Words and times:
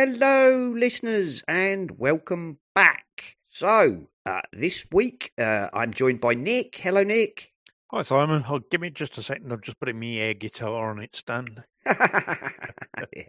Hello, 0.00 0.72
listeners, 0.76 1.42
and 1.48 1.98
welcome 1.98 2.58
back. 2.72 3.34
So, 3.48 4.06
uh, 4.24 4.42
this 4.52 4.86
week 4.92 5.32
uh, 5.36 5.70
I'm 5.72 5.92
joined 5.92 6.20
by 6.20 6.34
Nick. 6.34 6.76
Hello, 6.76 7.02
Nick. 7.02 7.52
Hi 7.90 8.02
Simon, 8.02 8.44
oh, 8.48 8.60
give 8.60 8.80
me 8.80 8.90
just 8.90 9.18
a 9.18 9.24
second. 9.24 9.50
I'm 9.50 9.60
just 9.60 9.80
putting 9.80 9.98
my 9.98 10.06
air 10.06 10.34
guitar 10.34 10.90
on 10.90 11.00
its 11.00 11.18
stand. 11.18 11.64
yeah. 11.84 13.24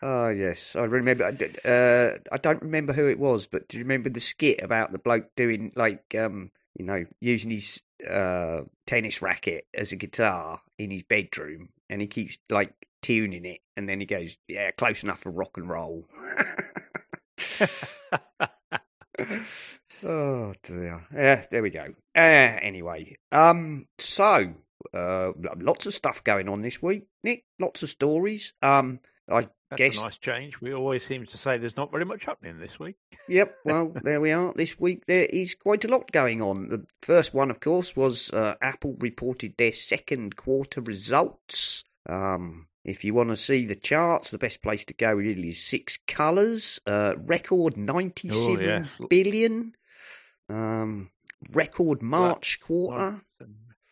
Oh 0.00 0.30
yes, 0.30 0.74
I 0.74 0.84
remember. 0.84 1.26
Uh, 1.26 2.18
I 2.32 2.38
don't 2.38 2.62
remember 2.62 2.94
who 2.94 3.08
it 3.08 3.18
was, 3.18 3.46
but 3.46 3.68
do 3.68 3.76
you 3.76 3.84
remember 3.84 4.08
the 4.08 4.20
skit 4.20 4.62
about 4.62 4.90
the 4.92 4.98
bloke 4.98 5.36
doing 5.36 5.70
like, 5.76 6.14
um, 6.14 6.50
you 6.78 6.86
know, 6.86 7.04
using 7.20 7.50
his 7.50 7.82
uh, 8.08 8.62
tennis 8.86 9.20
racket 9.20 9.66
as 9.74 9.92
a 9.92 9.96
guitar 9.96 10.62
in 10.78 10.90
his 10.90 11.02
bedroom, 11.02 11.68
and 11.90 12.00
he 12.00 12.06
keeps 12.06 12.38
like 12.48 12.72
tuning 13.02 13.44
it, 13.44 13.60
and 13.76 13.88
then 13.88 14.00
he 14.00 14.06
goes, 14.06 14.36
"Yeah, 14.48 14.70
close 14.72 15.02
enough 15.02 15.20
for 15.20 15.30
rock 15.30 15.56
and 15.56 15.68
roll." 15.68 16.08
oh 20.04 20.54
dear. 20.62 21.04
Yeah, 21.12 21.44
there 21.50 21.62
we 21.62 21.70
go. 21.70 21.94
Uh, 22.16 22.58
anyway, 22.62 23.16
um, 23.30 23.86
so 23.98 24.54
uh, 24.94 25.32
lots 25.60 25.86
of 25.86 25.94
stuff 25.94 26.24
going 26.24 26.48
on 26.48 26.62
this 26.62 26.82
week, 26.82 27.06
Nick. 27.22 27.44
Lots 27.58 27.82
of 27.82 27.90
stories. 27.90 28.54
Um, 28.62 29.00
I 29.30 29.48
That's 29.70 29.78
guess. 29.78 29.98
a 29.98 30.02
nice 30.02 30.18
change. 30.18 30.60
We 30.60 30.74
always 30.74 31.06
seem 31.06 31.26
to 31.26 31.38
say 31.38 31.56
there's 31.56 31.76
not 31.76 31.92
very 31.92 32.04
much 32.04 32.24
happening 32.24 32.58
this 32.58 32.78
week. 32.78 32.96
Yep. 33.28 33.56
Well, 33.64 33.94
there 34.02 34.20
we 34.20 34.32
are. 34.32 34.52
This 34.54 34.78
week 34.78 35.04
there 35.06 35.26
is 35.26 35.54
quite 35.54 35.84
a 35.84 35.88
lot 35.88 36.10
going 36.12 36.42
on. 36.42 36.68
The 36.68 36.84
first 37.02 37.32
one, 37.32 37.50
of 37.50 37.60
course, 37.60 37.94
was 37.94 38.30
uh, 38.30 38.54
Apple 38.60 38.96
reported 38.98 39.54
their 39.56 39.72
second 39.72 40.36
quarter 40.36 40.80
results. 40.80 41.84
Um, 42.08 42.66
if 42.84 43.04
you 43.04 43.14
want 43.14 43.28
to 43.28 43.36
see 43.36 43.64
the 43.66 43.74
charts, 43.76 44.30
the 44.30 44.38
best 44.38 44.62
place 44.62 44.84
to 44.86 44.94
go 44.94 45.12
really 45.12 45.50
is 45.50 45.62
Six 45.64 45.98
Colors. 46.08 46.80
Uh, 46.86 47.14
record 47.16 47.76
ninety-seven 47.76 48.88
billion. 49.08 49.74
yeah. 50.48 50.82
Um, 50.82 51.10
record 51.50 52.02
March 52.02 52.60
quarter. 52.60 53.22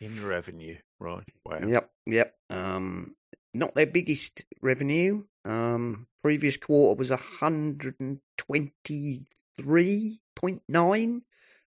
in 0.00 0.26
revenue, 0.26 0.76
right? 0.98 1.24
Wow. 1.44 1.60
Yep, 1.66 1.90
yep. 2.06 2.34
Um, 2.48 3.14
not 3.54 3.74
their 3.74 3.86
biggest 3.86 4.44
revenue. 4.60 5.24
Um, 5.44 6.06
previous 6.22 6.56
quarter 6.56 6.98
was 6.98 7.10
hundred 7.10 7.94
and 8.00 8.20
twenty-three 8.36 10.20
point 10.36 10.62
nine. 10.68 11.22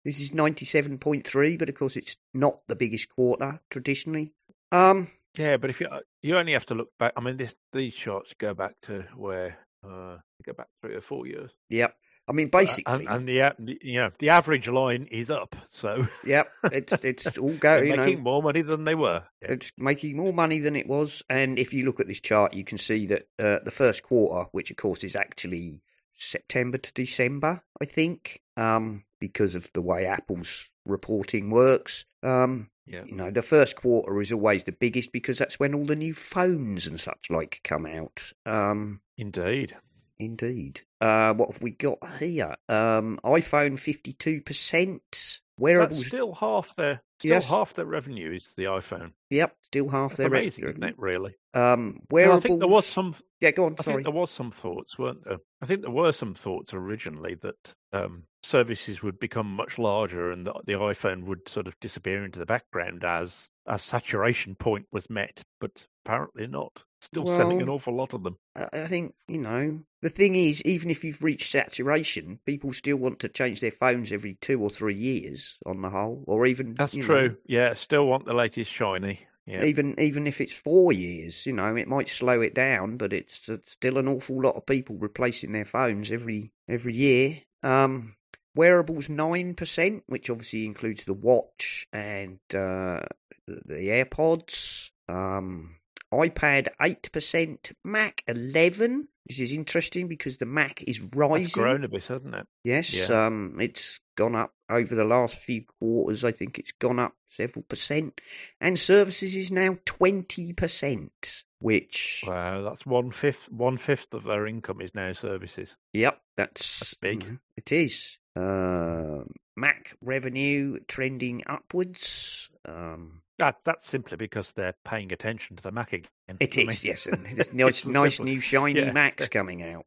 This 0.06 0.22
is 0.22 0.34
ninety-seven 0.34 0.98
point 1.00 1.28
three, 1.28 1.58
but 1.58 1.70
of 1.70 1.76
course 1.76 1.96
it's 1.98 2.16
not 2.34 2.60
the 2.68 2.76
biggest 2.76 3.10
quarter 3.10 3.60
traditionally. 3.70 4.34
Um, 4.72 5.08
Yeah, 5.38 5.58
but 5.58 5.70
if 5.70 5.80
you 5.80 5.88
uh, 5.88 6.00
you 6.22 6.38
only 6.38 6.54
have 6.54 6.66
to 6.68 6.76
look 6.76 6.90
back. 6.98 7.14
I 7.16 7.22
mean, 7.22 7.38
this 7.38 7.56
these 7.74 7.94
shots 7.94 8.34
go 8.40 8.54
back 8.54 8.74
to 8.84 9.06
where 9.16 9.58
uh, 9.84 10.18
go 10.46 10.54
back 10.54 10.68
three 10.82 10.96
or 10.96 11.02
four 11.02 11.28
years. 11.28 11.52
yep. 11.70 11.96
I 12.28 12.32
mean, 12.32 12.50
Uh, 12.54 12.60
basically, 12.60 13.08
and, 13.08 13.28
and 13.28 13.28
the, 13.28 13.78
you 13.82 14.00
know 14.00 14.12
the 14.20 14.30
average 14.30 14.68
line 14.68 15.08
is 15.10 15.32
up, 15.32 15.56
so 15.72 16.08
yep. 16.24 16.52
It's 16.66 16.94
it's 17.04 17.38
all 17.40 17.54
going. 17.54 17.86
they're 17.88 17.98
know, 17.98 18.06
making 18.06 18.24
more 18.24 18.44
money 18.44 18.62
than 18.62 18.84
they 18.84 18.94
were. 18.94 19.24
Yeah. 19.42 19.54
It's 19.54 19.72
making 19.78 20.16
more 20.16 20.32
money 20.32 20.60
than 20.60 20.76
it 20.76 20.88
was. 20.88 21.24
And 21.28 21.58
if 21.58 21.74
you 21.74 21.86
look 21.86 22.00
at 22.00 22.08
this 22.08 22.22
chart, 22.22 22.54
you 22.54 22.64
can 22.64 22.78
see 22.78 23.08
that 23.08 23.24
uh, 23.40 23.60
the 23.66 23.72
first 23.72 24.04
quarter, 24.04 24.48
which 24.52 24.70
of 24.70 24.78
course 24.78 25.04
is 25.04 25.16
actually 25.16 25.82
September 26.16 26.78
to 26.78 26.94
December, 26.94 27.64
I 27.82 27.86
think, 27.86 28.42
um, 28.58 29.06
because 29.20 29.56
of 29.56 29.70
the 29.74 29.82
way 29.82 30.06
Apple's 30.06 30.70
reporting 30.86 31.50
works. 31.50 32.06
Um, 32.24 32.70
Yeah. 32.86 33.04
you 33.06 33.16
know, 33.16 33.30
the 33.32 33.42
first 33.42 33.76
quarter 33.76 34.20
is 34.22 34.32
always 34.32 34.64
the 34.64 34.72
biggest 34.72 35.12
because 35.12 35.38
that's 35.38 35.60
when 35.60 35.74
all 35.76 35.86
the 35.86 35.96
new 35.96 36.14
phones 36.14 36.88
and 36.88 37.00
such 37.00 37.30
like 37.30 37.62
come 37.64 37.86
out. 37.86 38.34
Um, 38.46 39.02
Indeed. 39.18 39.76
Indeed. 40.20 40.82
Uh, 41.02 41.34
what 41.34 41.52
have 41.54 41.62
we 41.62 41.72
got 41.72 41.98
here? 42.20 42.56
Um, 42.68 43.20
iPhone 43.24 43.74
52%. 43.80 45.00
That's 45.04 45.42
Wearables. 45.58 46.08
still 46.08 46.34
half 46.34 46.74
their 46.78 47.02
still 47.20 47.32
Yes. 47.32 47.46
half 47.48 47.74
their 47.74 47.86
revenue 47.86 48.32
is 48.34 48.54
the 48.56 48.64
iPhone. 48.66 49.12
Yep, 49.30 49.56
still 49.64 49.90
half 49.90 50.12
That's 50.12 50.18
their 50.20 50.28
amazing, 50.28 50.64
revenue. 50.66 50.88
isn't 50.88 50.94
it? 50.96 51.00
Really. 51.00 51.36
Um, 51.54 52.00
Well, 52.10 52.24
wearables. 52.24 52.46
I 52.46 52.48
think 52.48 52.60
there 52.60 52.68
was 52.70 52.86
some. 52.86 53.16
Yeah, 53.42 53.52
go 53.52 53.66
on. 53.66 53.76
I 53.78 53.84
Sorry. 53.84 53.96
think 53.96 54.06
there 54.06 54.14
was 54.22 54.32
some 54.32 54.52
thoughts, 54.52 54.98
weren't 54.98 55.26
there? 55.26 55.38
I 55.62 55.66
think 55.66 55.82
there 55.82 55.92
were 55.92 56.14
some 56.14 56.34
thoughts 56.34 56.74
originally 56.74 57.36
that 57.42 57.74
um, 57.92 58.24
services 58.44 59.02
would 59.04 59.20
become 59.20 59.48
much 59.54 59.78
larger 59.78 60.32
and 60.32 60.46
the, 60.48 60.54
the 60.66 60.74
iPhone 60.74 61.26
would 61.26 61.50
sort 61.50 61.68
of 61.68 61.78
disappear 61.82 62.24
into 62.24 62.40
the 62.40 62.46
background 62.46 63.04
as 63.04 63.36
a 63.66 63.78
saturation 63.78 64.56
point 64.56 64.86
was 64.94 65.10
met, 65.10 65.42
but 65.60 65.72
apparently 66.06 66.48
not. 66.48 66.84
Still 67.02 67.26
selling 67.26 67.62
an 67.62 67.70
awful 67.70 67.96
lot 67.96 68.14
of 68.14 68.24
them. 68.24 68.38
I 68.56 68.86
think 68.86 69.16
you 69.28 69.38
know 69.38 69.80
the 70.02 70.10
thing 70.10 70.36
is, 70.36 70.62
even 70.64 70.92
if 70.92 71.04
you've 71.04 71.24
reached 71.24 71.52
saturation, 71.52 72.40
people 72.46 72.74
still 72.74 72.98
want 72.98 73.20
to 73.20 73.30
change 73.30 73.62
their 73.62 73.72
phones 73.72 74.12
every 74.12 74.38
two 74.42 74.62
or 74.62 74.70
three 74.70 74.96
years 74.96 75.58
on 75.66 75.82
the 75.82 75.90
whole, 75.90 76.24
or 76.28 76.46
even 76.46 76.76
That's 76.78 76.94
you 76.94 77.02
know, 77.02 77.08
true. 77.08 77.38
Yeah, 77.46 77.74
still 77.74 78.06
want 78.06 78.26
the 78.26 78.34
latest 78.34 78.72
shiny. 78.72 79.22
Yeah. 79.46 79.64
even 79.64 80.00
even 80.00 80.28
if 80.28 80.42
it's 80.42 80.54
four 80.54 80.94
years, 80.94 81.46
you 81.46 81.54
know, 81.54 81.76
it 81.76 81.88
might 81.88 82.08
slow 82.08 82.42
it 82.42 82.54
down, 82.54 82.98
but 82.98 83.14
it's, 83.14 83.50
it's 83.50 83.72
still 83.72 83.98
an 83.98 84.08
awful 84.08 84.40
lot 84.42 84.56
of 84.56 84.66
people 84.68 84.98
replacing 84.98 85.54
their 85.54 85.66
phones 85.66 86.12
every 86.12 86.52
every 86.68 86.94
year. 86.94 87.40
Um, 87.64 88.16
wearables 88.56 89.10
nine 89.10 89.56
percent, 89.56 90.04
which 90.06 90.30
obviously 90.30 90.66
includes 90.66 91.06
the 91.06 91.16
watch 91.16 91.88
and 91.92 92.40
uh, 92.54 93.02
the, 93.48 93.62
the 93.66 93.88
AirPods. 93.88 94.92
Um, 95.08 95.79
iPad 96.14 96.70
eight 96.82 97.12
percent, 97.12 97.72
Mac 97.84 98.24
eleven. 98.28 99.08
This 99.28 99.40
is 99.40 99.52
interesting 99.52 100.08
because 100.08 100.38
the 100.38 100.46
Mac 100.48 100.82
is 100.88 101.00
rising. 101.00 101.50
grown 101.62 101.84
a 101.84 101.88
bit, 101.88 102.06
hasn't 102.06 102.34
it? 102.34 102.48
Yes, 102.64 102.92
Yeah. 102.94 103.28
um, 103.28 103.58
it's 103.62 104.00
gone 104.18 104.34
up 104.36 104.54
over 104.70 104.96
the 104.96 105.04
last 105.06 105.36
few 105.36 105.64
quarters. 105.80 106.24
I 106.24 106.32
think 106.32 106.58
it's 106.58 106.72
gone 106.72 106.98
up 106.98 107.14
several 107.28 107.62
percent, 107.64 108.20
and 108.60 108.78
services 108.80 109.36
is 109.36 109.52
now 109.52 109.78
twenty 109.86 110.52
percent. 110.54 111.44
Which, 111.62 112.24
Wow, 112.26 112.62
that's 112.62 112.86
one 112.86 113.12
fifth. 113.12 113.52
One 113.52 113.78
fifth 113.78 114.14
of 114.14 114.24
their 114.24 114.48
income 114.48 114.80
is 114.82 114.96
now 114.96 115.12
services. 115.14 115.76
yep, 115.94 116.22
that's, 116.38 116.80
That's 116.80 116.94
big. 116.96 117.20
mhm, 117.26 117.40
It 117.58 117.72
is. 117.74 118.18
Uh, 118.36 119.26
Mac 119.58 119.94
revenue 120.02 120.80
trending 120.88 121.44
upwards. 121.46 122.50
Um, 122.64 123.24
That 123.40 123.56
that's 123.66 123.88
simply 123.88 124.18
because 124.18 124.52
they're 124.56 124.76
paying 124.86 125.12
attention 125.12 125.56
to 125.56 125.64
the 125.64 125.72
Mac 125.72 125.94
again. 125.94 126.10
it 126.40 126.58
I 126.58 126.64
mean, 126.66 126.78
yes, 126.84 127.08
and 127.08 127.26
there's 127.34 127.52
nice, 127.54 127.86
nice 127.86 128.16
simple- 128.18 128.34
new 128.34 128.40
shiny 128.40 128.80
yeah. 128.80 128.92
Macs 128.92 129.28
coming 129.30 129.64
out. 129.64 129.86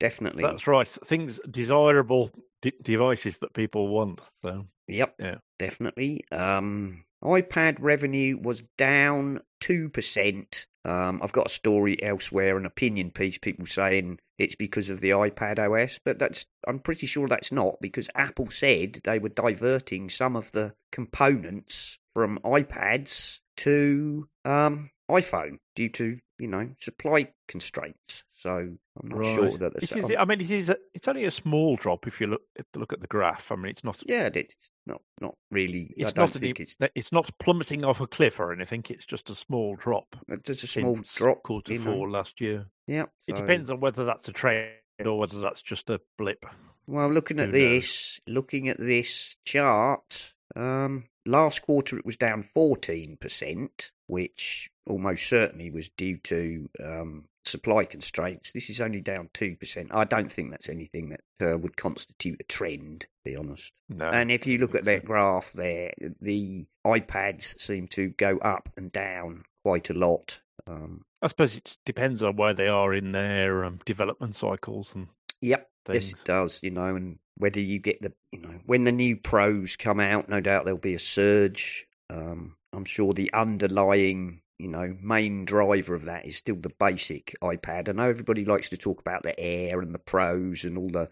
Definitely. 0.00 0.42
That's 0.42 0.66
right. 0.66 0.88
Things 0.88 1.38
desirable 1.48 2.30
de- 2.62 2.72
devices 2.82 3.38
that 3.38 3.52
people 3.52 3.88
want. 3.88 4.20
So 4.42 4.66
Yep. 4.88 5.14
Yeah. 5.18 5.36
Definitely. 5.58 6.24
Um, 6.32 7.04
iPad 7.22 7.76
revenue 7.78 8.38
was 8.40 8.62
down 8.76 9.40
2%. 9.62 10.66
Um, 10.84 11.20
I've 11.22 11.32
got 11.32 11.46
a 11.46 11.50
story 11.50 12.02
elsewhere, 12.02 12.56
an 12.56 12.66
opinion 12.66 13.12
piece, 13.12 13.38
people 13.38 13.66
saying 13.66 14.18
it's 14.38 14.56
because 14.56 14.90
of 14.90 15.00
the 15.00 15.10
iPad 15.10 15.60
OS, 15.60 16.00
but 16.04 16.18
that's 16.18 16.44
I'm 16.66 16.80
pretty 16.80 17.06
sure 17.06 17.28
that's 17.28 17.52
not 17.52 17.76
because 17.80 18.08
Apple 18.16 18.50
said 18.50 19.00
they 19.04 19.20
were 19.20 19.28
diverting 19.28 20.10
some 20.10 20.34
of 20.34 20.50
the 20.50 20.74
components 20.90 21.98
from 22.14 22.38
iPads 22.44 23.38
to 23.58 24.28
um, 24.44 24.90
iPhone 25.10 25.58
due 25.74 25.88
to, 25.90 26.18
you 26.38 26.48
know, 26.48 26.70
supply 26.78 27.28
constraints. 27.48 28.24
So 28.34 28.50
I'm 28.50 29.08
not 29.08 29.24
sure 29.24 29.56
that 29.58 29.72
is, 29.80 29.92
I 30.18 30.24
mean, 30.24 30.40
it 30.40 30.50
is. 30.50 30.68
A, 30.68 30.76
it's 30.94 31.06
only 31.06 31.24
a 31.26 31.30
small 31.30 31.76
drop 31.76 32.08
if 32.08 32.20
you 32.20 32.26
look 32.26 32.42
if 32.56 32.66
you 32.74 32.80
look 32.80 32.92
at 32.92 33.00
the 33.00 33.06
graph. 33.06 33.52
I 33.52 33.54
mean, 33.56 33.66
it's 33.66 33.84
not. 33.84 34.02
yeah, 34.04 34.28
it's 34.34 34.56
not 34.84 35.00
not 35.20 35.36
really. 35.52 35.94
I 35.96 36.02
It's 36.08 36.12
don't 36.12 36.34
not. 36.34 36.40
think 36.40 36.58
an, 36.58 36.62
it's 36.64 36.76
it's 36.96 37.12
not 37.12 37.30
plummeting 37.38 37.84
off 37.84 38.00
a 38.00 38.06
cliff 38.08 38.40
or 38.40 38.52
anything. 38.52 38.84
It's 38.90 39.06
just 39.06 39.30
a 39.30 39.36
small 39.36 39.76
drop. 39.76 40.16
just 40.44 40.64
a 40.64 40.66
small 40.66 40.98
drop. 41.14 41.44
Quarter 41.44 41.74
you 41.74 41.78
know. 41.78 41.94
four 41.94 42.10
last 42.10 42.40
year. 42.40 42.66
Yeah. 42.88 43.04
It 43.28 43.36
so- 43.36 43.42
depends 43.42 43.70
on 43.70 43.78
whether 43.78 44.04
that's 44.04 44.26
a 44.28 44.32
trend 44.32 44.72
or 45.04 45.18
whether 45.20 45.40
that's 45.40 45.62
just 45.62 45.88
a 45.88 46.00
blip. 46.18 46.44
Well, 46.88 47.12
looking 47.12 47.38
at 47.38 47.50
Who 47.50 47.52
knows? 47.52 47.82
this, 47.82 48.20
looking 48.26 48.68
at 48.68 48.76
this 48.78 49.36
chart, 49.44 50.32
um, 50.56 51.04
last 51.26 51.62
quarter 51.62 51.98
it 51.98 52.06
was 52.06 52.16
down 52.16 52.44
14%, 52.56 53.90
which 54.06 54.70
almost 54.86 55.28
certainly 55.28 55.70
was 55.70 55.88
due 55.90 56.18
to 56.18 56.68
um, 56.82 57.24
supply 57.44 57.84
constraints. 57.84 58.52
This 58.52 58.70
is 58.70 58.80
only 58.80 59.00
down 59.00 59.28
2%. 59.34 59.88
I 59.90 60.04
don't 60.04 60.30
think 60.30 60.50
that's 60.50 60.68
anything 60.68 61.10
that 61.10 61.52
uh, 61.54 61.58
would 61.58 61.76
constitute 61.76 62.40
a 62.40 62.44
trend, 62.44 63.02
to 63.02 63.06
be 63.24 63.36
honest. 63.36 63.72
No. 63.88 64.08
And 64.08 64.30
if 64.30 64.46
you 64.46 64.58
look 64.58 64.74
at 64.74 64.84
that 64.84 65.04
graph 65.04 65.52
there, 65.52 65.92
the 66.20 66.66
iPads 66.86 67.60
seem 67.60 67.88
to 67.88 68.08
go 68.10 68.38
up 68.38 68.68
and 68.76 68.92
down 68.92 69.44
quite 69.64 69.90
a 69.90 69.94
lot. 69.94 70.40
Um, 70.66 71.04
I 71.20 71.28
suppose 71.28 71.56
it 71.56 71.76
depends 71.86 72.22
on 72.22 72.36
where 72.36 72.54
they 72.54 72.68
are 72.68 72.94
in 72.94 73.12
their 73.12 73.64
um, 73.64 73.80
development 73.84 74.36
cycles 74.36 74.90
and 74.94 75.08
yep, 75.40 75.70
yes, 75.88 76.04
things. 76.04 76.12
it 76.14 76.24
does, 76.24 76.60
you 76.62 76.70
know, 76.70 76.94
and 76.94 77.18
whether 77.36 77.60
you 77.60 77.78
get 77.78 78.00
the, 78.02 78.12
you 78.30 78.40
know, 78.40 78.60
when 78.66 78.84
the 78.84 78.92
new 78.92 79.16
pros 79.16 79.76
come 79.76 80.00
out, 80.00 80.28
no 80.28 80.40
doubt 80.40 80.64
there'll 80.64 80.78
be 80.78 80.94
a 80.94 80.98
surge. 80.98 81.86
Um, 82.10 82.56
I'm 82.72 82.84
sure 82.84 83.12
the 83.12 83.32
underlying, 83.32 84.42
you 84.58 84.68
know, 84.68 84.96
main 85.00 85.44
driver 85.44 85.94
of 85.94 86.04
that 86.04 86.26
is 86.26 86.36
still 86.36 86.56
the 86.56 86.72
basic 86.78 87.34
iPad. 87.42 87.88
I 87.88 87.92
know 87.92 88.08
everybody 88.08 88.44
likes 88.44 88.68
to 88.70 88.76
talk 88.76 89.00
about 89.00 89.22
the 89.22 89.38
Air 89.38 89.80
and 89.80 89.94
the 89.94 89.98
Pros 89.98 90.64
and 90.64 90.76
all 90.78 90.90
the, 90.90 91.08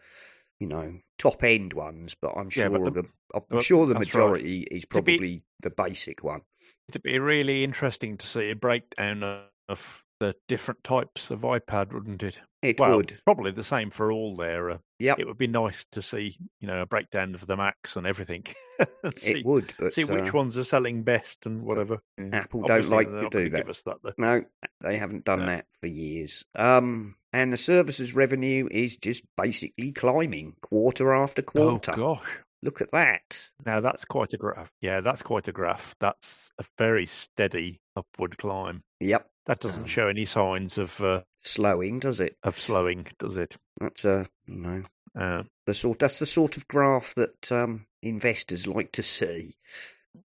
you 0.58 0.66
know, 0.66 0.98
top 1.18 1.42
end 1.42 1.72
ones, 1.72 2.14
but 2.20 2.32
I'm 2.36 2.50
Yeah, 2.50 2.68
sure 2.68 2.78
but 2.84 2.94
the- 2.94 3.02
the, 3.02 3.08
I'm 3.34 3.42
but 3.48 3.62
sure 3.64 3.86
the 3.86 3.94
that's 3.94 4.14
right. 4.14 4.22
majority 4.22 4.62
is 4.70 4.82
To 4.82 5.02
be- 5.02 5.16
probably 5.16 5.42
the 5.60 5.70
basic 5.70 6.22
one. 6.22 6.42
It'd 6.88 7.02
be 7.02 7.18
really 7.18 7.64
interesting 7.64 8.18
to 8.18 8.26
see 8.26 8.50
a 8.50 8.56
breakdown 8.56 9.22
of 9.68 10.04
the 10.20 10.34
different 10.48 10.84
types 10.84 11.30
of 11.30 11.40
iPad, 11.40 11.92
wouldn't 11.92 12.22
it? 12.22 12.36
It 12.62 12.78
well, 12.78 12.96
would. 12.96 13.18
probably 13.24 13.50
the 13.50 13.64
same 13.64 13.90
for 13.90 14.12
all 14.12 14.36
there. 14.36 14.70
Uh, 14.70 14.78
Yep, 15.00 15.18
It 15.18 15.26
would 15.26 15.38
be 15.38 15.46
nice 15.46 15.86
to 15.92 16.02
see, 16.02 16.36
you 16.60 16.68
know, 16.68 16.82
a 16.82 16.86
breakdown 16.86 17.34
of 17.34 17.46
the 17.46 17.56
Macs 17.56 17.96
and 17.96 18.06
everything. 18.06 18.44
And 19.02 19.18
see, 19.18 19.40
it 19.40 19.46
would. 19.46 19.74
But 19.78 19.92
see 19.92 20.04
which 20.04 20.28
uh, 20.28 20.32
ones 20.32 20.56
are 20.56 20.64
selling 20.64 21.02
best 21.02 21.44
and 21.44 21.62
whatever. 21.62 22.00
Yeah. 22.16 22.28
Apple 22.32 22.62
don't 22.62 22.88
like 22.88 23.08
to 23.08 23.28
do 23.30 23.50
that. 23.50 23.56
Give 23.58 23.68
us 23.68 23.82
that. 23.84 23.96
No, 24.16 24.42
they 24.82 24.96
haven't 24.96 25.24
done 25.26 25.40
No. 25.40 25.46
that 25.46 25.66
for 25.80 25.86
years. 25.86 26.44
Um, 26.54 27.16
and 27.34 27.52
the 27.52 27.58
services 27.58 28.14
revenue 28.14 28.68
is 28.70 28.96
just 28.96 29.22
basically 29.36 29.92
climbing 29.92 30.54
quarter 30.62 31.12
after 31.12 31.42
quarter. 31.42 31.92
Oh 31.92 32.14
gosh. 32.14 32.26
Look 32.62 32.80
at 32.80 32.90
that. 32.92 33.38
Now 33.66 33.80
that's 33.80 34.04
quite 34.06 34.32
a 34.32 34.38
graph. 34.38 34.70
Yeah, 34.80 35.00
that's 35.02 35.22
quite 35.22 35.48
a 35.48 35.52
graph. 35.52 35.94
That's 36.00 36.50
a 36.58 36.64
very 36.78 37.06
steady 37.06 37.80
upward 37.96 38.38
climb. 38.38 38.82
Yep, 39.00 39.28
That 39.50 39.58
doesn't 39.58 39.82
Um, 39.82 39.88
show 39.88 40.06
any 40.06 40.26
signs 40.26 40.78
of 40.78 41.00
uh, 41.00 41.22
slowing, 41.40 41.98
does 41.98 42.20
it? 42.20 42.36
of 42.44 42.56
slowing, 42.56 43.08
does 43.18 43.36
it? 43.36 43.56
That's 43.80 44.04
uh, 44.04 44.26
you 44.46 44.54
know, 44.54 44.84
Uh, 45.12 45.42
the 45.66 45.74
sort. 45.74 45.98
That's 45.98 46.20
the 46.20 46.26
sort 46.26 46.56
of 46.56 46.68
graph 46.68 47.16
that 47.16 47.50
um 47.50 47.86
investors 48.00 48.68
like 48.68 48.92
to 48.92 49.02
see. 49.02 49.56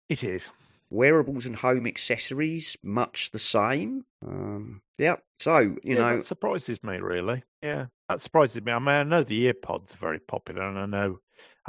it 0.08 0.24
is. 0.24 0.48
Wearables 0.88 1.44
and 1.44 1.56
home 1.56 1.86
accessories, 1.86 2.78
much 2.82 3.30
the 3.32 3.38
same. 3.38 4.06
Um, 4.26 4.80
yep. 4.96 5.22
So 5.38 5.58
you 5.58 5.78
yeah, 5.84 5.94
know, 5.96 6.16
that 6.16 6.26
surprises 6.26 6.82
me 6.82 6.96
really. 6.96 7.44
Yeah, 7.62 7.88
that 8.08 8.22
surprises 8.22 8.62
me. 8.62 8.72
I 8.72 8.78
mean, 8.78 8.88
I 8.88 9.02
know 9.02 9.22
the 9.22 9.52
earpods 9.52 9.92
are 9.92 9.98
very 9.98 10.18
popular, 10.18 10.62
and 10.66 10.78
I 10.78 10.86
know 10.86 11.20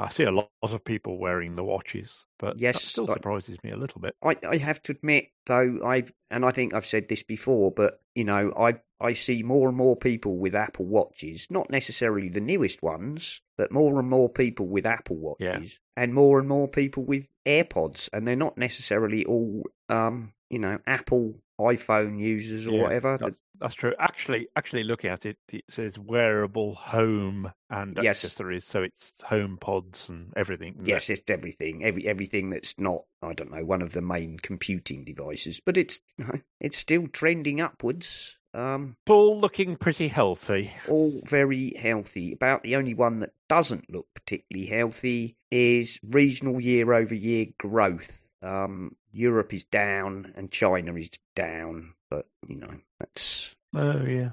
I 0.01 0.09
see 0.09 0.23
a 0.23 0.31
lot 0.31 0.49
of 0.63 0.83
people 0.83 1.19
wearing 1.19 1.55
the 1.55 1.63
watches, 1.63 2.11
but 2.39 2.57
Yes, 2.57 2.83
still 2.83 3.09
I- 3.09 3.13
surprises 3.15 3.57
me 3.63 3.71
a 3.71 3.77
little 3.77 4.01
bit. 4.01 4.15
I, 4.23 4.35
I 4.47 4.57
have 4.57 4.81
to 4.83 4.91
admit 4.93 5.29
though 5.45 5.79
I 5.85 6.05
and 6.29 6.43
I 6.45 6.51
think 6.51 6.73
I've 6.73 6.85
said 6.87 7.07
this 7.07 7.23
before, 7.23 7.71
but 7.71 8.01
you 8.15 8.23
know 8.23 8.53
I 8.57 8.75
I 8.99 9.13
see 9.13 9.41
more 9.43 9.67
and 9.67 9.77
more 9.77 9.95
people 9.95 10.37
with 10.37 10.53
Apple 10.55 10.85
watches, 10.85 11.47
not 11.49 11.69
necessarily 11.69 12.29
the 12.29 12.39
newest 12.41 12.81
ones, 12.83 13.41
but 13.57 13.71
more 13.71 13.99
and 13.99 14.09
more 14.09 14.29
people 14.29 14.67
with 14.67 14.85
Apple 14.85 15.17
watches, 15.17 15.79
Yeah. 15.97 16.03
and 16.03 16.13
more 16.13 16.39
and 16.39 16.47
more 16.47 16.67
people 16.67 17.03
with 17.03 17.27
AirPods, 17.45 18.09
and 18.13 18.27
they're 18.27 18.35
not 18.35 18.57
necessarily 18.57 19.25
all 19.25 19.63
um 19.89 20.33
you 20.51 20.59
know 20.59 20.77
Apple 20.85 21.35
iPhone 21.59 22.19
users 22.19 22.67
or 22.67 22.71
Yeah, 22.71 22.83
whatever. 22.83 23.17
That's, 23.19 23.37
that's 23.59 23.75
true. 23.75 23.93
Actually, 23.99 24.47
actually, 24.55 24.83
looking 24.83 25.09
at 25.11 25.25
it, 25.25 25.37
it 25.51 25.63
says 25.69 25.97
wearable 25.97 26.75
home 26.75 27.51
and 27.69 27.97
Yes. 28.01 28.23
accessories, 28.23 28.65
so 28.65 28.83
it's 28.83 29.13
HomePods 29.29 30.09
and 30.09 30.33
everything. 30.35 30.75
Yes, 30.83 31.09
it's 31.09 31.29
everything, 31.29 31.83
every 31.83 32.07
everything 32.07 32.49
that's 32.49 32.75
not, 32.77 33.03
I 33.21 33.33
don't 33.33 33.51
know, 33.51 33.63
one 33.63 33.81
of 33.81 33.93
the 33.93 34.01
main 34.01 34.37
computing 34.39 35.03
devices, 35.05 35.61
but 35.65 35.77
it's 35.77 36.01
you 36.17 36.25
know, 36.25 36.39
it's 36.59 36.77
still 36.77 37.07
trending 37.07 37.61
upwards. 37.61 38.37
Um, 38.53 38.97
Paul 39.05 39.39
looking 39.39 39.77
pretty 39.77 40.09
healthy. 40.09 40.73
all 40.89 41.21
very 41.23 41.73
healthy. 41.79 42.33
About 42.33 42.63
the 42.63 42.75
only 42.75 42.93
one 42.93 43.19
that 43.19 43.31
doesn't 43.47 43.89
look 43.89 44.07
particularly 44.13 44.67
healthy 44.67 45.37
is 45.51 45.99
regional 46.03 46.59
year 46.59 46.91
over 46.93 47.15
year 47.15 47.45
growth. 47.57 48.21
Um, 48.41 48.95
Europe 49.11 49.53
is 49.53 49.63
down 49.65 50.33
and 50.35 50.51
China 50.51 50.95
is 50.95 51.09
down, 51.35 51.93
but 52.09 52.25
you 52.47 52.55
know 52.55 52.73
that's 52.99 53.55
Oh 53.75 54.03
yeah. 54.03 54.31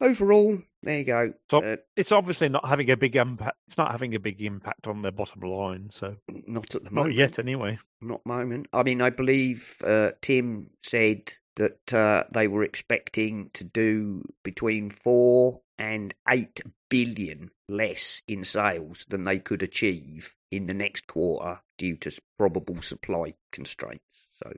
overall. 0.00 0.58
There 0.82 0.98
you 0.98 1.04
go. 1.04 1.32
So- 1.50 1.62
Uh, 1.62 1.76
It's 1.96 2.12
obviously 2.12 2.48
not 2.48 2.68
having 2.68 2.90
a 2.90 2.96
big 2.96 3.16
impact. 3.16 3.56
It's 3.68 3.78
not 3.78 3.90
having 3.90 4.14
a 4.14 4.20
big 4.20 4.40
impact 4.42 4.86
on 4.86 5.02
their 5.02 5.12
bottom 5.12 5.40
line. 5.40 5.90
So 5.92 6.16
not 6.46 6.74
at 6.74 6.82
the 6.82 6.90
not 6.90 6.92
moment. 6.92 7.14
yet, 7.16 7.38
anyway. 7.38 7.78
Not 8.00 8.24
moment. 8.26 8.68
I 8.72 8.82
mean, 8.82 9.00
I 9.00 9.10
believe 9.10 9.76
uh, 9.84 10.10
Tim 10.20 10.70
said 10.82 11.32
that 11.56 11.92
uh, 11.92 12.24
they 12.30 12.48
were 12.48 12.62
expecting 12.62 13.50
to 13.54 13.64
do 13.64 14.22
between 14.42 14.90
four 14.90 15.62
and 15.78 16.14
eight 16.28 16.60
billion 16.88 17.50
less 17.68 18.22
in 18.28 18.44
sales 18.44 19.04
than 19.08 19.24
they 19.24 19.38
could 19.38 19.62
achieve 19.62 20.34
in 20.50 20.66
the 20.66 20.74
next 20.74 21.06
quarter 21.06 21.60
due 21.76 21.96
to 21.96 22.10
probable 22.38 22.80
supply 22.80 23.34
constraints. 23.52 24.04
So, 24.42 24.52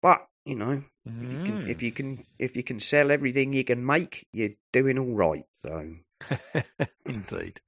but 0.00 0.26
you 0.44 0.54
know, 0.54 0.84
if 1.20 1.32
you 1.32 1.38
can, 1.38 1.58
if 1.64 1.78
Mm. 1.78 1.82
you 1.82 1.92
can, 1.92 2.24
if 2.38 2.56
you 2.56 2.62
can 2.62 2.80
sell 2.80 3.10
everything 3.10 3.52
you 3.52 3.64
can 3.64 3.84
make, 3.84 4.26
you're 4.32 4.50
doing 4.72 4.98
all 4.98 5.14
right. 5.14 5.44
So. 5.64 5.96
Indeed. 7.06 7.60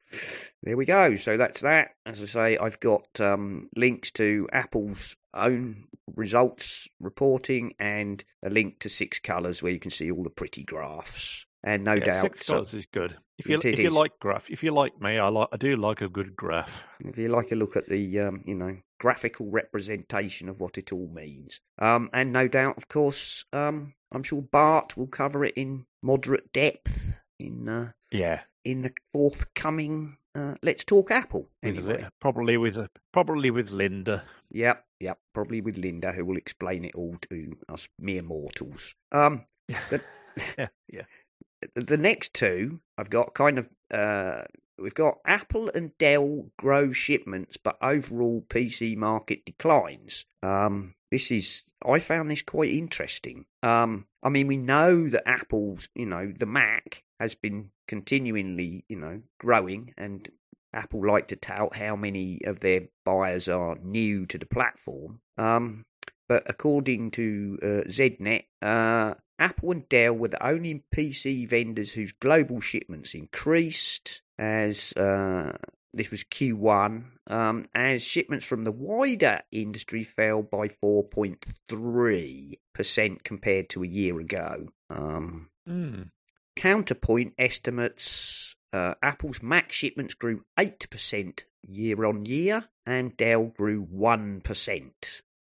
There 0.63 0.77
we 0.77 0.85
go. 0.85 1.17
So 1.17 1.37
that's 1.37 1.61
that. 1.61 1.91
As 2.05 2.21
I 2.21 2.27
say, 2.27 2.59
I've 2.59 2.81
got 2.81 3.21
um, 3.21 3.69
links 3.77 4.11
to 4.13 4.49
Apple's 4.53 5.17
own 5.35 5.85
results 6.15 6.89
reporting 6.99 7.75
and 7.79 8.23
a 8.45 8.51
link 8.51 8.81
to 8.81 8.89
Six 8.89 9.19
Colors 9.21 9.63
where 9.63 9.73
you 9.73 9.81
can 9.81 9.91
see 9.91 10.11
all 10.11 10.23
the 10.23 10.31
pretty 10.31 10.65
graphs. 10.65 11.47
And 11.63 11.85
no 11.85 11.95
yeah, 11.95 12.05
doubt, 12.05 12.23
six 12.23 12.47
so- 12.47 12.63
is 12.63 12.87
good. 12.93 13.17
If 13.39 13.47
you 13.47 13.59
if 13.63 13.79
you 13.79 13.89
like 13.89 14.19
graph, 14.21 14.51
if 14.51 14.63
you 14.63 14.71
like 14.71 15.01
me, 15.01 15.19
I 15.19 15.29
like 15.29 15.49
I 15.51 15.57
do 15.57 15.75
like 15.75 16.03
a 16.03 16.11
good 16.11 16.37
graph. 16.37 16.83
if 17.01 17.17
you 17.17 17.29
like 17.29 17.53
a 17.53 17.55
look 17.55 17.75
at 17.75 17.89
the 17.89 18.21
um, 18.21 18.43
you 18.47 18.55
know 18.55 18.77
graphical 18.99 19.51
representation 19.51 20.51
of 20.51 20.61
what 20.61 20.77
it 20.77 20.93
all 20.93 21.09
means, 21.09 21.59
um, 21.79 22.11
and 22.13 22.35
no 22.35 22.49
doubt, 22.49 22.77
of 22.77 22.89
course, 22.89 23.47
um, 23.55 23.95
I'm 24.13 24.23
sure 24.23 24.43
Bart 24.43 24.95
will 24.99 25.07
cover 25.07 25.43
it 25.43 25.55
in 25.57 25.87
moderate 26.03 26.53
depth 26.53 27.19
in 27.39 27.67
uh, 27.67 27.93
Yeah, 28.11 28.41
in 28.65 28.83
the 28.83 28.93
forthcoming 29.13 30.17
uh, 30.35 30.55
Let's 30.63 30.85
Talk 30.85 31.11
Apple. 31.11 31.49
Anyway. 31.63 32.07
Probably 32.21 32.57
with 32.57 32.79
probably 33.13 33.51
with 33.51 33.71
Linda. 33.71 34.25
Yep, 34.51 34.85
yep. 35.01 35.19
Probably 35.35 35.61
with 35.61 35.77
Linda, 35.77 36.13
who 36.13 36.25
will 36.25 36.37
explain 36.37 36.85
it 36.85 36.95
all 36.95 37.17
to 37.31 37.57
us 37.69 37.89
mere 37.99 38.23
mortals. 38.23 38.95
Um, 39.13 39.45
But- 39.91 40.05
yeah, 40.57 40.69
yeah. 40.89 41.03
the 41.75 41.97
next 41.97 42.33
two 42.33 42.81
I've 42.97 43.11
got 43.11 43.35
kind 43.35 43.59
of 43.59 43.69
uh, 43.91 44.45
we've 44.79 44.95
got 44.95 45.19
Apple 45.27 45.71
and 45.75 45.97
Dell 45.99 46.47
grow 46.57 46.93
shipments, 46.93 47.57
but 47.57 47.77
overall 47.83 48.43
PC 48.49 48.97
market 48.97 49.45
declines. 49.45 50.25
Um, 50.43 50.95
this 51.11 51.31
is 51.31 51.63
I 51.85 51.99
found 51.99 52.31
this 52.31 52.43
quite 52.43 52.71
interesting. 52.71 53.47
Um, 53.63 54.07
I 54.23 54.29
mean, 54.29 54.47
we 54.47 54.57
know 54.57 55.09
that 55.09 55.29
Apple's, 55.29 55.89
you 55.95 56.07
know, 56.07 56.33
the 56.37 56.47
Mac 56.47 57.03
has 57.21 57.35
been 57.35 57.71
continually, 57.87 58.85
you 58.89 58.97
know, 58.97 59.21
growing, 59.39 59.95
and 59.97 60.29
Apple 60.73 61.07
like 61.07 61.29
to 61.29 61.37
tout 61.37 61.77
how 61.77 61.95
many 61.95 62.41
of 62.45 62.59
their 62.61 62.89
buyers 63.05 63.47
are 63.49 63.77
new 63.83 64.25
to 64.27 64.39
the 64.39 64.47
platform. 64.47 65.21
Um, 65.37 65.85
but 66.29 66.43
according 66.47 67.11
to 67.13 67.59
uh, 67.63 67.83
ZDNet, 67.89 68.45
uh, 68.63 69.15
Apple 69.39 69.71
and 69.73 69.89
Dell 69.89 70.13
were 70.15 70.29
the 70.29 70.47
only 70.47 70.85
PC 70.95 71.49
vendors 71.49 71.93
whose 71.93 72.13
global 72.13 72.61
shipments 72.61 73.15
increased 73.15 74.23
as 74.39 74.93
uh, 74.95 75.57
this 75.93 76.11
was 76.11 76.25
Q1, 76.25 77.05
um, 77.27 77.67
as 77.75 78.03
shipments 78.03 78.47
from 78.47 78.65
the 78.65 78.73
wider 78.73 79.41
industry 79.51 80.05
fell 80.05 80.43
by 80.43 80.69
4.3% 80.69 83.25
compared 83.25 83.69
to 83.71 83.83
a 83.83 83.89
year 83.89 84.21
ago. 84.21 84.69
Um, 84.89 85.49
Mm. 85.69 86.11
Counterpoint 86.61 87.33
estimates 87.39 88.55
uh, 88.75 88.93
Apple's 89.03 89.43
Mac 89.43 89.73
shipments 89.73 90.13
grew 90.13 90.45
8% 90.59 91.45
year 91.67 92.05
on 92.05 92.27
year, 92.27 92.65
and 92.85 93.17
Dell 93.17 93.47
grew 93.47 93.87
1%. 93.87 94.91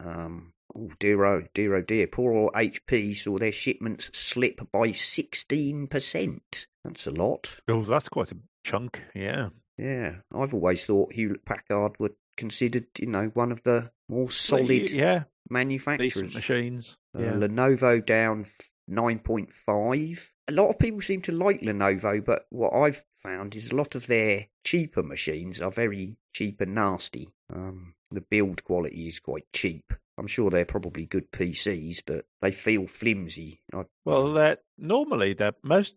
Um, 0.02 0.54
oh, 0.74 0.90
dear, 0.98 1.22
oh, 1.26 1.42
dear, 1.52 1.76
oh 1.76 1.82
dear. 1.82 2.06
Poor 2.06 2.32
old 2.32 2.54
HP 2.54 3.14
saw 3.14 3.38
their 3.38 3.52
shipments 3.52 4.10
slip 4.18 4.60
by 4.72 4.88
16%. 4.88 6.40
That's 6.84 7.06
a 7.06 7.10
lot. 7.10 7.58
Oh, 7.68 7.84
that's 7.84 8.08
quite 8.08 8.32
a 8.32 8.36
chunk. 8.64 9.02
Yeah. 9.14 9.50
Yeah, 9.76 10.16
I've 10.34 10.54
always 10.54 10.86
thought 10.86 11.12
Hewlett 11.12 11.44
Packard 11.44 11.96
were 11.98 12.14
considered, 12.38 12.86
you 12.98 13.08
know, 13.08 13.26
one 13.34 13.52
of 13.52 13.62
the 13.64 13.90
more 14.08 14.24
Well, 14.24 14.30
solid 14.30 14.90
yeah, 14.90 15.24
manufacturers. 15.50 16.12
decent 16.14 16.34
machines. 16.34 16.96
Uh, 17.14 17.22
Yeah. 17.24 17.32
Lenovo 17.32 18.04
down 18.04 18.46
9.5. 18.90 20.20
A 20.48 20.52
lot 20.52 20.68
of 20.70 20.78
people 20.78 21.00
seem 21.00 21.22
to 21.22 21.32
like 21.32 21.60
Lenovo, 21.60 22.24
but 22.24 22.46
what 22.50 22.72
I've 22.72 23.04
found 23.18 23.54
is 23.54 23.70
a 23.70 23.76
lot 23.76 23.94
of 23.94 24.06
their 24.06 24.46
cheaper 24.64 25.02
machines 25.02 25.60
are 25.60 25.70
very 25.70 26.16
cheap 26.32 26.60
and 26.60 26.74
nasty. 26.74 27.28
Um, 27.52 27.94
the 28.10 28.20
build 28.20 28.64
quality 28.64 29.06
is 29.06 29.20
quite 29.20 29.46
cheap. 29.52 29.92
I'm 30.18 30.26
sure 30.26 30.50
they're 30.50 30.64
probably 30.64 31.06
good 31.06 31.30
PCs, 31.30 32.02
but 32.06 32.26
they 32.42 32.50
feel 32.52 32.86
flimsy. 32.86 33.62
I, 33.72 33.84
Well, 34.04 34.34
they're, 34.34 34.58
normally 34.76 35.34
they're 35.34 35.52
most. 35.62 35.94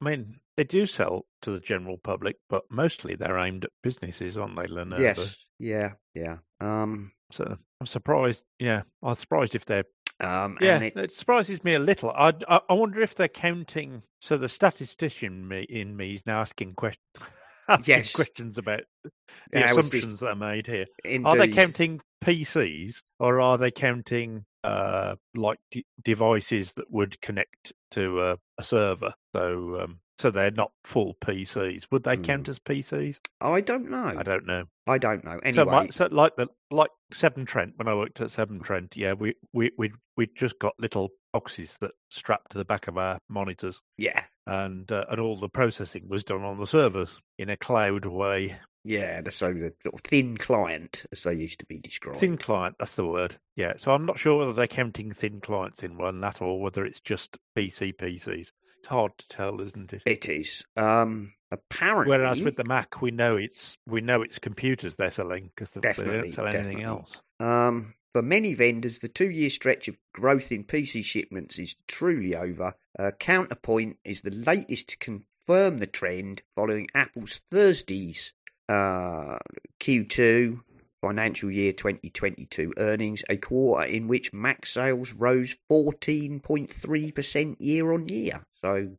I 0.00 0.04
mean, 0.04 0.36
they 0.56 0.64
do 0.64 0.86
sell 0.86 1.26
to 1.42 1.50
the 1.50 1.60
general 1.60 1.98
public, 1.98 2.36
but 2.48 2.62
mostly 2.70 3.16
they're 3.16 3.38
aimed 3.38 3.64
at 3.64 3.70
businesses, 3.82 4.36
aren't 4.36 4.56
they, 4.56 4.62
Lenovo? 4.66 4.98
yes, 5.00 5.36
yeah, 5.58 5.92
yeah. 6.14 6.36
Um, 6.60 7.12
So 7.32 7.56
I'm 7.80 7.86
surprised. 7.86 8.42
Yeah, 8.58 8.82
I'm 9.02 9.16
surprised 9.16 9.54
if 9.54 9.64
they're. 9.64 9.84
Um, 10.20 10.56
Yeah, 10.60 10.76
and 10.76 10.84
it, 10.84 10.96
it 10.96 11.12
surprises 11.12 11.62
me 11.64 11.74
a 11.74 11.78
little. 11.78 12.10
I, 12.10 12.32
I, 12.48 12.60
I 12.68 12.72
wonder 12.74 13.00
if 13.02 13.14
they're 13.14 13.28
counting. 13.28 14.02
So 14.20 14.36
the 14.36 14.48
statistician 14.48 15.46
me, 15.46 15.62
in 15.68 15.96
me 15.96 16.14
is 16.14 16.22
now 16.26 16.40
asking, 16.40 16.74
question, 16.74 17.00
asking 17.68 17.84
Yes. 17.86 18.12
questions 18.14 18.58
about 18.58 18.80
the 19.04 19.10
Yeah, 19.52 19.72
was 19.72 19.84
just- 19.84 19.94
assumptions 19.94 20.20
that 20.20 20.28
are 20.28 20.34
made 20.34 20.66
here. 20.66 20.86
indeed, 21.04 21.26
Are 21.26 21.36
they 21.36 21.48
counting 21.48 22.00
PCs 22.24 23.02
or 23.20 23.40
are 23.40 23.58
they 23.58 23.70
counting 23.70 24.44
uh, 24.64 25.14
like 25.34 25.58
d- 25.70 25.84
devices 26.04 26.72
that 26.76 26.90
would 26.90 27.20
connect 27.20 27.72
to 27.92 28.20
a, 28.22 28.36
a 28.58 28.64
server? 28.64 29.12
So, 29.34 29.80
um, 29.82 30.00
so 30.18 30.30
they're 30.30 30.50
not 30.50 30.72
full 30.84 31.14
PCs. 31.24 31.84
Would 31.90 32.04
they 32.04 32.16
count 32.16 32.46
Hmm. 32.46 32.50
as 32.52 32.58
PCs? 32.58 33.18
I 33.40 33.60
don't 33.60 33.90
know. 33.90 34.14
I 34.16 34.22
don't 34.22 34.46
know. 34.46 34.64
I 34.86 34.98
don't 34.98 35.24
know. 35.24 35.38
Anyway, 35.42 35.52
So, 35.52 35.64
my, 35.64 35.88
so 35.88 36.08
like 36.10 36.36
the 36.36 36.46
like 36.70 36.90
Severn 37.12 37.44
Trent 37.46 37.74
when 37.76 37.88
I 37.88 37.94
worked 37.94 38.20
at 38.20 38.30
Severn 38.30 38.60
Trent, 38.60 38.96
yeah, 38.96 39.12
we 39.12 39.34
we 39.52 39.72
we 39.78 39.92
we 40.16 40.28
just 40.36 40.58
got 40.58 40.74
little 40.78 41.10
boxes 41.32 41.74
that 41.80 41.90
strapped 42.10 42.52
to 42.52 42.58
the 42.58 42.64
back 42.64 42.88
of 42.88 42.96
our 42.96 43.18
monitors, 43.28 43.80
yeah, 43.98 44.22
and 44.46 44.90
uh, 44.90 45.04
and 45.10 45.20
all 45.20 45.36
the 45.38 45.48
processing 45.48 46.08
was 46.08 46.24
done 46.24 46.42
on 46.42 46.58
the 46.58 46.66
servers 46.66 47.18
in 47.38 47.50
a 47.50 47.56
cloud 47.56 48.06
way. 48.06 48.56
yeah. 48.84 49.20
So 49.30 49.52
the 49.52 49.74
sort 49.82 49.94
of 49.94 50.00
thin 50.02 50.36
client, 50.36 51.04
as 51.12 51.22
they 51.24 51.34
used 51.34 51.58
to 51.60 51.66
be 51.66 51.78
described. 51.78 52.20
Thin 52.20 52.38
client, 52.38 52.76
that's 52.78 52.94
the 52.94 53.04
word. 53.04 53.36
Yeah. 53.56 53.74
So 53.76 53.90
I'm 53.92 54.06
not 54.06 54.18
sure 54.18 54.38
whether 54.38 54.52
they're 54.54 54.66
counting 54.68 55.12
thin 55.12 55.40
clients 55.40 55.82
in 55.82 55.98
one 55.98 56.20
that 56.20 56.40
or 56.40 56.60
whether 56.62 56.84
it's 56.86 57.00
just 57.00 57.36
PC 57.58 57.94
PCs. 57.96 58.48
It's 58.86 58.92
hard 58.92 59.18
to 59.18 59.28
tell, 59.28 59.60
isn't 59.60 59.92
it? 59.92 60.02
It 60.06 60.28
is. 60.28 60.64
Um, 60.76 61.32
apparently, 61.50 62.16
Whereas 62.16 62.40
with 62.40 62.54
the 62.54 62.62
Mac, 62.62 63.02
we 63.02 63.10
know 63.10 63.34
it's 63.34 63.76
we 63.84 64.00
know 64.00 64.22
it's 64.22 64.38
computers 64.38 64.94
they're 64.94 65.10
selling 65.10 65.50
because 65.52 65.72
they 65.72 65.80
don't 65.80 65.96
sell 65.96 66.46
anything 66.46 66.78
definitely. 66.78 66.84
else. 66.84 67.12
um, 67.40 67.94
for 68.12 68.22
many 68.22 68.54
vendors, 68.54 69.00
the 69.00 69.08
two-year 69.08 69.50
stretch 69.50 69.88
of 69.88 69.96
growth 70.14 70.52
in 70.52 70.62
PC 70.62 71.04
shipments 71.04 71.58
is 71.58 71.74
truly 71.88 72.36
over. 72.36 72.74
Uh, 72.96 73.10
Counterpoint 73.18 73.96
is 74.04 74.20
the 74.20 74.30
latest 74.30 74.90
to 74.90 74.98
confirm 74.98 75.78
the 75.78 75.88
trend 75.88 76.42
following 76.54 76.86
Apple's 76.94 77.40
Thursday's 77.50 78.34
uh, 78.68 79.38
Q2 79.80 80.60
financial 81.10 81.50
year 81.50 81.72
2022 81.72 82.72
earnings, 82.78 83.22
a 83.28 83.36
quarter 83.36 83.84
in 83.86 84.08
which 84.08 84.32
Mac 84.32 84.66
sales 84.66 85.12
rose 85.12 85.56
14.3% 85.70 87.56
year 87.60 87.92
on 87.92 88.08
year. 88.08 88.44
So, 88.60 88.96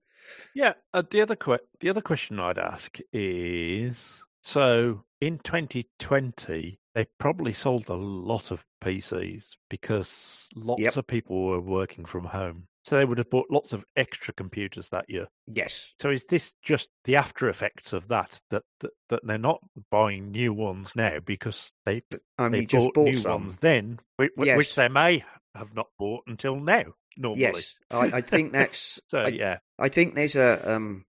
Yeah. 0.54 0.74
Uh, 0.94 1.04
the 1.10 1.22
other 1.22 1.36
que- 1.36 1.60
the 1.80 1.90
other 1.90 2.02
question 2.02 2.40
I'd 2.40 2.58
ask 2.58 2.98
is 3.14 3.98
so 4.42 5.04
in 5.22 5.40
2020 5.40 6.80
they 6.94 7.06
probably 7.18 7.54
sold 7.54 7.88
a 7.90 7.94
lot 7.94 8.52
of 8.52 8.66
PCs 8.84 9.56
because 9.70 10.48
lots 10.56 10.82
Yep. 10.82 10.98
of 10.98 11.08
people 11.08 11.46
were 11.46 11.62
working 11.62 12.06
from 12.06 12.26
home. 12.26 12.68
So 12.88 12.96
they 12.98 13.04
would 13.06 13.18
have 13.18 13.30
bought 13.30 13.52
lots 13.52 13.74
of 13.74 13.84
extra 13.98 14.34
computers 14.34 14.88
that 14.92 15.10
year. 15.10 15.28
yes, 15.46 15.92
So 16.02 16.10
is 16.10 16.24
this 16.30 16.54
just 16.64 16.88
the 17.04 17.18
after 17.18 17.50
effects 17.50 17.92
of 17.92 18.08
that 18.08 18.40
that 18.50 18.64
that, 18.80 18.92
that 19.10 19.20
they're 19.26 19.38
not 19.38 19.60
buying 19.92 20.32
new 20.32 20.54
ones 20.54 20.92
now 20.96 21.20
because 21.20 21.72
they 21.86 22.02
they 22.38 22.66
just 22.66 22.86
bought, 22.86 22.94
bought 22.94 23.10
new 23.10 23.18
some. 23.18 23.48
ones 23.48 23.58
then, 23.60 24.00
which, 24.16 24.32
Yes. 24.38 24.58
which 24.58 24.76
they 24.76 24.88
may 24.88 25.26
have 25.54 25.74
not 25.76 25.88
bought 26.00 26.24
until 26.28 26.56
now. 26.56 26.84
Normally, 27.18 27.42
Yes, 27.42 27.76
I, 27.92 28.06
I 28.18 28.22
think 28.22 28.52
that's 28.54 29.02
so 29.10 29.20
I, 29.20 29.28
yeah, 29.30 29.58
I 29.78 29.90
think 29.90 30.16
there's 30.16 30.38
a 30.38 30.76
um, 30.76 31.04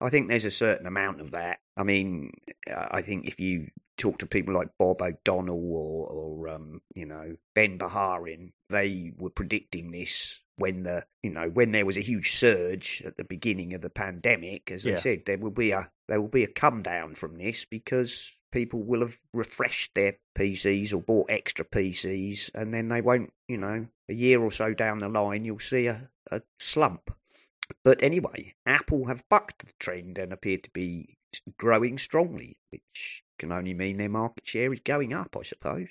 I 0.00 0.10
think 0.10 0.28
there's 0.28 0.44
a 0.44 0.50
certain 0.50 0.86
amount 0.86 1.22
of 1.22 1.30
that. 1.30 1.60
I 1.78 1.82
mean, 1.82 2.32
I 2.68 3.00
think 3.00 3.26
if 3.26 3.40
you 3.40 3.68
talk 3.96 4.18
to 4.18 4.26
people 4.26 4.52
like 4.52 4.68
Bob 4.78 5.00
O'Donnell 5.00 5.72
or, 5.72 6.08
or 6.10 6.48
um, 6.48 6.82
you 6.94 7.06
know, 7.06 7.36
Ben 7.54 7.78
Bajarin, 7.78 8.52
they 8.68 9.12
were 9.16 9.30
predicting 9.30 9.90
this 9.92 10.40
when 10.56 10.82
the 10.82 11.04
you 11.22 11.30
know 11.30 11.48
when 11.48 11.72
there 11.72 11.86
was 11.86 11.96
a 11.96 12.02
huge 12.02 12.32
surge 12.36 13.02
at 13.04 13.16
the 13.16 13.24
beginning 13.24 13.74
of 13.74 13.80
the 13.80 13.90
pandemic. 13.90 14.70
As 14.70 14.84
Yeah. 14.84 14.96
said, 14.98 15.24
there 15.26 15.38
will 15.38 15.50
be 15.50 15.70
a 15.70 15.90
there 16.08 16.20
will 16.20 16.28
be 16.28 16.44
a 16.44 16.48
come 16.48 16.82
down 16.82 17.14
from 17.14 17.36
this 17.36 17.64
because 17.64 18.32
people 18.52 18.82
will 18.82 19.00
have 19.00 19.18
refreshed 19.34 19.94
their 19.94 20.16
PCs 20.34 20.92
or 20.92 21.02
bought 21.02 21.30
extra 21.30 21.64
PCs, 21.64 22.50
and 22.54 22.72
then 22.72 22.88
they 22.88 23.00
won't. 23.00 23.32
You 23.48 23.58
know, 23.58 23.86
a 24.08 24.14
year 24.14 24.40
or 24.40 24.50
so 24.50 24.74
down 24.74 24.98
the 24.98 25.08
line, 25.08 25.44
you'll 25.44 25.58
see 25.58 25.86
a, 25.86 26.10
a 26.30 26.42
slump. 26.58 27.14
But 27.82 28.02
anyway, 28.02 28.54
Apple 28.64 29.06
have 29.06 29.28
bucked 29.28 29.66
the 29.66 29.72
trend 29.78 30.18
and 30.18 30.32
appear 30.32 30.58
to 30.58 30.70
be 30.70 31.18
growing 31.58 31.98
strongly, 31.98 32.58
which 32.70 33.24
can 33.38 33.52
only 33.52 33.74
mean 33.74 33.96
their 33.98 34.08
market 34.08 34.46
share 34.46 34.72
is 34.72 34.80
going 34.80 35.12
up, 35.12 35.36
I 35.38 35.42
suppose. 35.42 35.88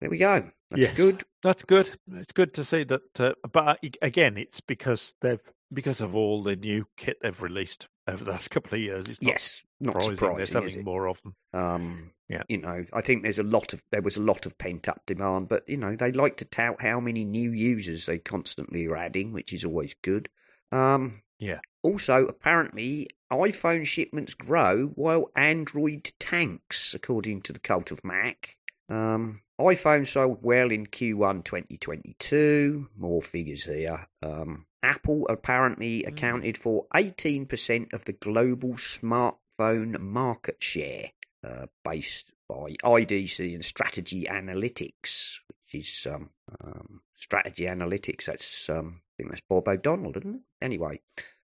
There 0.00 0.10
we 0.10 0.18
go. 0.18 0.50
That's 0.70 0.80
Yes. 0.80 0.96
good. 0.96 1.24
That's 1.42 1.62
good. 1.64 1.98
It's 2.14 2.32
good 2.32 2.54
to 2.54 2.64
see 2.64 2.84
that. 2.84 3.02
Uh, 3.20 3.32
but 3.52 3.78
again, 4.02 4.36
it's 4.36 4.60
because 4.60 5.14
they've 5.20 5.40
because 5.72 6.00
of 6.00 6.14
all 6.14 6.42
the 6.42 6.56
new 6.56 6.86
kit 6.96 7.18
they've 7.20 7.42
released 7.42 7.88
over 8.06 8.24
the 8.24 8.30
last 8.30 8.50
couple 8.50 8.74
of 8.74 8.80
years. 8.80 9.08
It's 9.08 9.20
not 9.20 9.32
Yes, 9.32 9.62
not 9.80 9.92
surprising 9.94 10.16
surprising. 10.16 10.36
they're 10.38 10.46
selling 10.46 10.84
more 10.84 11.08
of 11.08 11.20
them. 11.22 11.34
Um, 11.52 12.10
Yeah. 12.28 12.42
you 12.48 12.58
know, 12.58 12.84
I 12.92 13.00
think 13.00 13.22
there's 13.22 13.38
a 13.38 13.42
lot 13.42 13.72
of 13.72 13.82
there 13.90 14.02
was 14.02 14.16
a 14.16 14.22
lot 14.22 14.46
of 14.46 14.56
pent 14.58 14.88
up 14.88 15.02
demand, 15.06 15.48
but 15.48 15.68
you 15.68 15.76
know 15.76 15.96
they 15.96 16.12
like 16.12 16.36
to 16.38 16.44
tout 16.44 16.80
how 16.80 17.00
many 17.00 17.24
new 17.24 17.52
users 17.52 18.06
they 18.06 18.18
constantly 18.18 18.86
are 18.86 18.96
adding, 18.96 19.32
which 19.32 19.52
is 19.52 19.64
always 19.64 19.94
good. 20.02 20.28
Um, 20.72 21.22
Yeah. 21.38 21.60
Also, 21.82 22.26
apparently, 22.26 23.06
iPhone 23.32 23.86
shipments 23.86 24.34
grow 24.34 24.88
while 24.88 25.30
Android 25.36 26.12
tanks, 26.18 26.92
according 26.94 27.42
to 27.42 27.52
the 27.52 27.60
Cult 27.60 27.90
of 27.92 28.04
Mac. 28.04 28.56
Um, 28.88 29.42
iPhone 29.60 30.06
sold 30.06 30.38
well 30.42 30.70
in 30.70 30.86
Q1 30.86 31.44
2022. 31.44 32.88
More 32.96 33.22
figures 33.22 33.64
here. 33.64 34.06
Um, 34.22 34.66
Apple 34.82 35.26
apparently 35.28 36.02
Mm. 36.02 36.08
accounted 36.08 36.56
for 36.58 36.86
18% 36.94 37.92
of 37.92 38.04
the 38.04 38.12
global 38.12 38.74
smartphone 38.74 39.98
market 39.98 40.62
share, 40.62 41.10
uh, 41.44 41.66
based 41.84 42.32
by 42.48 42.76
IDC 42.84 43.54
and 43.54 43.64
Strategy 43.64 44.24
Analytics, 44.30 45.40
which 45.48 45.74
is 45.74 46.06
um, 46.08 46.30
um, 46.60 47.02
Strategy 47.14 47.64
Analytics. 47.66 48.26
That's 48.26 48.70
um, 48.70 49.02
I 49.02 49.12
think 49.16 49.30
that's 49.30 49.42
Bob 49.48 49.66
O'Donnell, 49.68 50.16
isn't 50.16 50.36
it? 50.36 50.40
Anyway, 50.62 51.00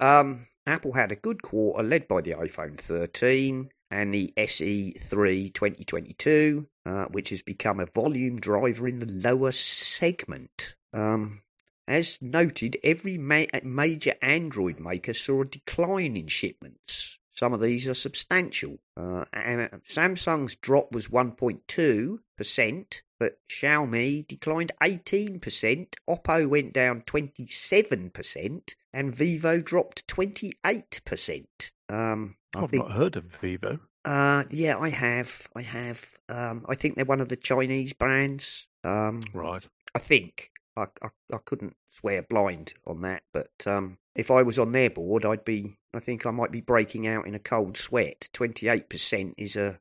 um, 0.00 0.46
Apple 0.66 0.92
had 0.92 1.10
a 1.12 1.16
good 1.16 1.42
quarter 1.42 1.82
led 1.82 2.06
by 2.06 2.20
the 2.20 2.32
iPhone 2.32 2.78
13 2.78 3.70
and 3.90 4.14
the 4.14 4.32
E 4.36 4.46
SE3 4.46 5.52
2022, 5.52 6.66
uh, 6.86 7.06
which 7.06 7.30
has 7.30 7.42
become 7.42 7.80
a 7.80 7.86
volume 7.86 8.38
driver 8.38 8.86
in 8.86 9.00
the 9.00 9.06
lower 9.06 9.50
segment. 9.50 10.76
Um, 10.92 11.42
as 11.88 12.18
noted, 12.20 12.78
every 12.84 13.18
ma- 13.18 13.46
major 13.64 14.14
Android 14.22 14.78
maker 14.78 15.12
saw 15.12 15.42
a 15.42 15.46
decline 15.46 16.16
in 16.16 16.28
shipments. 16.28 17.18
Some 17.32 17.52
of 17.52 17.60
these 17.60 17.86
are 17.88 17.94
substantial. 17.94 18.78
Uh, 18.96 19.24
and 19.32 19.68
Samsung's 19.88 20.54
drop 20.56 20.92
was 20.92 21.08
1.2%, 21.08 23.00
but 23.18 23.38
Xiaomi 23.48 24.26
declined 24.26 24.72
18%, 24.80 25.94
Oppo 26.08 26.48
went 26.48 26.72
down 26.72 27.02
27%, 27.02 28.74
and 28.92 29.14
Vivo 29.14 29.60
dropped 29.60 30.06
28%. 30.06 31.44
Um, 31.88 32.36
I've 32.54 32.70
think 32.70 32.84
not 32.84 32.96
heard 32.96 33.16
of 33.16 33.24
Vivo. 33.24 33.80
Uh, 34.06 34.44
yeah, 34.50 34.78
I 34.78 34.88
have. 34.88 35.48
I 35.54 35.62
have. 35.62 36.06
Um, 36.28 36.64
I 36.68 36.74
think 36.74 36.96
they're 36.96 37.04
one 37.04 37.20
of 37.20 37.28
the 37.28 37.36
Chinese 37.36 37.92
brands. 37.92 38.66
Um, 38.84 39.24
Right. 39.34 39.66
I 39.94 39.98
think. 39.98 40.50
I, 40.76 40.86
I 41.02 41.08
I 41.32 41.38
couldn't 41.44 41.76
swear 41.90 42.22
blind 42.22 42.74
on 42.86 43.00
that, 43.02 43.22
but 43.32 43.50
um, 43.66 43.96
if 44.14 44.30
I 44.30 44.42
was 44.42 44.58
on 44.58 44.72
their 44.72 44.90
board, 44.90 45.24
I'd 45.24 45.44
be. 45.44 45.76
I 45.94 46.00
think 46.00 46.26
I 46.26 46.30
might 46.30 46.52
be 46.52 46.60
breaking 46.60 47.06
out 47.06 47.26
in 47.26 47.34
a 47.34 47.38
cold 47.38 47.78
sweat. 47.78 48.28
Twenty 48.34 48.68
eight 48.68 48.88
percent 48.90 49.34
is 49.38 49.56
a 49.56 49.78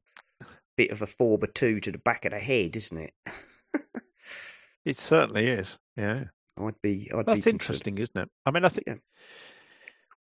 bit 0.78 0.92
of 0.92 1.02
a 1.02 1.08
four 1.08 1.38
by 1.38 1.48
two 1.54 1.80
to 1.82 1.92
the 1.92 1.98
back 1.98 2.24
of 2.26 2.32
the 2.32 2.40
head, 2.40 2.76
isn't 2.76 2.98
it? 2.98 3.14
It 4.86 5.00
certainly 5.00 5.48
is. 5.48 5.78
Yeah. 5.98 6.26
I'd 6.58 6.82
be. 6.82 7.12
I'd 7.14 7.26
That's 7.26 7.44
be 7.46 7.52
interesting, 7.52 7.98
isn't 7.98 8.16
it? 8.18 8.30
I 8.46 8.52
mean, 8.52 8.64
I 8.64 8.70
think 8.70 8.88
Yeah. 8.88 8.96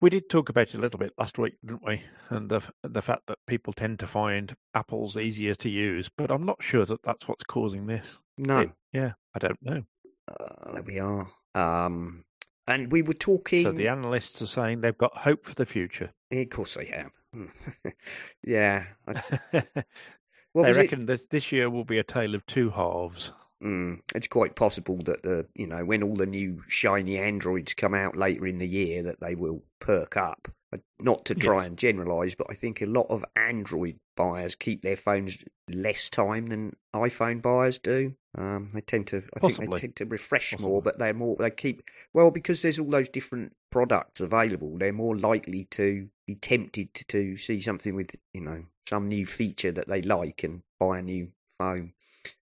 We 0.05 0.11
did 0.11 0.29
talk 0.29 0.51
about 0.51 0.69
it 0.69 0.75
a 0.75 0.79
little 0.83 0.99
bit 0.99 1.15
last 1.17 1.39
week, 1.39 1.55
didn't 1.65 1.83
we? 1.83 2.03
And 2.29 2.51
the 2.51 2.61
the 2.83 3.01
fact 3.01 3.23
that 3.29 3.39
people 3.47 3.73
tend 3.73 3.99
to 4.01 4.07
find 4.07 4.55
Apple's 4.75 5.17
easier 5.17 5.55
to 5.55 5.71
use, 5.71 6.11
but 6.15 6.31
I'm 6.31 6.45
not 6.45 6.63
sure 6.63 6.85
that 6.85 7.03
that's 7.05 7.27
what's 7.27 7.45
causing 7.45 7.87
this. 7.87 8.19
No, 8.37 8.61
It- 8.61 8.73
yeah, 8.93 9.13
I 9.35 9.39
don't 9.39 9.63
know. 9.63 9.83
uh, 10.29 10.73
there 10.75 10.83
we 10.83 10.99
are. 10.99 11.31
Um, 11.55 12.27
and 12.67 12.93
we 12.93 13.01
were 13.01 13.15
talking. 13.15 13.63
So 13.65 13.73
the 13.73 13.89
analysts 13.89 14.43
are 14.43 14.47
saying 14.47 14.83
they've 14.83 14.99
got 14.99 15.17
hope 15.17 15.47
for 15.47 15.55
the 15.55 15.65
future. 15.65 16.13
Yeah, 16.31 16.41
of 16.41 16.51
course 16.51 16.75
they 16.75 16.85
have. 16.85 17.13
yeah. 18.45 18.85
I, 19.09 19.23
they 19.53 19.63
was 20.53 20.77
it? 20.77 20.81
reckon 20.81 21.07
this 21.07 21.25
this 21.31 21.51
year 21.51 21.71
will 21.71 21.87
be 21.87 21.97
a 21.97 22.05
tale 22.05 22.35
of 22.35 22.45
two 22.45 22.69
halves. 22.69 23.33
Mm, 23.65 24.01
it's 24.15 24.29
quite 24.29 24.57
possible 24.57 24.99
that 25.05 25.23
the 25.23 25.47
you 25.55 25.67
know 25.67 25.85
when 25.85 26.03
all 26.03 26.17
the 26.17 26.27
new 26.27 26.63
shiny 26.69 27.17
androids 27.19 27.73
come 27.73 27.95
out 27.95 28.17
later 28.17 28.47
in 28.47 28.59
the 28.59 28.69
year 28.69 29.03
that 29.05 29.21
they 29.21 29.35
will 29.35 29.63
perk 29.81 30.17
up. 30.17 30.49
Uh, 30.73 30.79
Not 31.01 31.25
to 31.27 31.35
try 31.35 31.59
Yes. 31.63 31.67
and 31.69 31.79
generalise, 31.79 32.35
but 32.35 32.49
I 32.51 32.55
think 32.55 32.83
a 32.83 32.87
lot 32.87 33.07
of 33.09 33.25
Android 33.37 33.99
buyers 34.17 34.55
keep 34.55 34.83
their 34.83 34.97
phones 34.97 35.43
less 35.69 36.11
time 36.11 36.47
than 36.47 36.75
iPhone 36.95 37.41
buyers 37.41 37.79
do. 37.79 38.15
Um, 38.37 38.71
they 38.75 38.81
tend 38.81 39.07
to, 39.09 39.23
I 39.37 39.41
think 39.41 39.59
they 39.61 39.77
tend 39.77 39.97
to 39.97 40.05
refresh 40.07 40.51
Possibly. 40.51 40.71
more, 40.71 40.83
but 40.83 40.99
they're 40.99 41.15
more 41.15 41.37
they 41.39 41.51
keep 41.51 41.83
well 42.13 42.31
because 42.31 42.61
there's 42.61 42.79
all 42.79 42.91
those 42.91 43.09
different 43.09 43.55
products 43.71 44.21
available. 44.21 44.77
They're 44.77 44.93
more 44.93 45.17
likely 45.17 45.65
to 45.71 46.09
be 46.27 46.35
tempted 46.35 46.93
to, 46.95 47.05
to 47.05 47.37
see 47.37 47.61
something 47.61 47.95
with 47.95 48.11
you 48.35 48.41
know 48.43 48.65
some 48.89 49.09
new 49.09 49.25
feature 49.25 49.73
that 49.73 49.89
they 49.89 50.03
like 50.03 50.43
and 50.43 50.63
buy 50.79 50.99
a 50.99 51.03
new 51.03 51.29
phone. 51.59 51.93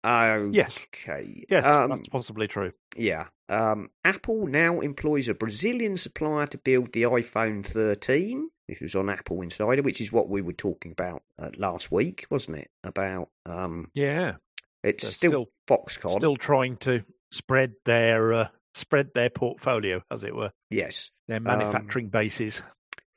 Oh, 0.06 0.50
Yes. 0.54 0.72
Okay. 0.94 1.44
Yes, 1.50 1.66
Um, 1.66 1.90
that's 1.90 2.08
possibly 2.10 2.48
true. 2.48 2.72
yeah. 2.96 3.28
Um, 3.50 3.90
Apple 4.04 4.48
now 4.48 4.80
employs 4.82 5.28
a 5.28 5.34
Brazilian 5.34 5.98
supplier 5.98 6.48
to 6.48 6.58
build 6.58 6.94
the 6.94 7.04
iPhone 7.04 7.64
13. 7.66 8.50
This 8.68 8.80
was 8.80 8.96
on 8.96 9.10
Apple 9.10 9.42
Insider, 9.42 9.82
which 9.84 10.02
is 10.02 10.12
what 10.12 10.30
we 10.30 10.42
were 10.42 10.54
talking 10.54 10.92
about 10.92 11.22
uh, 11.38 11.50
last 11.58 11.92
week, 11.92 12.26
wasn't 12.30 12.58
it? 12.60 12.70
About 12.84 13.30
um, 13.46 13.92
Yeah, 13.94 14.36
it's 14.84 15.08
still, 15.08 15.30
still- 15.30 15.48
Foxconn. 15.68 16.18
still 16.18 16.38
trying 16.38 16.78
to 16.78 17.04
spread 17.32 17.74
their 17.86 18.34
uh, 18.34 18.48
spread 18.74 19.10
their 19.14 19.30
portfolio, 19.30 20.02
as 20.12 20.24
it 20.24 20.36
were, 20.36 20.52
yes. 20.72 21.12
their 21.28 21.40
manufacturing 21.40 22.10
bases. 22.10 22.62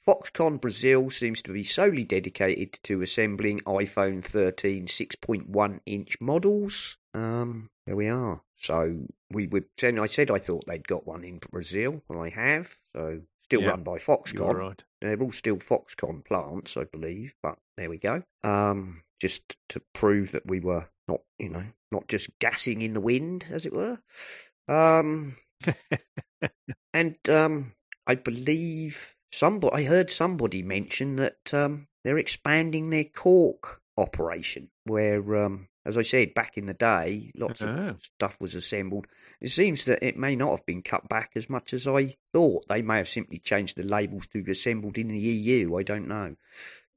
Foxconn 0.08 0.58
Brazil 0.58 1.10
seems 1.10 1.42
to 1.42 1.52
be 1.52 1.62
solely 1.62 2.02
dedicated 2.02 2.72
to 2.84 3.02
assembling 3.02 3.60
iPhone 3.66 4.24
13 4.24 4.86
6.1 4.86 5.80
inch 5.84 6.16
models. 6.18 6.96
Um, 7.12 7.68
there 7.84 7.94
we 7.94 8.08
are. 8.08 8.40
So 8.56 9.06
we 9.30 9.48
would. 9.48 9.66
I 9.82 10.06
said 10.06 10.30
I 10.30 10.38
thought 10.38 10.64
they'd 10.66 10.88
got 10.88 11.06
one 11.06 11.24
in 11.24 11.40
Brazil. 11.50 12.00
Well, 12.08 12.22
they 12.22 12.30
have. 12.30 12.74
So 12.96 13.20
still 13.44 13.60
Yeah, 13.60 13.68
run 13.68 13.82
by 13.82 13.98
Foxconn. 13.98 14.54
right. 14.54 14.82
They're 15.02 15.20
all 15.20 15.30
still 15.30 15.58
Foxconn 15.58 16.24
plants, 16.24 16.78
I 16.78 16.84
believe, 16.84 17.34
but 17.42 17.58
there 17.76 17.90
we 17.90 17.98
go. 17.98 18.22
Um, 18.42 19.02
just 19.20 19.58
to 19.68 19.82
prove 19.92 20.32
that 20.32 20.46
we 20.46 20.60
were 20.60 20.88
not, 21.06 21.20
you 21.38 21.50
know, 21.50 21.66
not 21.92 22.08
just 22.08 22.30
gassing 22.38 22.80
in 22.80 22.94
the 22.94 23.02
wind, 23.02 23.44
as 23.50 23.66
it 23.66 23.74
were. 23.74 23.98
Um, 24.68 25.36
and 26.94 27.18
um, 27.28 27.74
I 28.06 28.14
believe 28.14 29.14
somebody, 29.30 29.76
I 29.76 29.84
heard 29.88 30.10
somebody 30.10 30.62
mention 30.62 31.16
that 31.16 31.52
um, 31.52 31.86
they're 32.04 32.18
expanding 32.18 32.90
their 32.90 33.04
Cork 33.04 33.80
operation, 33.96 34.70
where, 34.84 35.36
um, 35.36 35.68
as 35.84 35.98
I 35.98 36.02
said 36.02 36.34
back 36.34 36.56
in 36.56 36.66
the 36.66 36.74
day, 36.74 37.32
lots 37.34 37.62
Oh. 37.62 37.68
of 37.68 38.02
stuff 38.02 38.36
was 38.40 38.54
assembled. 38.54 39.06
It 39.40 39.48
seems 39.48 39.84
that 39.84 40.02
it 40.02 40.16
may 40.16 40.36
not 40.36 40.50
have 40.50 40.66
been 40.66 40.82
cut 40.82 41.08
back 41.08 41.32
as 41.34 41.48
much 41.50 41.72
as 41.72 41.86
I 41.86 42.16
thought. 42.32 42.66
They 42.68 42.82
may 42.82 42.98
have 42.98 43.08
simply 43.08 43.38
changed 43.38 43.76
the 43.76 43.82
labels 43.82 44.26
to 44.28 44.44
assembled 44.48 44.98
in 44.98 45.08
the 45.08 45.18
EU. 45.18 45.76
I 45.76 45.82
don't 45.82 46.08
know, 46.08 46.36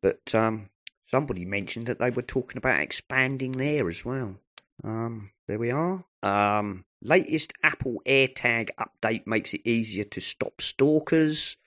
but 0.01 0.33
um, 0.35 0.69
somebody 1.07 1.45
mentioned 1.45 1.87
that 1.87 1.99
they 1.99 2.09
were 2.09 2.21
talking 2.21 2.57
about 2.57 2.79
expanding 2.79 3.53
there 3.53 3.87
as 3.89 4.05
well. 4.05 4.37
Um, 4.83 5.31
there 5.47 5.59
we 5.59 5.71
are. 5.71 6.03
Um, 6.23 6.85
latest 7.01 7.53
Apple 7.63 8.01
AirTag 8.05 8.69
update 8.79 9.25
makes 9.27 9.53
it 9.53 9.61
easier 9.65 10.03
to 10.05 10.21
stop 10.21 10.61
stalkers. 10.61 11.57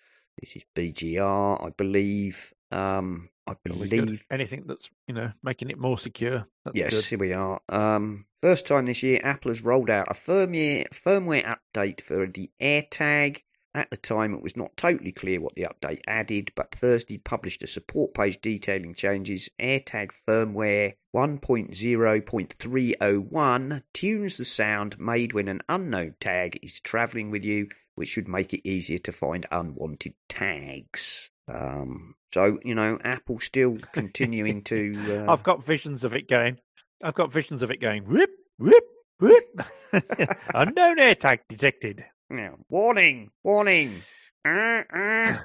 This 0.40 0.56
is 0.56 0.64
BGR, 0.74 1.64
I 1.64 1.70
believe. 1.70 2.52
Um, 2.70 3.30
I 3.46 3.54
believe 3.62 4.24
anything 4.30 4.64
that's 4.66 4.88
you 5.06 5.14
know 5.14 5.32
making 5.42 5.70
it 5.70 5.78
more 5.78 5.98
secure. 5.98 6.46
That's 6.64 6.76
yes, 6.76 6.94
good. 6.94 7.04
here 7.04 7.18
we 7.18 7.32
are. 7.32 7.60
Um, 7.68 8.26
first 8.42 8.66
time 8.66 8.86
this 8.86 9.02
year, 9.02 9.20
Apple 9.22 9.50
has 9.50 9.62
rolled 9.62 9.90
out 9.90 10.08
a 10.10 10.14
firmware 10.14 10.88
firmware 10.88 11.56
update 11.56 12.00
for 12.00 12.26
the 12.26 12.50
AirTag. 12.60 13.42
At 13.76 13.90
the 13.90 13.96
time, 13.96 14.34
it 14.34 14.42
was 14.42 14.56
not 14.56 14.76
totally 14.76 15.10
clear 15.10 15.40
what 15.40 15.56
the 15.56 15.66
update 15.66 16.02
added, 16.06 16.52
but 16.54 16.72
Thursday 16.72 17.18
published 17.18 17.64
a 17.64 17.66
support 17.66 18.14
page 18.14 18.40
detailing 18.40 18.94
changes. 18.94 19.48
AirTag 19.58 20.12
firmware 20.28 20.94
1.0.301 21.14 23.82
tunes 23.92 24.36
the 24.36 24.44
sound 24.44 25.00
made 25.00 25.32
when 25.32 25.48
an 25.48 25.60
unknown 25.68 26.14
tag 26.20 26.60
is 26.62 26.78
traveling 26.78 27.32
with 27.32 27.44
you, 27.44 27.66
which 27.96 28.10
should 28.10 28.28
make 28.28 28.54
it 28.54 28.68
easier 28.68 28.98
to 28.98 29.10
find 29.10 29.44
unwanted 29.50 30.14
tags. 30.28 31.32
Um, 31.48 32.14
so 32.32 32.60
you 32.64 32.76
know, 32.76 33.00
Apple 33.02 33.40
still 33.40 33.78
continuing 33.92 34.62
to. 34.64 35.24
Uh, 35.26 35.32
I've 35.32 35.42
got 35.42 35.64
visions 35.64 36.04
of 36.04 36.14
it 36.14 36.28
going. 36.28 36.60
I've 37.02 37.14
got 37.14 37.32
visions 37.32 37.62
of 37.62 37.72
it 37.72 37.80
going. 37.80 38.04
Whip, 38.04 38.30
whip, 38.58 38.84
whip. 39.18 39.62
Unknown 40.54 40.98
AirTag 40.98 41.40
detected. 41.48 42.04
Now, 42.30 42.56
warning, 42.68 43.30
warning. 43.42 44.02
Uh, 44.44 44.82
uh. 44.94 45.38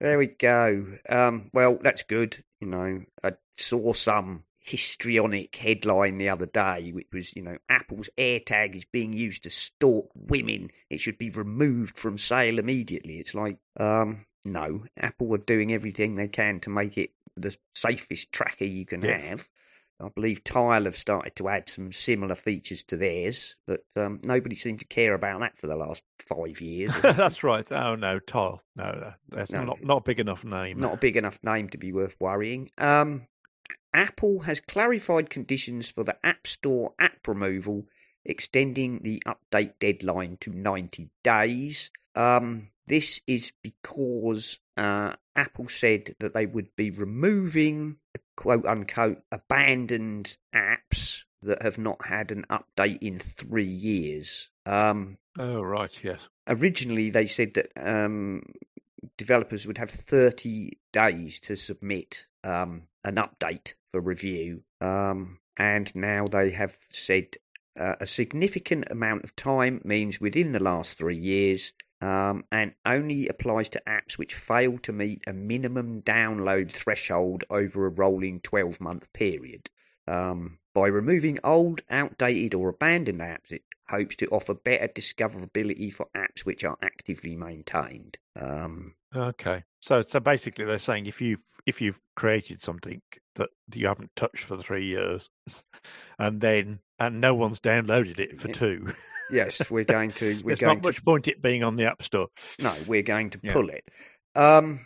there 0.00 0.18
we 0.18 0.26
go. 0.26 0.86
Um, 1.08 1.50
well, 1.52 1.78
that's 1.82 2.02
good. 2.02 2.42
You 2.60 2.68
know, 2.68 3.02
I 3.22 3.32
saw 3.58 3.92
some 3.92 4.44
histrionic 4.58 5.54
headline 5.56 6.16
the 6.16 6.28
other 6.30 6.46
day, 6.46 6.90
which 6.92 7.06
was, 7.12 7.36
you 7.36 7.42
know, 7.42 7.56
Apple's 7.68 8.08
AirTag 8.18 8.74
is 8.74 8.84
being 8.84 9.12
used 9.12 9.44
to 9.44 9.50
stalk 9.50 10.10
women. 10.14 10.70
It 10.90 11.00
should 11.00 11.18
be 11.18 11.30
removed 11.30 11.96
from 11.98 12.18
sale 12.18 12.58
immediately. 12.58 13.18
It's 13.18 13.34
like, 13.34 13.58
um, 13.78 14.26
no, 14.44 14.84
Apple 14.96 15.34
are 15.34 15.38
doing 15.38 15.72
everything 15.72 16.14
they 16.16 16.28
can 16.28 16.60
to 16.60 16.70
make 16.70 16.98
it 16.98 17.10
the 17.36 17.54
safest 17.74 18.32
tracker 18.32 18.64
you 18.64 18.86
can 18.86 19.02
Yes. 19.02 19.22
have. 19.22 19.48
I 20.00 20.08
believe 20.14 20.44
Tile 20.44 20.84
have 20.84 20.96
started 20.96 21.34
to 21.36 21.48
add 21.48 21.68
some 21.70 21.90
similar 21.90 22.34
features 22.34 22.82
to 22.84 22.96
theirs, 22.98 23.56
but 23.66 23.84
um, 23.96 24.20
nobody 24.24 24.54
seemed 24.54 24.80
to 24.80 24.86
care 24.86 25.14
about 25.14 25.40
that 25.40 25.56
for 25.56 25.66
the 25.68 25.76
last 25.76 26.02
five 26.18 26.60
years. 26.60 26.92
That's 27.02 27.42
right. 27.42 27.66
Oh 27.72 27.94
no, 27.94 28.18
Tile. 28.18 28.62
No, 28.76 28.84
no, 28.92 29.12
that's 29.30 29.52
No. 29.52 29.64
not 29.64 29.82
not 29.82 29.96
a 29.98 30.04
big 30.04 30.20
enough 30.20 30.44
name. 30.44 30.78
Not 30.78 30.94
a 30.94 30.98
big 30.98 31.16
enough 31.16 31.38
name 31.42 31.70
to 31.70 31.78
be 31.78 31.92
worth 31.92 32.14
worrying. 32.20 32.70
Um, 32.76 33.26
Apple 33.94 34.40
has 34.40 34.60
clarified 34.60 35.30
conditions 35.30 35.88
for 35.88 36.04
the 36.04 36.16
App 36.22 36.46
Store 36.46 36.92
app 36.98 37.26
removal, 37.26 37.86
extending 38.24 39.00
the 39.02 39.22
update 39.26 39.72
deadline 39.80 40.36
to 40.42 40.50
90 40.50 41.08
days. 41.24 41.90
Um, 42.14 42.68
this 42.86 43.22
is 43.26 43.52
because 43.62 44.58
uh, 44.76 45.14
Apple 45.34 45.68
said 45.68 46.14
that 46.20 46.34
they 46.34 46.44
would 46.44 46.76
be 46.76 46.90
removing 46.90 47.96
quote 48.36 48.64
unquote 48.66 49.22
abandoned 49.32 50.36
apps 50.54 51.22
that 51.42 51.62
have 51.62 51.78
not 51.78 52.06
had 52.06 52.30
an 52.32 52.44
update 52.50 52.98
in 53.02 53.18
three 53.18 53.64
years. 53.64 54.48
Um, 54.64 55.18
Oh 55.38 55.60
right, 55.60 55.92
yes. 56.02 56.20
originally 56.48 57.10
they 57.10 57.26
said 57.26 57.54
that 57.54 57.70
um, 57.76 58.42
developers 59.18 59.66
would 59.66 59.78
have 59.78 59.90
30 59.90 60.78
days 60.92 61.40
to 61.40 61.56
submit 61.56 62.26
um, 62.42 62.84
an 63.04 63.16
update 63.16 63.74
for 63.92 64.00
review, 64.00 64.62
um, 64.80 65.38
and 65.58 65.94
now 65.94 66.26
they 66.26 66.50
have 66.50 66.78
said 66.90 67.36
uh, 67.78 67.96
a 68.00 68.06
significant 68.06 68.86
amount 68.90 69.24
of 69.24 69.36
time 69.36 69.80
means 69.84 70.20
within 70.20 70.52
the 70.52 70.62
last 70.62 70.96
three 70.96 71.16
years. 71.18 71.72
Um, 72.02 72.44
and 72.52 72.74
only 72.84 73.26
applies 73.28 73.70
to 73.70 73.82
apps 73.86 74.18
which 74.18 74.34
fail 74.34 74.76
to 74.78 74.92
meet 74.92 75.22
a 75.26 75.32
minimum 75.32 76.02
download 76.02 76.70
threshold 76.70 77.44
over 77.48 77.86
a 77.86 77.90
rolling 77.90 78.40
12 78.40 78.80
month 78.80 79.10
period. 79.14 79.70
Um, 80.06 80.58
by 80.74 80.88
removing 80.88 81.38
old, 81.42 81.80
outdated, 81.90 82.52
or 82.54 82.68
abandoned 82.68 83.20
apps, 83.20 83.50
it 83.50 83.62
hopes 83.88 84.14
to 84.16 84.26
offer 84.28 84.52
better 84.52 84.88
discoverability 84.88 85.92
for 85.92 86.06
apps 86.14 86.40
which 86.44 86.64
are 86.64 86.76
actively 86.82 87.34
maintained. 87.34 88.18
Um, 88.38 88.94
Okay. 89.14 89.64
So 89.80 90.04
so 90.06 90.20
basically 90.20 90.66
they're 90.66 90.78
saying 90.78 91.06
if 91.06 91.20
you 91.22 91.38
if 91.64 91.80
you've 91.80 91.98
created 92.16 92.62
something 92.62 93.00
that 93.36 93.48
you 93.72 93.86
haven't 93.86 94.14
touched 94.14 94.44
for 94.44 94.58
three 94.58 94.84
years 94.86 95.30
and 96.18 96.40
then 96.40 96.80
and 96.98 97.20
no 97.20 97.34
one's 97.34 97.60
downloaded 97.60 98.18
it 98.18 98.38
for 98.38 98.48
Yeah. 98.48 98.54
two. 98.54 98.92
yes, 99.30 99.70
we're 99.70 99.84
going 99.84 100.12
to. 100.12 100.34
We're 100.36 100.50
There's 100.50 100.60
going 100.60 100.76
not 100.78 100.82
to. 100.82 100.88
much 100.88 101.04
point 101.04 101.28
it 101.28 101.42
being 101.42 101.62
on 101.62 101.76
the 101.76 101.86
App 101.86 102.02
Store. 102.02 102.28
No, 102.58 102.74
we're 102.86 103.02
going 103.02 103.30
to 103.30 103.40
Yeah. 103.42 103.52
pull 103.52 103.68
it. 103.70 103.84
Um, 104.34 104.80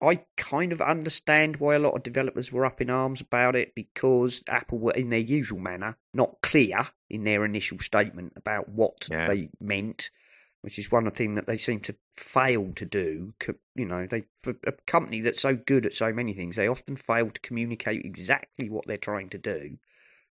I 0.00 0.20
kind 0.36 0.72
of 0.72 0.80
understand 0.80 1.56
why 1.58 1.76
a 1.76 1.78
lot 1.78 1.94
of 1.94 2.02
developers 2.02 2.50
were 2.50 2.66
up 2.66 2.80
in 2.80 2.90
arms 2.90 3.20
about 3.20 3.54
it 3.54 3.74
because 3.74 4.42
Apple 4.48 4.78
were, 4.78 4.92
in 4.92 5.10
their 5.10 5.20
usual 5.20 5.60
manner, 5.60 5.96
not 6.12 6.36
clear 6.42 6.88
in 7.08 7.24
their 7.24 7.44
initial 7.44 7.78
statement 7.78 8.32
about 8.36 8.68
what 8.68 9.08
Yeah. 9.10 9.28
they 9.28 9.50
meant. 9.60 10.10
which 10.62 10.78
is 10.78 10.92
one 10.92 11.10
thing 11.10 11.34
that 11.34 11.48
they 11.48 11.56
seem 11.58 11.80
to 11.80 11.96
fail 12.16 12.72
to 12.76 12.84
do. 12.84 13.34
You 13.74 13.84
know, 13.84 14.06
they 14.06 14.26
for 14.44 14.54
a 14.64 14.70
company 14.86 15.20
that's 15.20 15.40
so 15.40 15.56
good 15.56 15.84
at 15.84 15.92
so 15.92 16.12
many 16.12 16.34
things, 16.34 16.54
they 16.54 16.68
often 16.68 16.94
fail 16.94 17.30
to 17.30 17.40
communicate 17.40 18.04
exactly 18.04 18.70
what 18.70 18.86
they're 18.86 18.96
trying 18.96 19.28
to 19.30 19.38
do 19.38 19.78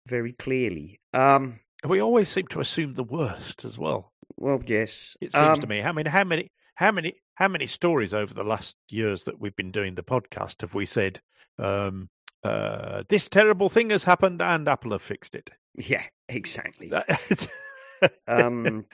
very 0.05 0.34
clearly. 0.34 0.99
Um, 1.15 1.62
we 1.87 2.01
always 2.01 2.29
seem 2.29 2.47
to 2.47 2.59
assume 2.59 2.95
the 2.95 3.03
worst 3.03 3.65
as 3.65 3.77
well. 3.77 4.13
Well, 4.37 4.61
yes, 4.65 5.15
it 5.21 5.33
seems 5.33 5.35
um, 5.35 5.61
to 5.61 5.67
me. 5.67 5.81
I 5.81 5.91
mean, 5.91 6.05
how 6.05 6.23
many, 6.23 6.51
how 6.75 6.91
many, 6.91 7.15
how 7.35 7.47
many 7.47 7.67
stories 7.67 8.13
over 8.13 8.33
the 8.33 8.43
last 8.43 8.75
years 8.89 9.23
that 9.23 9.39
we've 9.39 9.55
been 9.55 9.71
doing 9.71 9.95
the 9.95 10.03
podcast 10.03 10.61
have 10.61 10.73
we 10.73 10.85
said? 10.85 11.21
Um, 11.57 12.09
uh, 12.43 13.03
this 13.09 13.27
terrible 13.27 13.69
thing 13.69 13.89
has 13.89 14.03
happened 14.03 14.41
and 14.41 14.67
Apple 14.67 14.91
have 14.91 15.01
fixed 15.01 15.35
it. 15.35 15.49
Yeah, 15.75 16.03
exactly. 16.27 16.91
um, 18.27 18.85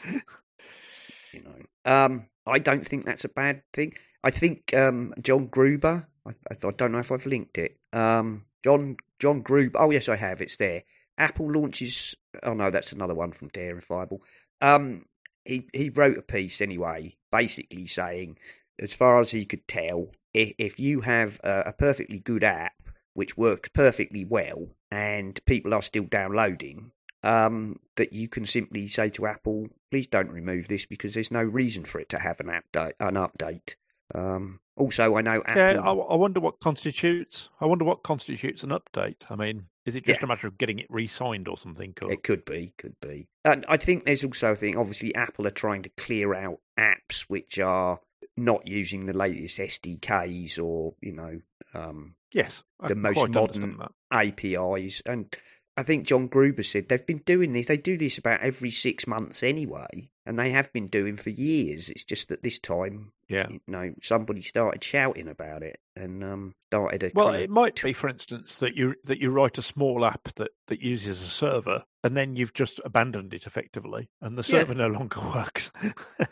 you 1.32 1.44
know, 1.44 1.56
um, 1.86 2.28
I 2.46 2.60
don't 2.60 2.86
think 2.86 3.06
that's 3.06 3.26
a 3.26 3.30
bad 3.30 3.62
thing. 3.74 3.94
I 4.24 4.32
think 4.32 4.74
um, 4.74 5.14
John 5.22 5.48
Gruber. 5.48 6.08
I, 6.26 6.32
I, 6.50 6.72
don't 6.72 6.92
know 6.92 7.00
if 7.00 7.12
I've 7.12 7.28
linked 7.28 7.58
it. 7.60 7.78
Um, 7.94 8.46
John 8.64 8.98
John 9.20 9.42
Gruber. 9.42 9.80
Oh 9.80 9.92
yes, 9.92 10.10
I 10.10 10.16
have. 10.16 10.42
It's 10.42 10.56
there. 10.56 10.84
Apple 11.18 11.52
launches. 11.52 12.16
Oh 12.44 12.54
no, 12.54 12.72
that's 12.72 12.92
another 12.92 13.16
one 13.16 13.32
from 13.32 13.50
Daring 13.50 13.82
Fireball. 13.82 14.22
Um, 14.62 15.04
he 15.44 15.68
he 15.74 15.90
wrote 15.90 16.18
a 16.18 16.22
piece 16.22 16.62
anyway, 16.62 17.16
basically 17.32 17.86
saying, 17.86 18.38
as 18.80 18.94
far 18.94 19.20
as 19.20 19.32
he 19.32 19.46
could 19.46 19.68
tell, 19.68 20.10
if, 20.34 20.54
if 20.58 20.80
you 20.80 21.02
have 21.02 21.40
a, 21.44 21.64
a 21.68 21.74
perfectly 21.74 22.20
good 22.20 22.44
app 22.44 22.74
which 23.14 23.38
works 23.38 23.70
perfectly 23.70 24.26
well 24.26 24.68
and 24.92 25.40
people 25.46 25.74
are 25.74 25.82
still 25.82 26.04
downloading, 26.04 26.92
um, 27.24 27.80
that 27.96 28.12
you 28.14 28.28
can 28.28 28.46
simply 28.46 28.88
say 28.88 29.10
to 29.10 29.26
Apple, 29.26 29.68
please 29.90 30.08
don't 30.08 30.32
remove 30.32 30.68
this 30.68 30.86
because 30.86 31.14
there's 31.14 31.32
no 31.32 31.42
reason 31.42 31.86
for 31.86 32.00
it 32.00 32.10
to 32.10 32.20
have 32.20 32.40
an 32.40 32.48
update. 32.48 32.94
An 33.00 33.16
update. 33.16 33.76
Um, 34.14 34.60
also, 34.78 35.16
I 35.16 35.22
know 35.22 35.42
Apple. 35.46 35.62
Yeah, 35.62 35.82
I, 35.82 35.94
I, 35.94 36.16
wonder 36.16 36.40
what 36.40 36.60
constitutes. 36.60 37.50
I 37.60 37.66
wonder 37.66 37.86
what 37.86 38.04
constitutes 38.04 38.62
an 38.62 38.70
update. 38.70 39.16
I 39.30 39.36
mean, 39.36 39.68
is 39.86 39.96
it 39.96 40.06
just 40.06 40.20
yeah. 40.20 40.26
a 40.26 40.28
matter 40.28 40.48
of 40.48 40.58
getting 40.58 40.80
it 40.80 40.88
re-signed 40.90 41.48
or 41.48 41.58
something? 41.58 41.94
Or... 42.02 42.12
It 42.12 42.24
could 42.24 42.44
be, 42.46 42.74
could 42.78 43.00
be. 43.02 43.28
And 43.44 43.66
I 43.70 43.78
think 43.78 44.04
there's 44.04 44.24
also 44.24 44.52
a 44.52 44.56
thing. 44.56 44.78
Obviously, 44.78 45.16
Apple 45.16 45.48
are 45.48 45.52
trying 45.52 45.84
to 45.84 45.90
clear 45.90 46.34
out 46.34 46.60
apps 46.78 47.22
which 47.28 47.58
are 47.58 48.00
not 48.38 48.68
using 48.68 49.06
the 49.06 49.14
latest 49.14 49.60
SDKs 49.60 50.62
or 50.62 50.94
you 51.02 51.14
know, 51.14 51.40
um, 51.74 52.16
yes, 52.34 52.64
I 52.80 52.90
the 52.90 52.96
most 52.96 53.30
modern 53.30 53.80
APIs. 54.12 55.02
And 55.06 55.34
I 55.78 55.84
think 55.84 56.06
John 56.06 56.28
Gruber 56.28 56.64
said 56.64 56.90
they've 56.90 57.06
been 57.06 57.24
doing 57.26 57.54
this. 57.54 57.68
They 57.68 57.78
do 57.78 57.98
this 57.98 58.18
about 58.18 58.42
every 58.42 58.72
six 58.72 59.08
months 59.08 59.42
anyway, 59.42 60.10
and 60.26 60.40
they 60.40 60.52
have 60.52 60.74
been 60.74 60.88
doing 60.88 61.16
for 61.16 61.30
years. 61.30 61.90
It's 61.90 62.04
just 62.04 62.30
that 62.30 62.42
this 62.42 62.58
time, 62.58 63.12
yeah, 63.30 63.48
you 63.50 63.60
know, 63.68 63.94
somebody 64.02 64.42
started 64.42 64.84
shouting 64.84 65.28
about 65.28 65.62
it 65.62 65.80
and 65.96 66.24
um, 66.24 66.56
started 66.70 67.04
a. 67.04 67.12
Well, 67.14 67.34
it 67.34 67.50
might 67.50 67.82
be, 67.82 67.94
for 67.94 68.10
instance, 68.10 68.56
that 68.56 68.76
you 68.76 68.96
that 69.04 69.20
you 69.20 69.30
write 69.30 69.58
a 69.58 69.62
small 69.62 70.06
app 70.06 70.34
that 70.36 70.52
that 70.68 70.82
uses 70.82 71.22
a 71.22 71.30
server, 71.30 71.84
and 72.04 72.18
then 72.18 72.36
you've 72.36 72.54
just 72.54 72.80
abandoned 72.84 73.34
it 73.34 73.46
effectively, 73.46 74.10
and 74.22 74.38
the 74.38 74.44
server 74.44 74.74
yeah. 74.74 74.80
no 74.80 74.88
longer 74.88 75.22
works. 75.36 75.72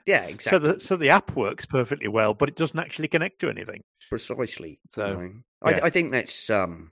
yeah, 0.06 0.24
exactly. 0.24 0.70
So 0.70 0.74
the 0.74 0.80
so 0.80 0.96
the 0.96 1.10
app 1.10 1.36
works 1.36 1.66
perfectly 1.66 2.08
well, 2.08 2.34
but 2.34 2.50
it 2.50 2.56
doesn't 2.56 2.80
actually 2.80 3.10
connect 3.10 3.40
to 3.40 3.50
anything. 3.50 3.84
Precisely. 4.10 4.80
So 4.96 5.08
you 5.08 5.14
know, 5.14 5.32
yeah. 5.66 5.80
I, 5.84 5.86
I 5.86 5.90
think 5.90 6.12
that's 6.12 6.50
um 6.50 6.92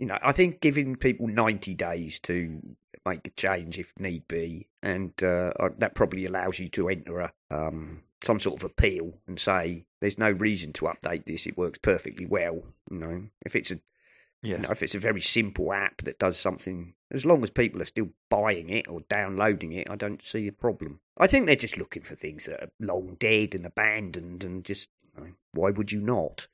you 0.00 0.06
know, 0.06 0.18
I 0.22 0.32
think 0.32 0.60
giving 0.60 0.96
people 0.96 1.28
90 1.28 1.74
days 1.74 2.18
to 2.20 2.58
make 3.06 3.26
a 3.26 3.30
change 3.30 3.78
if 3.78 3.92
need 3.98 4.26
be, 4.28 4.68
and 4.82 5.12
uh, 5.22 5.52
that 5.78 5.94
probably 5.94 6.26
allows 6.26 6.58
you 6.58 6.68
to 6.68 6.88
enter 6.88 7.20
a, 7.20 7.32
um, 7.50 8.02
some 8.24 8.40
sort 8.40 8.60
of 8.60 8.64
appeal 8.64 9.14
and 9.26 9.38
say 9.38 9.84
there's 10.00 10.18
no 10.18 10.30
reason 10.30 10.72
to 10.74 10.86
update 10.86 11.26
this. 11.26 11.46
It 11.46 11.58
works 11.58 11.78
perfectly 11.78 12.26
well. 12.26 12.62
You 12.90 12.98
know, 12.98 13.22
if 13.44 13.56
it's 13.56 13.70
a 13.70 13.80
yes. 14.42 14.56
you 14.56 14.58
know, 14.58 14.70
if 14.70 14.82
it's 14.82 14.94
a 14.94 15.00
very 15.00 15.20
simple 15.20 15.72
app 15.72 16.02
that 16.02 16.18
does 16.18 16.38
something, 16.38 16.94
as 17.10 17.24
long 17.24 17.42
as 17.42 17.50
people 17.50 17.80
are 17.82 17.86
still 17.86 18.10
buying 18.28 18.68
it 18.68 18.88
or 18.88 19.00
downloading 19.08 19.72
it, 19.72 19.90
I 19.90 19.96
don't 19.96 20.24
see 20.24 20.46
a 20.46 20.52
problem. 20.52 21.00
I 21.18 21.26
think 21.26 21.46
they're 21.46 21.56
just 21.56 21.78
looking 21.78 22.02
for 22.02 22.14
things 22.14 22.46
that 22.46 22.62
are 22.62 22.70
long 22.80 23.16
dead 23.18 23.54
and 23.54 23.66
abandoned, 23.66 24.44
and 24.44 24.64
just 24.64 24.88
you 25.16 25.24
know, 25.24 25.30
why 25.52 25.70
would 25.70 25.92
you 25.92 26.00
not? 26.00 26.48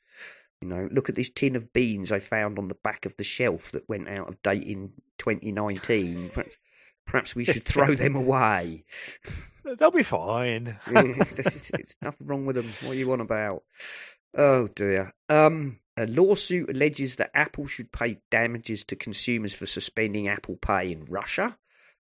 You 0.67 0.75
know, 0.75 0.89
look 0.91 1.09
at 1.09 1.15
this 1.15 1.31
tin 1.31 1.55
of 1.55 1.73
beans 1.73 2.11
I 2.11 2.19
found 2.19 2.59
on 2.59 2.67
the 2.67 2.75
back 2.75 3.07
of 3.07 3.17
the 3.17 3.25
shelf 3.25 3.71
that 3.71 3.89
went 3.89 4.09
out 4.09 4.29
of 4.29 4.43
date 4.43 4.65
in 4.65 4.93
2019. 5.19 6.31
Perhaps, 6.35 6.57
perhaps 7.07 7.37
we 7.37 7.45
should 7.45 7.65
throw 7.65 7.95
them 7.95 8.17
away. 8.17 8.85
They'll 9.79 9.93
be 9.93 10.03
fine. 10.03 10.77
There's 10.87 11.95
nothing 12.03 12.27
wrong 12.27 12.47
with 12.47 12.57
them. 12.57 12.73
What 12.83 12.93
are 12.93 12.99
you 12.99 13.13
on 13.13 13.21
about? 13.21 13.63
Oh 14.37 14.67
dear. 14.67 15.13
Um, 15.29 15.79
a 15.97 16.07
lawsuit 16.07 16.69
alleges 16.69 17.17
that 17.17 17.31
Apple 17.33 17.69
should 17.69 17.93
pay 17.93 18.19
damages 18.33 18.85
to 18.87 18.97
consumers 18.97 19.53
for 19.53 19.67
suspending 19.67 20.27
Apple 20.27 20.57
Pay 20.57 20.91
in 20.91 21.05
Russia. 21.05 21.57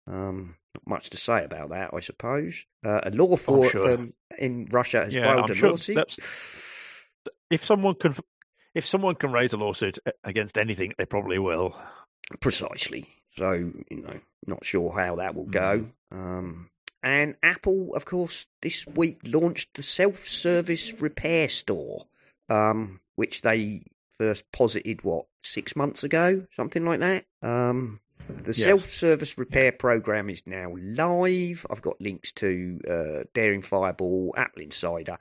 Um, 0.07 0.55
not 0.75 0.87
much 0.87 1.11
to 1.11 1.19
say 1.19 1.45
about 1.45 1.71
that, 1.71 1.91
I 1.93 2.01
suppose. 2.01 2.65
Uh, 2.85 3.01
a 3.03 3.11
law 3.11 3.35
firm 3.35 3.69
sure. 3.71 4.09
in 4.39 4.69
Russia 4.71 5.05
has 5.05 5.15
yeah, 5.15 5.25
filed 5.25 5.51
I'm 5.51 5.57
a 5.57 5.59
sure 5.59 5.71
lawsuit. 5.71 6.17
If 7.51 7.67
someone 7.67 7.97
can 7.97 8.15
if 8.75 8.87
someone 8.87 9.15
can 9.15 9.33
raise 9.33 9.53
a 9.53 9.57
lawsuit 9.57 9.99
against 10.25 10.57
anything, 10.57 10.93
they 10.99 11.05
probably 11.05 11.39
will. 11.39 11.77
Precisely. 12.41 13.09
So, 13.37 13.53
you 13.53 14.03
know, 14.03 14.21
not 14.47 14.65
sure 14.65 14.93
how 14.93 15.17
that 15.17 15.35
will 15.35 15.47
go. 15.47 15.87
Mm. 16.13 16.17
Um, 16.17 16.71
and 17.03 17.35
Apple, 17.43 17.95
of 17.95 18.05
course, 18.05 18.47
this 18.61 18.87
week 18.87 19.21
launched 19.25 19.75
the 19.75 19.83
self 19.83 20.29
service 20.29 20.93
repair 21.01 21.49
store, 21.49 22.07
um, 22.49 23.01
which 23.17 23.43
they 23.43 23.83
first 24.19 24.51
posited, 24.53 25.03
what, 25.03 25.27
six 25.43 25.75
months 25.75 26.05
ago? 26.05 26.47
Something 26.55 26.85
like 26.85 27.01
that. 27.01 27.25
Um, 27.43 28.01
the 28.29 28.55
yes. 28.55 28.65
self 28.65 28.91
service 28.91 29.37
repair 29.37 29.73
program 29.73 30.31
is 30.31 30.43
now 30.47 30.75
live. 30.79 31.67
I've 31.69 31.83
got 31.83 32.01
links 32.01 32.31
to 32.33 32.81
uh, 32.89 33.25
Daring 33.35 33.63
Fireball, 33.63 34.35
Apple 34.37 34.63
Insider, 34.63 35.19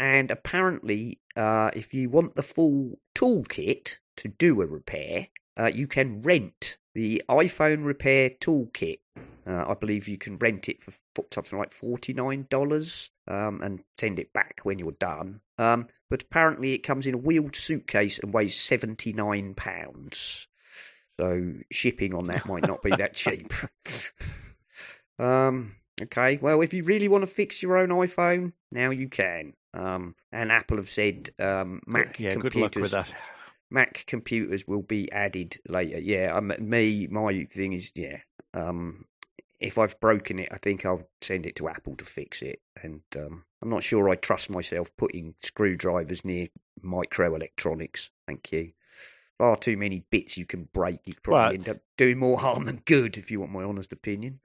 and 0.00 0.32
apparently, 0.32 1.19
uh, 1.40 1.70
if 1.74 1.94
you 1.94 2.10
want 2.10 2.36
the 2.36 2.42
full 2.42 2.98
toolkit 3.14 3.96
to 4.18 4.28
do 4.28 4.60
a 4.60 4.66
repair, 4.66 5.28
uh, 5.58 5.70
you 5.72 5.86
can 5.86 6.20
rent 6.20 6.76
the 6.94 7.22
iPhone 7.30 7.86
repair 7.86 8.28
toolkit. 8.28 8.98
Uh, 9.46 9.64
I 9.68 9.74
believe 9.74 10.06
you 10.06 10.18
can 10.18 10.36
rent 10.36 10.68
it 10.68 10.82
for 10.82 10.92
something 11.32 11.58
like 11.58 11.72
$49 11.72 13.08
um, 13.26 13.62
and 13.62 13.82
send 13.98 14.18
it 14.18 14.34
back 14.34 14.60
when 14.64 14.78
you're 14.78 14.92
done. 14.92 15.40
Um, 15.56 15.88
but 16.10 16.22
apparently, 16.22 16.74
it 16.74 16.82
comes 16.82 17.06
in 17.06 17.14
a 17.14 17.18
wheeled 17.18 17.56
suitcase 17.56 18.18
and 18.18 18.34
weighs 18.34 18.54
£79. 18.54 20.46
So 21.18 21.52
shipping 21.72 22.14
on 22.14 22.26
that 22.26 22.46
might 22.46 22.66
not 22.66 22.82
be 22.82 22.90
that 22.90 23.14
cheap. 23.14 23.52
um, 25.18 25.76
okay, 26.02 26.38
well, 26.42 26.60
if 26.60 26.74
you 26.74 26.84
really 26.84 27.08
want 27.08 27.22
to 27.22 27.26
fix 27.26 27.62
your 27.62 27.78
own 27.78 27.88
iPhone, 27.88 28.52
now 28.70 28.90
you 28.90 29.08
can. 29.08 29.54
Um, 29.72 30.14
and 30.32 30.50
Apple 30.50 30.78
have 30.78 30.88
said 30.88 31.30
um, 31.38 31.80
Mac 31.86 32.18
yeah, 32.18 32.32
computers, 32.32 32.52
good 32.52 32.60
luck 32.60 32.76
with 32.76 32.90
that. 32.90 33.12
Mac 33.70 34.04
computers 34.06 34.66
will 34.66 34.82
be 34.82 35.10
added 35.12 35.58
later. 35.68 35.98
Yeah, 35.98 36.34
um, 36.36 36.52
me, 36.58 37.06
my 37.06 37.46
thing 37.52 37.72
is, 37.72 37.90
yeah. 37.94 38.18
Um, 38.52 39.04
if 39.60 39.78
I've 39.78 40.00
broken 40.00 40.38
it, 40.38 40.48
I 40.50 40.56
think 40.56 40.84
I'll 40.84 41.08
send 41.20 41.46
it 41.46 41.54
to 41.56 41.68
Apple 41.68 41.94
to 41.96 42.04
fix 42.04 42.42
it. 42.42 42.60
And 42.82 43.02
um, 43.14 43.44
I'm 43.62 43.68
not 43.68 43.84
sure 43.84 44.08
I 44.08 44.16
trust 44.16 44.50
myself 44.50 44.90
putting 44.96 45.34
screwdrivers 45.42 46.24
near 46.24 46.48
microelectronics. 46.82 48.08
Thank 48.26 48.50
you. 48.52 48.72
Far 49.38 49.56
too 49.56 49.76
many 49.76 50.04
bits 50.10 50.36
you 50.36 50.46
can 50.46 50.68
break. 50.72 51.00
You 51.04 51.14
probably 51.22 51.40
well, 51.40 51.52
end 51.52 51.68
up 51.68 51.78
doing 51.96 52.18
more 52.18 52.38
harm 52.38 52.64
than 52.64 52.82
good, 52.86 53.16
if 53.16 53.30
you 53.30 53.40
want 53.40 53.52
my 53.52 53.62
honest 53.62 53.92
opinion. 53.92 54.40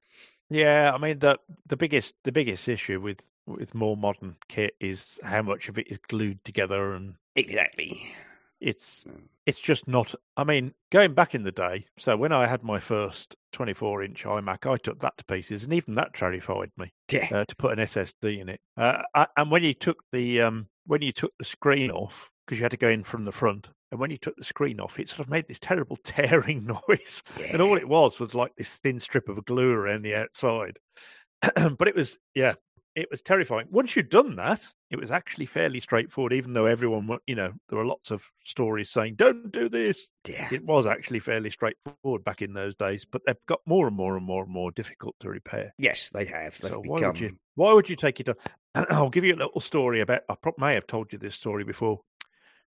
Yeah, 0.50 0.92
I 0.94 0.98
mean 0.98 1.20
the 1.20 1.38
the 1.68 1.78
biggest 1.78 2.14
the 2.24 2.32
biggest 2.32 2.68
issue 2.68 3.02
with 3.02 3.20
with 3.48 3.74
more 3.76 3.98
modern 3.98 4.36
kit 4.48 4.76
is 4.80 5.20
how 5.24 5.42
much 5.42 5.70
of 5.70 5.78
it 5.78 5.88
is 5.90 6.00
glued 6.08 6.44
together 6.44 6.94
and 6.94 7.16
exactly. 7.36 8.14
it's 8.60 9.06
it's 9.46 9.60
just 9.60 9.88
not 9.88 10.16
i 10.38 10.44
mean 10.44 10.74
going 10.92 11.14
back 11.14 11.36
in 11.36 11.44
the 11.44 11.52
day 11.52 11.86
so 12.00 12.16
when 12.18 12.32
i 12.32 12.48
had 12.48 12.64
my 12.64 12.80
first 12.80 13.36
24 13.52 14.04
inch 14.04 14.24
imac 14.24 14.66
i 14.66 14.78
took 14.78 15.00
that 15.02 15.16
to 15.18 15.24
pieces 15.26 15.64
and 15.64 15.74
even 15.74 15.96
that 15.96 16.14
terrified 16.14 16.72
me 16.78 16.92
yeah. 17.12 17.28
uh, 17.32 17.46
to 17.46 17.56
put 17.56 17.78
an 17.78 17.86
ssd 17.86 18.42
in 18.42 18.50
it. 18.50 18.60
Uh, 18.78 19.26
and 19.38 19.52
when 19.52 19.64
you 19.64 19.74
took 19.74 19.98
the 20.12 20.42
um 20.42 20.68
when 20.88 21.02
you 21.02 21.12
took 21.12 21.34
the 21.38 21.46
screen 21.46 21.92
off 21.92 22.30
because 22.46 22.60
you 22.60 22.64
had 22.64 22.72
to 22.72 22.78
go 22.78 22.90
in 22.90 23.04
from 23.04 23.26
the 23.26 23.32
front 23.32 23.70
and 23.92 24.00
when 24.00 24.12
you 24.12 24.18
took 24.18 24.36
the 24.36 24.44
screen 24.44 24.80
off, 24.80 25.00
it 25.00 25.10
sort 25.10 25.22
of 25.22 25.30
made 25.30 25.48
this 25.48 25.60
terrible 25.60 25.98
tearing 26.04 26.66
noise. 26.66 27.22
Yeah. 27.40 27.54
And 27.54 27.62
all 27.62 27.78
it 27.78 27.88
was 27.88 28.20
was 28.20 28.34
like 28.34 28.56
this 28.58 28.70
thin 28.84 29.00
strip 29.00 29.30
of 29.30 29.44
glue 29.46 29.72
around 29.72 30.02
the 30.04 30.16
outside. 30.16 30.78
but 31.42 31.88
it 31.88 31.96
was, 31.96 32.18
yeah, 32.34 32.54
it 32.96 33.08
was 33.12 33.22
terrifying. 33.22 33.68
Once 33.70 33.96
you'd 33.96 34.10
done 34.10 34.38
that, 34.38 34.62
it 34.90 35.00
was 35.00 35.12
actually 35.12 35.46
fairly 35.46 35.80
straightforward. 35.82 36.32
Even 36.34 36.54
though 36.54 36.66
everyone, 36.66 37.10
you 37.28 37.36
know, 37.36 37.52
there 37.70 37.78
were 37.78 37.86
lots 37.86 38.10
of 38.10 38.24
stories 38.46 38.90
saying 38.90 39.16
"Don't 39.16 39.52
do 39.52 39.68
this." 39.68 40.00
Yeah. 40.28 40.48
It 40.52 40.64
was 40.64 40.86
actually 40.86 41.20
fairly 41.20 41.52
straightforward 41.52 42.24
back 42.24 42.42
in 42.42 42.54
those 42.54 42.74
days, 42.76 43.06
but 43.10 43.22
they've 43.26 43.36
got 43.48 43.60
more 43.66 43.88
and 43.88 43.96
more 43.96 44.16
and 44.16 44.26
more 44.26 44.44
and 44.44 44.52
more 44.52 44.72
difficult 44.72 45.16
to 45.20 45.30
repair. 45.30 45.74
Yes, 45.78 46.10
they 46.14 46.26
have. 46.26 46.58
They've 46.62 46.72
So 46.72 46.82
become. 46.82 47.02
why 47.02 47.08
would 47.08 47.20
you? 47.20 47.38
Why 47.56 47.74
would 47.74 47.90
you 47.90 47.98
take 47.98 48.22
it? 48.22 48.30
On? 48.30 48.36
I'll 48.90 49.10
give 49.10 49.26
you 49.26 49.36
a 49.36 49.44
little 49.44 49.62
story 49.62 50.00
about. 50.00 50.22
I 50.30 50.36
may 50.58 50.74
have 50.74 50.88
told 50.88 51.12
you 51.12 51.20
this 51.20 51.36
story 51.36 51.66
before. 51.66 52.00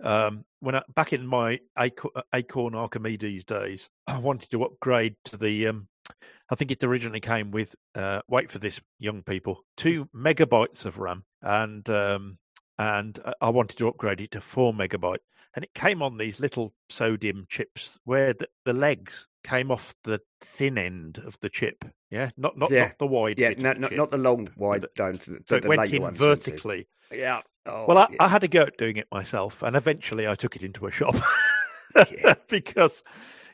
Um, 0.03 0.45
when 0.59 0.75
I, 0.75 0.81
back 0.95 1.13
in 1.13 1.25
my 1.25 1.59
Acorn, 1.77 2.13
Acorn 2.33 2.75
Archimedes 2.75 3.43
days, 3.43 3.87
I 4.07 4.17
wanted 4.17 4.49
to 4.51 4.63
upgrade 4.63 5.15
to 5.25 5.37
the. 5.37 5.67
Um, 5.67 5.87
I 6.49 6.55
think 6.55 6.71
it 6.71 6.83
originally 6.83 7.21
came 7.21 7.51
with. 7.51 7.75
Uh, 7.95 8.21
wait 8.27 8.51
for 8.51 8.59
this, 8.59 8.79
young 8.99 9.23
people. 9.23 9.63
Two 9.77 10.09
megabytes 10.15 10.85
of 10.85 10.97
RAM, 10.97 11.23
and 11.41 11.87
um, 11.89 12.37
and 12.77 13.19
uh, 13.23 13.33
I 13.41 13.49
wanted 13.49 13.77
to 13.77 13.87
upgrade 13.87 14.21
it 14.21 14.31
to 14.31 14.41
four 14.41 14.73
megabyte, 14.73 15.19
and 15.55 15.63
it 15.63 15.73
came 15.73 16.01
on 16.01 16.17
these 16.17 16.39
little 16.39 16.73
sodium 16.89 17.45
chips 17.49 17.99
where 18.05 18.33
the, 18.33 18.47
the 18.65 18.73
legs 18.73 19.27
came 19.43 19.71
off 19.71 19.95
the 20.03 20.19
thin 20.57 20.77
end 20.77 21.19
of 21.25 21.37
the 21.41 21.49
chip. 21.49 21.83
Yeah, 22.09 22.31
not 22.37 22.57
not 22.57 22.71
Yeah. 22.71 22.85
not 22.87 22.97
the 22.99 23.07
wide. 23.07 23.39
Yeah, 23.39 23.53
no, 23.57 23.73
not, 23.73 23.93
not 23.93 24.11
the 24.11 24.17
long 24.17 24.49
wide 24.57 24.85
down 24.95 25.13
to 25.13 25.31
the, 25.31 25.37
to 25.39 25.43
So 25.47 25.55
it 25.55 25.61
the 25.63 25.69
went 25.69 25.93
in 25.93 26.01
ones. 26.01 26.17
vertically. 26.17 26.87
Yeah. 27.11 27.41
Oh, 27.65 27.85
Well, 27.87 27.97
I, 27.97 28.07
yeah. 28.11 28.17
I 28.19 28.27
had 28.27 28.43
a 28.43 28.47
go 28.47 28.61
at 28.61 28.77
doing 28.77 28.97
it 28.97 29.07
myself, 29.11 29.61
and 29.63 29.75
eventually 29.75 30.27
I 30.27 30.35
took 30.35 30.55
it 30.55 30.63
into 30.63 30.87
a 30.87 30.91
shop 30.91 31.15
Yeah. 32.11 32.35
because 32.49 33.03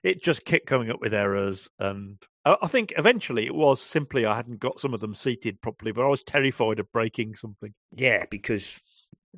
it 0.03 0.23
just 0.23 0.45
kept 0.45 0.67
coming 0.67 0.89
up 0.89 1.01
with 1.01 1.13
errors. 1.13 1.69
And 1.79 2.17
I, 2.45 2.55
I 2.61 2.67
think 2.67 2.93
eventually 2.97 3.45
it 3.45 3.55
was 3.55 3.81
simply 3.81 4.25
I 4.25 4.35
hadn't 4.35 4.59
got 4.59 4.79
some 4.79 4.93
of 4.93 4.99
them 5.01 5.15
seated 5.15 5.61
properly, 5.61 5.91
but 5.91 6.05
I 6.05 6.09
was 6.09 6.23
terrified 6.23 6.79
of 6.79 6.91
breaking 6.91 7.35
something. 7.35 7.73
yeah, 7.95 8.25
because 8.29 8.79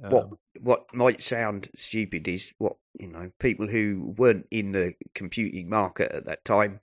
what 0.07 0.29
Um, 0.29 0.37
what 0.61 0.93
might 0.93 1.21
sound 1.21 1.69
stupid 1.75 2.27
is 2.27 2.53
what 2.57 2.75
you 2.99 3.07
know 3.07 3.31
people 3.39 3.67
who 3.67 4.13
weren't 4.17 4.47
in 4.51 4.71
the 4.71 4.93
computing 5.13 5.69
market 5.69 6.11
at 6.11 6.25
that 6.25 6.45
time 6.45 6.79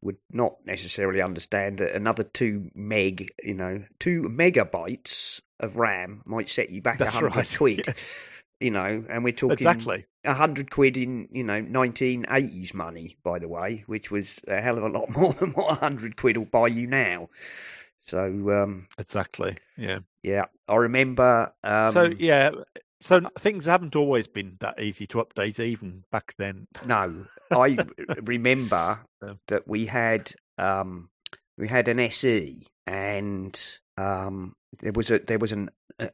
would 0.00 0.16
not 0.30 0.56
necessarily 0.66 1.22
understand 1.22 1.78
that 1.78 1.94
another 1.94 2.24
two 2.24 2.70
meg, 2.74 3.32
you 3.42 3.54
know, 3.54 3.82
two 3.98 4.22
megabytes 4.22 5.40
of 5.60 5.76
RAM 5.76 6.22
might 6.24 6.48
set 6.50 6.70
you 6.70 6.82
back 6.82 7.00
a 7.00 7.10
hundred 7.10 7.36
right, 7.36 7.54
quid. 7.56 7.84
yeah. 7.86 7.94
You 8.60 8.70
know, 8.70 9.04
and 9.10 9.24
we're 9.24 9.32
talking 9.32 9.66
exactly. 9.66 10.06
a 10.24 10.32
hundred 10.32 10.70
quid 10.70 10.96
in 10.96 11.28
you 11.32 11.42
know 11.44 11.60
nineteen 11.60 12.24
eighties 12.30 12.72
money, 12.72 13.16
by 13.22 13.38
the 13.38 13.48
way, 13.48 13.82
which 13.86 14.10
was 14.10 14.40
a 14.48 14.60
hell 14.60 14.78
of 14.78 14.84
a 14.84 14.88
lot 14.88 15.10
more 15.16 15.32
than 15.34 15.50
what 15.50 15.72
a 15.72 15.74
hundred 15.80 16.16
quid 16.16 16.36
will 16.36 16.44
buy 16.46 16.68
you 16.68 16.86
now. 16.86 17.28
So 18.06 18.50
um, 18.50 18.86
Exactly. 18.98 19.56
Yeah. 19.76 20.00
yeah, 20.22 20.44
I 20.68 20.76
remember. 20.76 21.52
Um, 21.64 21.92
so 21.92 22.04
yeah. 22.18 22.50
So 23.02 23.20
things 23.38 23.66
haven't 23.66 23.96
always 23.96 24.26
been 24.26 24.56
that 24.60 24.80
easy 24.80 25.06
to 25.08 25.18
update, 25.18 25.60
even 25.60 26.04
back 26.10 26.34
then. 26.38 26.66
No, 26.86 27.26
I 27.50 27.76
remember 28.24 29.00
Yeah. 29.22 29.34
that 29.48 29.68
we 29.68 29.86
had 29.86 30.32
um, 30.58 31.10
we 31.58 31.68
had 31.68 31.88
an 31.88 32.00
SE, 32.00 32.66
and 32.86 33.60
um, 33.96 34.54
there 34.80 34.92
was 34.92 35.10
a 35.10 35.18
there 35.20 35.38
was 35.38 35.52
an 35.52 35.70
a, 35.98 36.10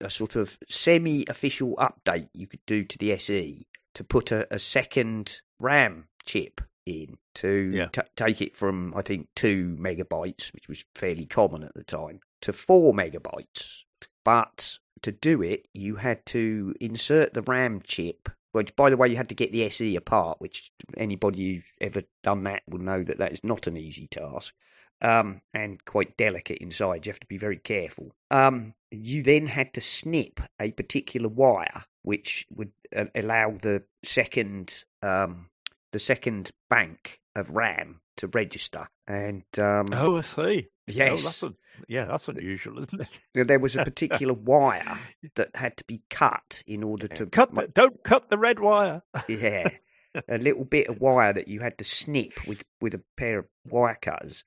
a 0.00 0.10
sort 0.10 0.36
of 0.36 0.58
semi-official 0.68 1.76
update 1.76 2.28
you 2.32 2.46
could 2.46 2.64
do 2.66 2.84
to 2.84 2.98
the 2.98 3.12
SE 3.12 3.66
to 3.94 4.04
put 4.04 4.30
a, 4.32 4.52
a 4.54 4.58
second 4.58 5.40
RAM 5.58 6.06
chip 6.24 6.60
in 6.86 7.16
to 7.34 7.70
Yeah. 7.72 7.86
ta 7.92 8.02
take 8.16 8.40
it 8.42 8.54
from 8.56 8.92
I 8.96 9.02
think 9.02 9.28
two 9.34 9.76
megabytes, 9.80 10.52
which 10.52 10.68
was 10.68 10.84
fairly 10.94 11.26
common 11.26 11.62
at 11.64 11.74
the 11.74 11.84
time, 11.84 12.20
to 12.42 12.52
four 12.52 12.92
megabytes. 12.92 13.82
But 14.24 14.78
to 15.02 15.12
do 15.12 15.42
it, 15.42 15.66
you 15.74 15.96
had 15.96 16.24
to 16.26 16.74
insert 16.80 17.34
the 17.34 17.42
RAM 17.42 17.80
chip. 17.84 18.28
Which, 18.52 18.76
by 18.76 18.88
the 18.88 18.96
way, 18.96 19.08
you 19.08 19.16
had 19.16 19.28
to 19.30 19.34
get 19.34 19.50
the 19.50 19.64
SE 19.64 19.96
apart. 19.96 20.40
Which 20.40 20.70
anybody 20.96 21.56
who's 21.56 21.64
ever 21.80 22.02
done 22.22 22.44
that 22.44 22.62
will 22.68 22.78
know 22.78 23.02
that 23.02 23.18
that 23.18 23.32
is 23.32 23.40
not 23.42 23.66
an 23.66 23.76
easy 23.76 24.06
task, 24.06 24.54
um, 25.02 25.40
and 25.52 25.84
quite 25.84 26.16
delicate 26.16 26.58
inside. 26.58 27.06
You 27.06 27.12
have 27.12 27.20
to 27.20 27.26
be 27.26 27.38
very 27.38 27.58
careful. 27.58 28.14
Um, 28.30 28.74
you 28.90 29.22
then 29.22 29.46
had 29.48 29.74
to 29.74 29.80
snip 29.80 30.40
a 30.60 30.70
particular 30.72 31.28
wire, 31.28 31.84
which 32.02 32.46
would 32.50 32.72
uh, 32.94 33.06
allow 33.14 33.56
the 33.60 33.82
second 34.04 34.84
um, 35.02 35.48
the 35.92 35.98
second 35.98 36.50
bank 36.70 37.20
of 37.36 37.50
RAM 37.50 38.00
to 38.16 38.26
register. 38.28 38.88
And 39.06 39.42
um, 39.58 39.88
Oh, 39.92 40.18
I 40.18 40.22
see. 40.22 40.66
Oh, 40.86 40.92
yes, 40.92 41.24
that's 41.24 41.42
a, 41.42 41.54
yeah, 41.88 42.04
that's 42.04 42.28
unusual, 42.28 42.82
isn't 42.84 43.00
it? 43.00 43.18
there- 43.32 43.44
there 43.44 43.58
was 43.58 43.74
a 43.74 43.84
particular 43.84 44.34
wire 44.52 45.00
that 45.36 45.56
had 45.56 45.76
to 45.78 45.84
be 45.84 46.02
cut 46.10 46.62
in 46.66 46.82
order 46.84 47.08
to 47.08 47.26
Cut 47.26 47.54
the, 47.54 47.68
don't 47.74 48.02
cut 48.04 48.28
the 48.30 48.36
red 48.38 48.60
wire. 48.60 49.02
yeah, 49.28 49.68
a 50.28 50.38
little 50.38 50.64
bit 50.64 50.88
of 50.88 51.00
wire 51.00 51.32
that 51.32 51.48
you 51.48 51.60
had 51.60 51.78
to 51.78 51.84
snip 51.84 52.46
with 52.46 52.62
with 52.80 52.94
a 52.94 53.02
pair 53.16 53.38
of 53.40 53.46
wire 53.66 53.98
cutters. 54.00 54.44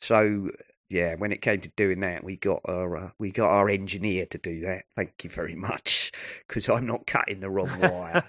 So 0.00 0.50
yeah, 0.88 1.14
when 1.14 1.30
it 1.30 1.40
came 1.40 1.60
to 1.60 1.68
doing 1.76 2.00
that, 2.00 2.24
we 2.24 2.36
got 2.36 2.62
our 2.64 2.96
uh, 2.96 3.10
we 3.18 3.30
got 3.30 3.48
our 3.48 3.68
engineer 3.68 4.26
to 4.26 4.38
do 4.38 4.60
that. 4.62 4.86
Thank 4.96 5.22
you 5.22 5.30
very 5.30 5.54
much, 5.54 6.10
because 6.46 6.68
I'm 6.68 6.86
not 6.86 7.06
cutting 7.06 7.40
the 7.40 7.48
wrong 7.48 7.78
wire. 7.78 8.24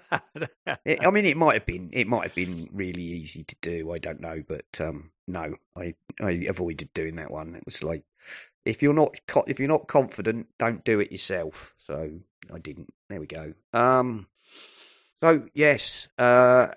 It, 0.85 1.05
I 1.05 1.09
mean, 1.09 1.25
it 1.25 1.37
might 1.37 1.55
have 1.55 1.65
been 1.65 1.89
it 1.91 2.07
might 2.07 2.23
have 2.23 2.35
been 2.35 2.69
really 2.71 3.01
easy 3.01 3.43
to 3.43 3.55
do. 3.61 3.91
I 3.91 3.97
don't 3.97 4.21
know, 4.21 4.43
but 4.47 4.79
um, 4.79 5.11
no, 5.27 5.55
I 5.75 5.95
I 6.21 6.45
avoided 6.47 6.93
doing 6.93 7.15
that 7.15 7.31
one. 7.31 7.55
It 7.55 7.65
was 7.65 7.81
like 7.81 8.03
if 8.63 8.83
you're 8.83 8.93
not 8.93 9.15
co- 9.27 9.45
if 9.47 9.59
you're 9.59 9.67
not 9.67 9.87
confident, 9.87 10.47
don't 10.59 10.85
do 10.85 10.99
it 10.99 11.11
yourself. 11.11 11.73
So 11.79 12.19
I 12.53 12.59
didn't. 12.59 12.93
There 13.09 13.19
we 13.19 13.27
go. 13.27 13.53
Um, 13.73 14.27
so 15.19 15.47
yes, 15.55 16.09
uh, 16.19 16.67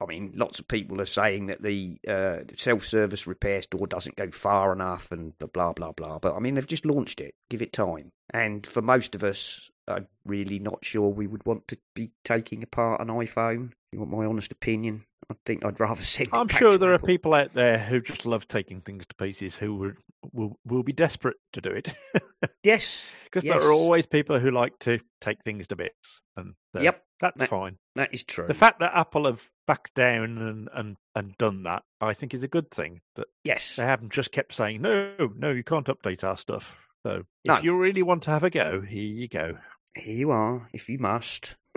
I 0.00 0.06
mean, 0.06 0.32
lots 0.34 0.58
of 0.58 0.68
people 0.68 1.00
are 1.00 1.06
saying 1.06 1.46
that 1.46 1.62
the 1.62 1.98
uh, 2.06 2.40
self-service 2.56 3.26
repair 3.26 3.62
store 3.62 3.86
doesn't 3.86 4.16
go 4.16 4.30
far 4.30 4.72
enough, 4.72 5.10
and 5.10 5.36
blah 5.38 5.48
blah 5.48 5.72
blah 5.72 5.92
blah. 5.92 6.18
But 6.18 6.34
I 6.34 6.38
mean, 6.38 6.54
they've 6.54 6.66
just 6.66 6.84
launched 6.86 7.20
it. 7.20 7.34
Give 7.50 7.62
it 7.62 7.72
time. 7.72 8.10
And 8.30 8.66
for 8.66 8.82
most 8.82 9.14
of 9.14 9.24
us, 9.24 9.70
I'm 9.88 10.06
really 10.24 10.58
not 10.58 10.84
sure 10.84 11.08
we 11.08 11.26
would 11.26 11.46
want 11.46 11.68
to 11.68 11.78
be 11.94 12.10
taking 12.24 12.62
apart 12.62 13.00
an 13.00 13.08
iPhone. 13.08 13.72
You 13.92 14.00
want 14.00 14.10
my 14.10 14.26
honest 14.26 14.52
opinion, 14.52 15.04
I 15.30 15.34
think 15.46 15.64
I'd 15.64 15.80
rather 15.80 16.02
send. 16.02 16.28
I'm 16.32 16.48
sure 16.48 16.76
there 16.76 16.92
Apple. 16.92 17.04
are 17.06 17.08
people 17.08 17.34
out 17.34 17.54
there 17.54 17.78
who 17.78 18.00
just 18.00 18.26
love 18.26 18.46
taking 18.48 18.82
things 18.82 19.06
to 19.06 19.14
pieces 19.14 19.54
who 19.54 19.74
will 19.76 19.92
will, 20.32 20.58
will 20.66 20.82
be 20.82 20.92
desperate 20.92 21.36
to 21.54 21.60
do 21.60 21.70
it. 21.70 21.94
Yes, 22.62 23.06
Because 23.24 23.44
Yes. 23.44 23.54
there 23.60 23.68
are 23.68 23.72
always 23.72 24.06
people 24.06 24.38
who 24.40 24.50
like 24.50 24.78
to 24.80 24.98
take 25.20 25.38
things 25.44 25.66
to 25.68 25.76
bits, 25.76 26.20
and 26.36 26.54
so 26.76 26.82
Yep. 26.82 27.04
that's 27.20 27.38
That- 27.38 27.48
fine. 27.50 27.78
that 27.94 28.12
is 28.14 28.24
true. 28.24 28.46
The 28.46 28.54
fact 28.54 28.80
that 28.80 28.94
Apple 28.94 29.26
have 29.26 29.48
backed 29.66 29.94
down 29.94 30.38
and, 30.38 30.68
and, 30.72 30.96
and 31.14 31.36
done 31.38 31.62
that, 31.64 31.82
I 32.00 32.14
think, 32.14 32.34
is 32.34 32.42
a 32.42 32.48
good 32.48 32.70
thing. 32.70 33.00
That 33.16 33.26
yes, 33.44 33.76
they 33.76 33.84
haven't 33.84 34.12
just 34.12 34.30
kept 34.32 34.54
saying, 34.54 34.82
"No, 34.82 35.14
no, 35.36 35.50
you 35.50 35.64
can't 35.64 35.86
update 35.86 36.22
our 36.24 36.36
stuff." 36.38 36.76
So, 37.04 37.22
No. 37.46 37.54
if 37.56 37.64
you 37.64 37.76
really 37.76 38.02
want 38.02 38.22
to 38.24 38.30
have 38.30 38.44
a 38.44 38.50
go, 38.50 38.80
here 38.80 39.02
you 39.02 39.28
go. 39.28 39.58
here 39.94 40.14
you 40.14 40.30
are. 40.30 40.68
If 40.72 40.88
you 40.88 40.98
must, 40.98 41.56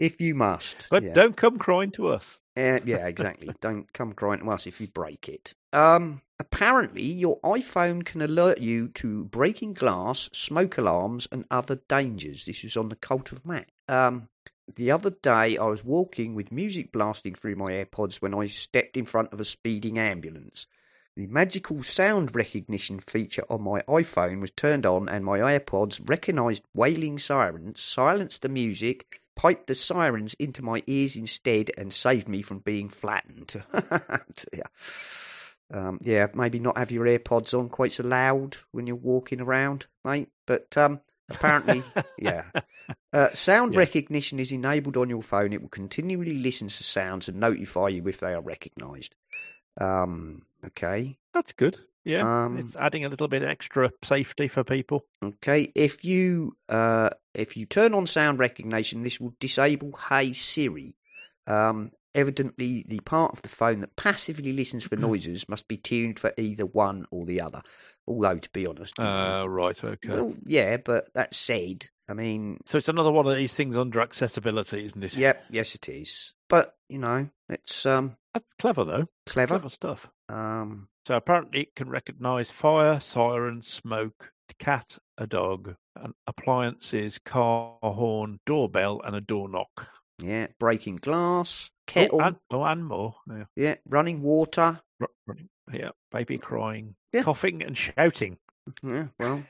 if 0.00 0.20
you 0.20 0.34
must, 0.34 0.86
But 0.90 1.02
yeah. 1.02 1.12
don't 1.12 1.36
come 1.36 1.58
crying 1.58 1.90
to 1.92 2.08
us. 2.08 2.38
Uh, 2.56 2.80
yeah, 2.84 3.06
exactly. 3.06 3.48
Don't 3.60 3.90
come 3.92 4.12
crying 4.12 4.40
to 4.40 4.50
us 4.50 4.66
if 4.66 4.80
you 4.80 4.88
break 4.88 5.28
it. 5.28 5.54
Um, 5.72 6.20
apparently, 6.40 7.04
your 7.04 7.38
iPhone 7.40 8.04
can 8.04 8.20
alert 8.20 8.58
you 8.58 8.88
to 8.88 9.24
breaking 9.24 9.74
glass, 9.74 10.28
smoke 10.32 10.76
alarms, 10.76 11.28
and 11.30 11.44
other 11.50 11.76
dangers. 11.88 12.44
This 12.44 12.64
is 12.64 12.76
on 12.76 12.88
the 12.88 12.96
Cult 12.96 13.30
of 13.30 13.46
Mac. 13.46 13.68
Um, 13.88 14.28
the 14.74 14.90
other 14.90 15.10
day, 15.10 15.56
I 15.56 15.64
was 15.66 15.84
walking 15.84 16.34
with 16.34 16.50
music 16.50 16.92
blasting 16.92 17.34
through 17.34 17.56
my 17.56 17.70
AirPods 17.70 18.16
when 18.16 18.34
I 18.34 18.48
stepped 18.48 18.96
in 18.96 19.04
front 19.04 19.32
of 19.32 19.40
a 19.40 19.44
speeding 19.44 19.98
ambulance. 19.98 20.66
The 21.16 21.28
magical 21.28 21.82
sound 21.82 22.34
recognition 22.34 23.00
feature 23.00 23.44
on 23.48 23.62
my 23.62 23.82
iPhone 23.82 24.40
was 24.40 24.50
turned 24.50 24.86
on, 24.86 25.08
and 25.08 25.24
my 25.24 25.38
AirPods 25.38 26.00
recognised 26.08 26.64
wailing 26.74 27.18
sirens, 27.18 27.80
silenced 27.80 28.42
the 28.42 28.48
music, 28.48 29.20
piped 29.40 29.68
the 29.68 29.74
sirens 29.74 30.34
into 30.34 30.60
my 30.60 30.82
ears 30.86 31.16
instead, 31.16 31.70
and 31.78 31.90
saved 31.94 32.28
me 32.28 32.42
from 32.42 32.58
being 32.58 32.90
flattened. 32.90 33.62
yeah. 34.52 34.64
Um, 35.72 35.98
yeah, 36.02 36.26
maybe 36.34 36.58
not 36.58 36.76
have 36.76 36.90
your 36.90 37.06
AirPods 37.06 37.58
on 37.58 37.70
quite 37.70 37.92
so 37.92 38.02
loud 38.02 38.58
when 38.72 38.86
you're 38.86 38.96
walking 38.96 39.40
around, 39.40 39.86
mate. 40.04 40.28
But 40.46 40.76
um, 40.76 41.00
apparently, 41.30 41.82
yeah. 42.18 42.44
Uh, 43.14 43.32
sound 43.32 43.72
Yeah. 43.72 43.78
recognition 43.78 44.38
is 44.40 44.52
enabled 44.52 44.98
on 44.98 45.08
your 45.08 45.22
phone. 45.22 45.54
It 45.54 45.62
will 45.62 45.68
continually 45.70 46.34
listen 46.34 46.68
to 46.68 46.82
sounds 46.84 47.26
and 47.28 47.40
notify 47.40 47.88
you 47.88 48.06
if 48.08 48.20
they 48.20 48.34
are 48.34 48.42
recognised. 48.42 49.14
Um, 49.80 50.42
okay. 50.66 51.16
That's 51.32 51.52
good. 51.52 51.78
Yeah, 52.04 52.44
Um, 52.44 52.58
it's 52.58 52.76
adding 52.76 53.04
a 53.04 53.08
little 53.08 53.28
bit 53.28 53.42
extra 53.42 53.90
safety 54.04 54.48
for 54.48 54.64
people. 54.64 55.04
Okay, 55.22 55.70
if 55.74 56.04
you 56.04 56.56
uh, 56.68 57.10
if 57.34 57.56
you 57.56 57.66
turn 57.66 57.94
on 57.94 58.06
sound 58.06 58.38
recognition, 58.38 59.02
this 59.02 59.20
will 59.20 59.34
disable 59.40 59.92
Hey 60.08 60.32
Siri. 60.32 60.96
Um, 61.46 61.90
Evidently, 62.12 62.84
the 62.88 62.98
part 62.98 63.32
of 63.32 63.42
the 63.42 63.48
phone 63.48 63.78
that 63.82 63.94
passively 63.94 64.52
listens 64.52 64.82
for 64.82 64.96
noises 64.96 65.48
must 65.48 65.68
be 65.68 65.76
tuned 65.76 66.18
for 66.18 66.32
either 66.36 66.66
one 66.66 67.06
or 67.12 67.24
the 67.24 67.40
other. 67.40 67.62
Although, 68.04 68.38
to 68.38 68.50
be 68.50 68.66
honest, 68.66 68.98
Uh, 68.98 69.46
right, 69.48 69.78
okay. 69.84 70.08
well, 70.08 70.34
yeah, 70.44 70.76
but 70.78 71.14
that 71.14 71.32
said, 71.36 71.86
I 72.08 72.14
mean, 72.14 72.58
So 72.66 72.78
it's 72.78 72.88
another 72.88 73.12
one 73.12 73.28
of 73.28 73.36
these 73.36 73.54
things 73.54 73.76
under 73.76 74.00
accessibility, 74.00 74.86
isn't 74.86 75.04
it? 75.04 75.14
yep, 75.14 75.44
yes, 75.50 75.76
it 75.76 75.88
is. 75.88 76.34
But 76.50 76.74
you 76.88 76.98
know, 76.98 77.30
it's 77.48 77.86
um 77.86 78.16
That's 78.34 78.44
clever 78.58 78.84
though. 78.84 79.06
clever. 79.26 79.54
Clever 79.58 79.68
stuff. 79.70 80.08
Um, 80.28 80.88
So 81.06 81.14
apparently 81.16 81.62
it 81.62 81.74
can 81.76 81.88
recognise 81.88 82.50
fire, 82.50 83.00
siren, 83.00 83.62
smoke, 83.62 84.32
cat, 84.58 84.98
a 85.16 85.26
dog, 85.26 85.74
an 85.96 86.12
appliances, 86.26 87.18
car 87.24 87.78
horn, 87.82 88.40
doorbell, 88.46 89.00
and 89.04 89.16
a 89.16 89.20
door 89.20 89.48
knock. 89.48 89.88
yeah, 90.22 90.48
breaking 90.58 90.96
glass, 90.96 91.70
Oh, 91.70 91.80
kettle, 91.86 92.22
and, 92.22 92.36
oh, 92.50 92.62
and 92.64 92.84
more. 92.86 93.14
Yeah. 93.26 93.44
yeah, 93.56 93.74
running 93.86 94.20
water. 94.22 94.80
Ru- 94.98 95.06
running- 95.26 95.48
yeah, 95.72 95.90
baby 96.12 96.36
crying, 96.36 96.94
Yeah. 97.12 97.22
coughing, 97.22 97.62
and 97.62 97.76
shouting. 97.78 98.36
Yeah, 98.82 99.06
well, 99.18 99.42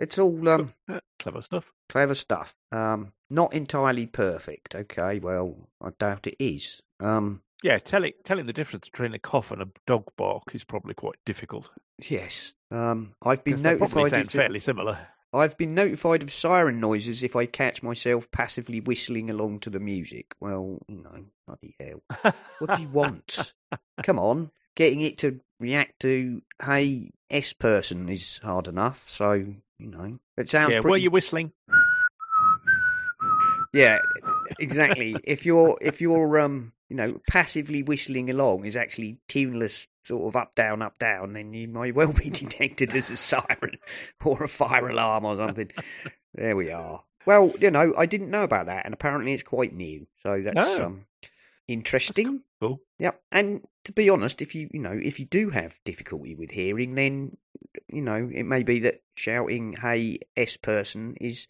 it's 0.00 0.18
all 0.18 0.48
um 0.48 0.72
clever 1.18 1.42
stuff. 1.42 1.72
clever 1.88 2.14
stuff. 2.14 2.54
Um, 2.72 3.12
not 3.28 3.52
entirely 3.52 4.06
perfect. 4.06 4.74
Okay, 4.74 5.20
well, 5.20 5.68
I 5.80 5.90
doubt 5.98 6.26
it 6.26 6.36
is. 6.38 6.80
Um, 6.98 7.42
Yeah, 7.62 7.78
telling 7.78 8.12
telling 8.24 8.46
the 8.46 8.52
difference 8.52 8.88
between 8.88 9.14
a 9.14 9.18
cough 9.18 9.50
and 9.50 9.62
a 9.62 9.68
dog 9.86 10.04
bark 10.16 10.54
is 10.54 10.64
probably 10.64 10.94
quite 10.94 11.16
difficult. 11.24 11.70
yes. 11.98 12.52
Um, 12.72 13.14
I've 13.22 13.42
been 13.44 13.54
'cause 13.54 13.62
they 13.62 13.76
probably 13.76 14.02
notified. 14.02 14.10
sound 14.12 14.26
Of, 14.26 14.32
fairly 14.32 14.60
similar. 14.60 14.98
I've 15.32 15.56
been 15.56 15.74
notified 15.74 16.22
of 16.24 16.32
siren 16.32 16.80
noises 16.80 17.22
if 17.22 17.36
I 17.36 17.46
catch 17.46 17.82
myself 17.84 18.30
passively 18.32 18.80
whistling 18.80 19.30
along 19.30 19.60
to 19.60 19.70
the 19.70 19.78
music. 19.78 20.34
Well, 20.40 20.78
you 20.88 20.96
know, 21.02 21.24
bloody 21.46 21.76
hell. 21.78 22.02
What 22.58 22.74
do 22.76 22.82
you 22.82 22.88
want? 22.88 23.54
Come 24.02 24.18
on. 24.18 24.50
Getting 24.76 25.00
it 25.00 25.18
to 25.18 25.40
react 25.58 26.00
to, 26.00 26.42
hey, 26.62 27.10
S 27.28 27.52
person 27.52 28.08
is 28.08 28.40
hard 28.42 28.66
enough. 28.68 29.04
So, 29.08 29.32
you 29.32 29.86
know, 29.86 30.18
it 30.36 30.48
sounds 30.50 30.74
yeah, 30.74 30.80
pretty. 30.80 30.90
were 30.90 30.96
you 30.96 31.10
whistling? 31.10 31.52
Yeah, 33.72 33.98
exactly. 34.58 35.16
if 35.24 35.46
you're 35.46 35.78
if 35.80 36.00
you're 36.00 36.40
um 36.40 36.72
you 36.88 36.96
know 36.96 37.20
passively 37.28 37.82
whistling 37.84 38.28
along 38.28 38.64
is 38.64 38.74
actually 38.76 39.18
tuneless 39.28 39.86
sort 40.04 40.26
of 40.26 40.34
up 40.34 40.54
down 40.56 40.82
up 40.82 40.98
down, 40.98 41.34
then 41.34 41.52
you 41.54 41.68
might 41.68 41.94
well 41.94 42.12
be 42.12 42.30
detected 42.30 42.94
as 42.96 43.10
a 43.10 43.16
siren 43.16 43.78
or 44.24 44.42
a 44.42 44.48
fire 44.48 44.88
alarm 44.88 45.24
or 45.24 45.36
something. 45.36 45.70
there 46.34 46.56
we 46.56 46.70
are. 46.72 47.02
Well, 47.26 47.52
you 47.60 47.70
know, 47.70 47.92
I 47.96 48.06
didn't 48.06 48.30
know 48.30 48.42
about 48.42 48.66
that, 48.66 48.86
and 48.86 48.94
apparently 48.94 49.34
it's 49.34 49.42
quite 49.42 49.74
new, 49.74 50.06
so 50.22 50.42
that's 50.44 50.68
Oh. 50.68 50.84
um 50.86 51.04
interesting. 51.70 52.42
Cool. 52.60 52.80
Yep. 52.98 53.20
And 53.32 53.64
to 53.84 53.92
be 53.92 54.10
honest, 54.10 54.42
if 54.42 54.54
you 54.54 54.68
you 54.72 54.80
know 54.80 54.98
if 55.02 55.18
you 55.18 55.26
do 55.26 55.50
have 55.50 55.78
difficulty 55.84 56.34
with 56.34 56.50
hearing, 56.50 56.94
then 56.94 57.36
you 57.88 58.02
know 58.02 58.30
it 58.32 58.44
may 58.44 58.62
be 58.62 58.80
that 58.80 59.02
shouting 59.14 59.74
"Hey, 59.80 60.18
S 60.36 60.56
person" 60.56 61.14
is 61.20 61.46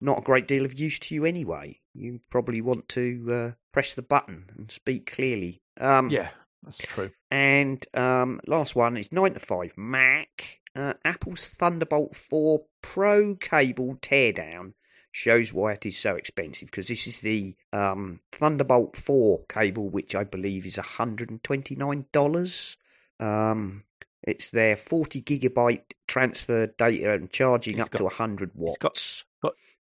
not 0.00 0.18
a 0.18 0.22
great 0.22 0.48
deal 0.48 0.64
of 0.64 0.78
use 0.78 0.98
to 0.98 1.14
you 1.14 1.24
anyway. 1.24 1.80
You 1.94 2.20
probably 2.30 2.60
want 2.60 2.88
to 2.90 3.26
uh, 3.30 3.50
press 3.72 3.94
the 3.94 4.02
button 4.02 4.50
and 4.56 4.70
speak 4.70 5.10
clearly. 5.10 5.62
Um, 5.78 6.10
Yeah, 6.10 6.30
that's 6.62 6.78
true. 6.78 7.10
And 7.30 7.84
um, 7.94 8.40
last 8.46 8.74
one 8.74 8.96
is 8.96 9.12
nine 9.12 9.34
to 9.34 9.40
five 9.40 9.74
Mac. 9.76 10.60
Uh, 10.76 10.94
Apple's 11.04 11.44
Thunderbolt 11.44 12.14
4 12.14 12.62
Pro 12.80 13.34
cable 13.34 13.96
teardown 14.00 14.74
shows 15.12 15.52
why 15.52 15.72
it 15.72 15.86
is 15.86 15.96
so 15.98 16.14
expensive 16.16 16.70
because 16.70 16.88
this 16.88 17.06
is 17.06 17.20
the 17.20 17.54
um, 17.72 18.20
Thunderbolt 18.32 18.96
4 18.96 19.44
cable, 19.48 19.88
which 19.88 20.14
I 20.14 20.24
believe 20.24 20.66
is 20.66 20.76
$129. 20.76 22.76
Um, 23.18 23.84
it's 24.22 24.50
their 24.50 24.76
40 24.76 25.22
gigabyte 25.22 25.82
transfer 26.06 26.66
data 26.66 27.12
and 27.12 27.30
charging 27.30 27.78
It's 27.78 27.86
up 27.86 27.92
to 27.92 27.98
got- 27.98 28.04
100 28.18 28.50
got- 28.54 28.82
watts. 28.82 29.24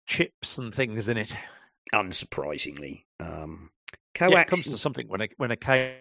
Chips 0.07 0.57
and 0.59 0.73
things 0.73 1.09
in 1.09 1.17
it. 1.17 1.33
Unsurprisingly. 1.93 3.03
Um, 3.19 3.71
Yeah, 4.21 4.43
it 4.43 4.47
comes 4.47 4.62
to 4.65 4.79
something 4.79 5.09
when 5.09 5.23
a 5.23 5.29
when 5.37 5.51
a 5.51 5.57
cable. 5.57 5.97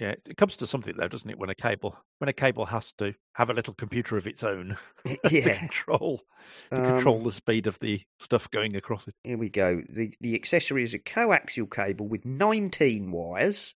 Yeah, 0.00 0.14
it 0.26 0.36
comes 0.36 0.56
to 0.56 0.66
something 0.66 0.94
though, 0.96 1.08
doesn't 1.08 1.28
it? 1.30 1.38
When 1.38 1.50
a 1.50 1.54
cable 1.54 1.96
when 2.18 2.28
a 2.28 2.32
cable 2.32 2.66
has 2.66 2.92
to 2.98 3.14
have 3.34 3.50
a 3.50 3.54
little 3.54 3.74
computer 3.74 4.16
of 4.16 4.26
its 4.26 4.42
own 4.42 4.76
yeah. 5.30 5.42
to 5.42 5.54
control 5.58 6.22
to 6.70 6.76
Um, 6.76 6.84
control 6.94 7.22
the 7.22 7.32
speed 7.32 7.66
of 7.66 7.78
the 7.80 8.02
stuff 8.18 8.50
going 8.50 8.76
across 8.76 9.06
it. 9.08 9.14
Here 9.22 9.38
we 9.38 9.48
go. 9.50 9.82
The 9.88 10.14
the 10.20 10.34
accessory 10.34 10.82
is 10.82 10.94
a 10.94 10.98
coaxial 10.98 11.70
cable 11.70 12.06
with 12.08 12.24
19 12.24 13.10
wires, 13.10 13.74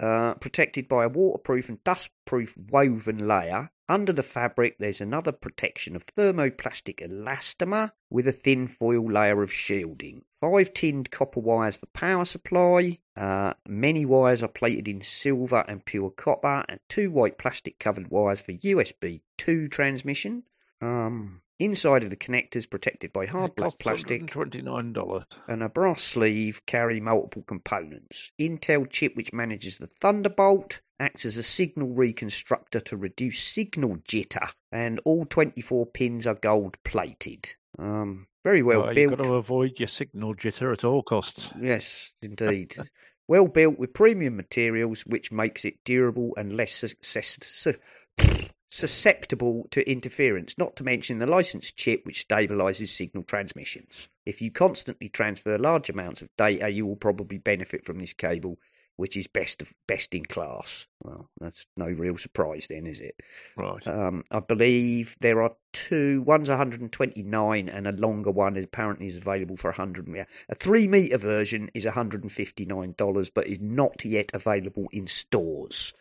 uh, 0.00 0.34
protected 0.34 0.88
by 0.88 1.04
a 1.04 1.08
waterproof 1.08 1.68
and 1.68 1.82
dustproof 1.84 2.52
woven 2.56 3.26
layer. 3.28 3.70
Under 3.86 4.14
the 4.14 4.22
fabric, 4.22 4.76
there's 4.78 5.02
another 5.02 5.30
protection 5.30 5.94
of 5.94 6.06
thermoplastic 6.06 7.00
elastomer 7.06 7.92
with 8.08 8.26
a 8.26 8.32
thin 8.32 8.66
foil 8.66 9.10
layer 9.12 9.42
of 9.42 9.52
shielding. 9.52 10.22
Five 10.40 10.72
tinned 10.72 11.10
copper 11.10 11.40
wires 11.40 11.76
for 11.76 11.86
power 11.92 12.24
supply. 12.24 12.98
Uh, 13.16 13.54
many 13.68 14.04
wires 14.04 14.42
are 14.42 14.48
plated 14.48 14.88
in 14.88 15.00
silver 15.00 15.64
and 15.68 15.84
pure 15.84 16.10
copper, 16.10 16.64
and 16.68 16.80
two 16.88 17.10
white 17.10 17.38
plastic 17.38 17.78
covered 17.78 18.10
wires 18.10 18.40
for 18.40 18.52
USB 18.52 19.20
2 19.38 19.68
transmission. 19.68 20.42
Um, 20.80 21.40
inside 21.60 22.02
of 22.02 22.10
the 22.10 22.16
connectors 22.16 22.68
protected 22.68 23.12
by 23.12 23.26
hard 23.26 23.54
black 23.54 23.78
plastic 23.78 24.26
Twenty 24.26 24.60
nine 24.60 24.92
dollars. 24.92 25.24
and 25.46 25.62
a 25.62 25.68
brass 25.68 26.02
sleeve 26.02 26.60
carry 26.66 27.00
multiple 27.00 27.42
components. 27.42 28.32
Intel 28.40 28.90
chip, 28.90 29.14
which 29.16 29.32
manages 29.32 29.78
the 29.78 29.86
Thunderbolt, 29.86 30.80
acts 30.98 31.24
as 31.24 31.36
a 31.36 31.42
signal 31.44 31.88
reconstructor 31.88 32.80
to 32.80 32.96
reduce 32.96 33.40
signal 33.40 33.96
jitter, 33.98 34.50
and 34.72 35.00
all 35.04 35.24
24 35.24 35.86
pins 35.86 36.26
are 36.26 36.34
gold 36.34 36.76
plated. 36.84 37.54
Um, 37.78 38.26
very 38.44 38.62
well 38.62 38.82
built. 38.82 38.96
you've 38.96 39.16
got 39.16 39.24
to 39.24 39.34
avoid 39.34 39.72
your 39.78 39.88
signal 39.88 40.34
jitter 40.34 40.72
at 40.72 40.84
all 40.84 41.02
costs. 41.02 41.48
Yes, 41.60 42.12
indeed. 42.22 42.76
well 43.28 43.48
built 43.48 43.78
with 43.78 43.94
premium 43.94 44.36
materials, 44.36 45.04
which 45.06 45.32
makes 45.32 45.64
it 45.64 45.82
durable 45.84 46.34
and 46.36 46.54
less 46.54 46.84
susceptible 48.70 49.66
to 49.70 49.90
interference, 49.90 50.54
not 50.58 50.76
to 50.76 50.84
mention 50.84 51.18
the 51.18 51.26
licensed 51.26 51.76
chip 51.76 52.04
which 52.04 52.28
stabilizes 52.28 52.88
signal 52.88 53.24
transmissions. 53.24 54.08
If 54.26 54.42
you 54.42 54.50
constantly 54.50 55.08
transfer 55.08 55.56
large 55.58 55.88
amounts 55.88 56.22
of 56.22 56.28
data, 56.36 56.68
you 56.68 56.84
will 56.86 56.96
probably 56.96 57.38
benefit 57.38 57.86
from 57.86 57.98
this 57.98 58.12
cable, 58.12 58.58
which 58.96 59.16
is 59.16 59.26
best 59.26 59.60
of, 59.62 59.72
best 59.86 60.14
in 60.14 60.24
class. 60.24 60.86
Well, 61.02 61.28
that's 61.40 61.66
no 61.76 61.86
real 61.86 62.16
surprise 62.16 62.66
then, 62.68 62.86
is 62.86 63.00
it? 63.00 63.16
Right. 63.56 63.86
Um, 63.86 64.24
I 64.30 64.40
believe 64.40 65.16
there 65.20 65.42
are 65.42 65.54
two. 65.72 66.22
One's 66.22 66.48
129, 66.48 67.68
and 67.68 67.86
a 67.86 67.92
longer 67.92 68.30
one 68.30 68.56
is 68.56 68.64
apparently 68.64 69.06
is 69.06 69.16
available 69.16 69.56
for 69.56 69.68
100. 69.68 70.08
yeah. 70.14 70.24
A 70.48 70.54
three 70.54 70.86
meter 70.86 71.18
version 71.18 71.70
is 71.74 71.84
159 71.84 72.94
dollars, 72.96 73.30
but 73.30 73.46
is 73.46 73.60
not 73.60 74.04
yet 74.04 74.30
available 74.32 74.88
in 74.92 75.06
stores. 75.06 75.92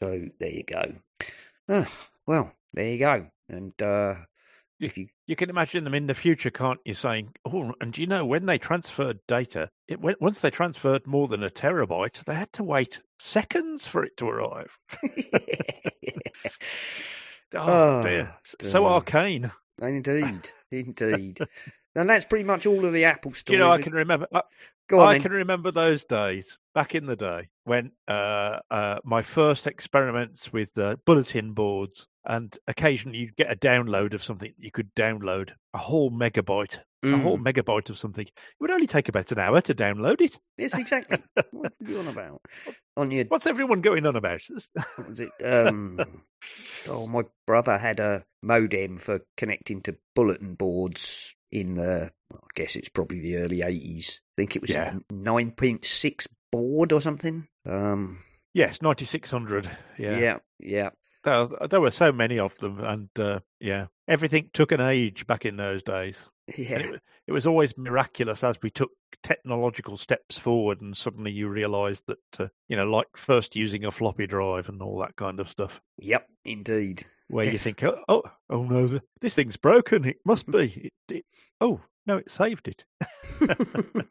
So 0.00 0.26
there 0.38 0.50
you 0.50 0.64
go. 0.64 0.94
Ah, 1.68 1.90
well, 2.26 2.52
there 2.72 2.92
you 2.92 2.98
go. 2.98 3.26
And 3.48 3.80
uh, 3.80 4.14
you 4.78 5.08
You 5.26 5.36
can 5.36 5.50
imagine 5.50 5.84
them 5.84 5.94
in 5.94 6.06
the 6.06 6.14
future, 6.14 6.50
can't 6.50 6.80
you? 6.84 6.94
Saying, 6.94 7.34
"Oh, 7.44 7.72
and 7.80 7.92
do 7.92 8.00
you 8.00 8.06
know 8.06 8.24
when 8.24 8.46
they 8.46 8.58
transferred 8.58 9.18
data? 9.26 9.70
It 9.88 10.00
went, 10.00 10.20
once 10.20 10.40
they 10.40 10.50
transferred 10.50 11.06
more 11.06 11.28
than 11.28 11.42
a 11.42 11.50
terabyte, 11.50 12.24
they 12.24 12.34
had 12.34 12.52
to 12.54 12.64
wait 12.64 13.00
seconds 13.18 13.86
for 13.86 14.04
it 14.04 14.16
to 14.18 14.28
arrive." 14.28 14.78
Oh, 15.04 15.10
Oh, 17.54 18.02
dear, 18.02 18.34
S- 18.44 18.54
dear. 18.58 18.70
so 18.70 18.86
arcane. 18.86 19.50
indeed, 19.80 20.50
indeed. 20.70 21.38
and 21.94 22.08
that's 22.10 22.26
pretty 22.26 22.44
much 22.44 22.66
all 22.66 22.84
of 22.84 22.92
the 22.92 23.04
Apple 23.04 23.30
Do 23.30 23.36
stores. 23.38 23.52
you 23.54 23.58
know? 23.58 23.70
I 23.70 23.80
can 23.80 23.92
remember. 23.94 24.26
I, 24.32 24.42
Go 24.88 25.00
on, 25.00 25.08
I 25.08 25.12
then. 25.14 25.22
can 25.22 25.32
remember 25.32 25.70
those 25.70 26.04
days 26.04 26.58
back 26.74 26.94
in 26.94 27.04
the 27.06 27.16
day 27.16 27.48
when 27.64 27.92
uh, 28.08 28.58
uh, 28.70 28.98
my 29.04 29.20
first 29.22 29.66
experiments 29.66 30.50
with 30.52 30.70
uh, 30.78 30.96
bulletin 31.04 31.52
boards, 31.52 32.06
and 32.28 32.56
occasionally 32.68 33.18
you'd 33.18 33.36
get 33.36 33.50
a 33.50 33.56
download 33.56 34.12
of 34.14 34.22
something 34.22 34.52
you 34.58 34.70
could 34.70 34.94
download 34.94 35.50
a 35.74 35.78
whole 35.78 36.10
megabyte, 36.10 36.78
a 37.02 37.16
whole 37.16 37.38
Mm. 37.38 37.44
megabyte 37.52 37.90
of 37.90 37.98
something. 37.98 38.26
It 38.26 38.32
would 38.60 38.70
only 38.70 38.86
take 38.86 39.08
about 39.08 39.32
an 39.32 39.38
hour 39.38 39.60
to 39.62 39.74
download 39.74 40.20
it. 40.20 40.38
Yes, 40.56 40.74
exactly. 40.74 41.22
what 41.52 41.72
are 41.84 41.90
you 41.90 41.98
on 41.98 42.08
about? 42.08 42.40
On 42.96 43.10
your 43.10 43.24
What's 43.26 43.46
everyone 43.46 43.80
going 43.80 44.04
on 44.06 44.14
about? 44.16 44.42
what 44.96 45.08
was 45.08 45.20
it? 45.20 45.30
Um, 45.44 45.98
oh, 46.88 47.06
my 47.06 47.22
brother 47.46 47.78
had 47.78 48.00
a 48.00 48.24
modem 48.42 48.98
for 48.98 49.20
connecting 49.36 49.80
to 49.82 49.96
bulletin 50.14 50.54
boards 50.54 51.34
in 51.52 51.74
the. 51.76 52.10
well, 52.30 52.42
I 52.44 52.48
guess 52.54 52.74
it's 52.76 52.88
probably 52.88 53.20
the 53.20 53.36
early 53.38 53.62
eighties. 53.62 54.20
I 54.36 54.42
think 54.42 54.56
it 54.56 54.62
was 54.62 54.70
Yeah. 54.70 54.94
nine 55.10 55.52
point 55.52 55.84
six 55.84 56.26
board 56.52 56.92
or 56.92 57.00
something. 57.00 57.46
Um, 57.64 58.18
yes, 58.52 58.82
ninety 58.82 59.04
six 59.04 59.30
hundred. 59.30 59.70
Yeah, 59.96 60.18
yeah, 60.18 60.36
yeah. 60.58 60.90
There, 61.28 61.68
there 61.68 61.80
were 61.80 61.90
so 61.90 62.10
many 62.12 62.38
of 62.38 62.56
them, 62.58 62.80
and 62.80 63.08
uh, 63.18 63.40
yeah, 63.60 63.86
everything 64.08 64.50
took 64.54 64.72
an 64.72 64.80
age 64.80 65.26
back 65.26 65.44
in 65.44 65.56
those 65.56 65.82
days. 65.82 66.16
Yeah. 66.56 66.78
it, 66.78 67.02
it 67.26 67.32
was 67.32 67.44
always 67.46 67.76
miraculous 67.76 68.42
as 68.42 68.56
we 68.62 68.70
took 68.70 68.88
technological 69.22 69.98
steps 69.98 70.38
forward, 70.38 70.80
and 70.80 70.96
suddenly 70.96 71.30
you 71.30 71.46
realised 71.46 72.04
that 72.06 72.40
uh, 72.40 72.48
you 72.68 72.76
know, 72.76 72.86
like 72.90 73.08
first 73.16 73.54
using 73.54 73.84
a 73.84 73.92
floppy 73.92 74.26
drive 74.26 74.70
and 74.70 74.80
all 74.80 74.98
that 75.00 75.14
kind 75.16 75.40
of 75.40 75.50
stuff, 75.50 75.82
Yep, 75.98 76.26
indeed. 76.46 77.04
where 77.28 77.44
you 77.44 77.58
think, 77.64 77.82
oh, 77.82 78.02
oh, 78.08 78.22
oh 78.48 78.62
no, 78.62 78.88
th- 78.88 79.02
this 79.20 79.34
thing's 79.34 79.58
broken. 79.58 80.06
It 80.06 80.16
must 80.24 80.50
be. 80.50 80.90
It, 81.10 81.14
it, 81.16 81.24
oh 81.60 81.82
no, 82.06 82.16
it 82.16 82.32
saved 82.32 82.66
it. 82.68 82.84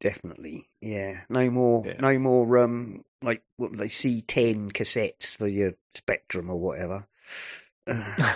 Definitely. 0.00 0.68
Yeah. 0.80 1.20
No 1.28 1.50
more 1.50 1.84
Yeah. 1.86 1.96
no 2.00 2.18
more 2.18 2.58
um 2.58 3.04
like 3.22 3.42
what 3.56 3.76
they 3.76 3.88
C 3.88 4.22
ten 4.22 4.70
cassettes 4.70 5.36
for 5.36 5.48
your 5.48 5.72
Spectrum 5.94 6.50
or 6.50 6.60
whatever. 6.60 7.06
Uh, 7.86 8.34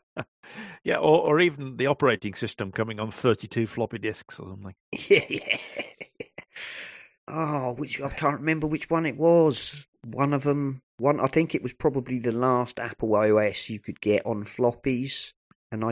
yeah, 0.84 0.96
or, 0.96 1.20
or 1.22 1.40
even 1.40 1.76
the 1.76 1.86
operating 1.86 2.34
system 2.34 2.70
coming 2.70 3.00
on 3.00 3.10
32 3.10 3.66
floppy 3.66 3.98
disks 3.98 4.38
or 4.38 4.50
something. 4.50 4.74
yeah, 5.08 5.24
yeah. 5.28 5.58
Oh, 7.28 7.72
which 7.72 8.00
I 8.00 8.08
can't 8.10 8.38
remember 8.40 8.68
which 8.68 8.88
one 8.88 9.04
it 9.06 9.16
was. 9.16 9.86
One 10.04 10.32
of 10.32 10.44
them 10.44 10.82
one 10.98 11.18
I 11.20 11.26
think 11.26 11.54
it 11.54 11.62
was 11.62 11.72
probably 11.72 12.18
the 12.20 12.32
last 12.32 12.78
Apple 12.78 13.14
OS 13.16 13.68
you 13.68 13.80
could 13.80 14.00
get 14.00 14.24
on 14.24 14.44
floppies 14.44 15.32
and 15.72 15.84
I 15.84 15.90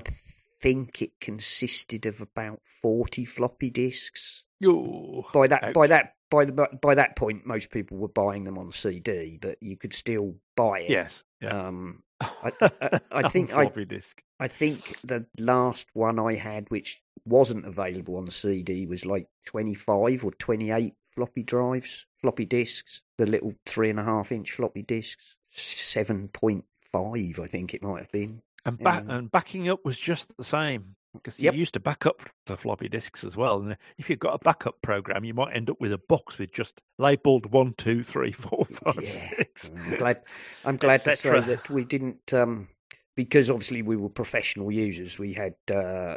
think 0.65 1.03
it 1.03 1.13
consisted 1.21 2.07
of 2.07 2.21
about 2.21 2.61
40 2.83 3.25
floppy 3.25 3.71
disks. 3.71 4.45
Yo, 4.61 5.25
by 5.33 5.47
that 5.49 5.63
Ouch. 5.65 5.75
by 5.75 5.87
that 5.89 6.15
by 6.31 6.45
the 6.47 6.69
by 6.81 6.95
that 6.95 7.17
point 7.17 7.45
most 7.47 7.71
people 7.71 7.99
were 7.99 8.09
buying 8.09 8.45
them 8.45 8.57
on 8.59 8.73
CD, 8.73 9.39
but 9.41 9.59
you 9.61 9.77
could 9.77 9.95
still 9.95 10.35
buy 10.57 10.81
it. 10.81 10.91
yes. 10.91 11.23
Yeah. 11.41 11.67
Um, 11.67 12.03
I- 12.21 12.53
I- 12.63 13.01
I 13.13 13.29
think 13.35 13.51
I- 13.53 13.65
floppy 13.65 13.85
disk. 13.85 14.23
I 14.41 14.49
think 14.49 14.99
the 15.05 15.27
last 15.39 15.87
one 15.93 16.19
I 16.19 16.35
had, 16.35 16.71
which 16.71 17.01
wasn't 17.27 17.67
available 17.67 18.17
on 18.17 18.25
the 18.25 18.33
CD, 18.33 18.87
was 18.87 19.05
like 19.05 19.29
twenty 19.47 19.75
five 19.75 20.25
or 20.25 20.33
twenty 20.33 20.71
eight 20.71 20.95
floppy 21.15 21.43
drives, 21.43 22.07
floppy 22.21 22.45
disks, 22.47 23.03
the 23.19 23.27
little 23.27 23.55
three 23.67 23.91
and 23.91 24.01
a 24.01 24.05
half 24.05 24.33
inch 24.33 24.53
floppy 24.53 24.83
disks, 24.83 25.37
seven 25.51 26.29
point 26.29 26.65
five, 26.91 27.39
I 27.41 27.47
think 27.47 27.75
it 27.75 27.83
might 27.83 28.01
have 28.01 28.13
been. 28.13 28.41
And, 28.67 28.79
back, 28.79 29.05
Yeah. 29.07 29.17
and 29.17 29.31
backing 29.31 29.69
up 29.69 29.85
was 29.85 29.97
just 29.99 30.29
the 30.37 30.45
same 30.45 30.97
because 31.13 31.39
Yep. 31.39 31.55
you 31.55 31.61
used 31.61 31.75
to 31.75 31.81
back 31.81 32.07
up 32.07 32.23
the 32.47 32.57
floppy 32.57 32.89
disks 32.89 33.23
as 33.23 33.37
well. 33.37 33.61
And 33.61 33.77
if 33.99 34.11
you've 34.11 34.19
got 34.19 34.35
a 34.35 34.39
backup 34.39 34.81
program, 34.83 35.25
you 35.25 35.35
might 35.35 35.55
end 35.55 35.71
up 35.71 35.81
with 35.81 35.93
a 35.93 35.99
box 36.09 36.39
with 36.39 36.53
just 36.53 36.81
labeled 36.99 37.47
one, 37.53 37.75
two, 37.79 38.03
three, 38.03 38.33
four, 38.33 38.65
five, 38.71 39.01
Yeah. 39.03 39.29
six. 39.37 39.71
I'm 39.71 39.97
glad. 39.97 40.23
I'm 40.65 40.77
glad 40.77 41.05
to 41.05 41.15
say 41.17 41.41
that 41.41 41.69
we 41.71 41.85
didn't, 41.85 42.33
um, 42.33 42.69
because 43.17 43.49
obviously 43.49 43.81
we 43.83 43.97
were 43.97 44.09
professional 44.09 44.73
users. 44.73 45.19
We 45.19 45.35
had, 45.35 45.55
uh, 45.71 46.17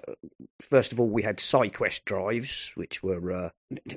first 0.62 0.92
of 0.92 1.00
all, 1.00 1.10
we 1.10 1.22
had 1.22 1.38
SyQuest 1.38 2.06
drives, 2.06 2.72
which 2.74 3.04
were, 3.04 3.32
uh, 3.32 3.50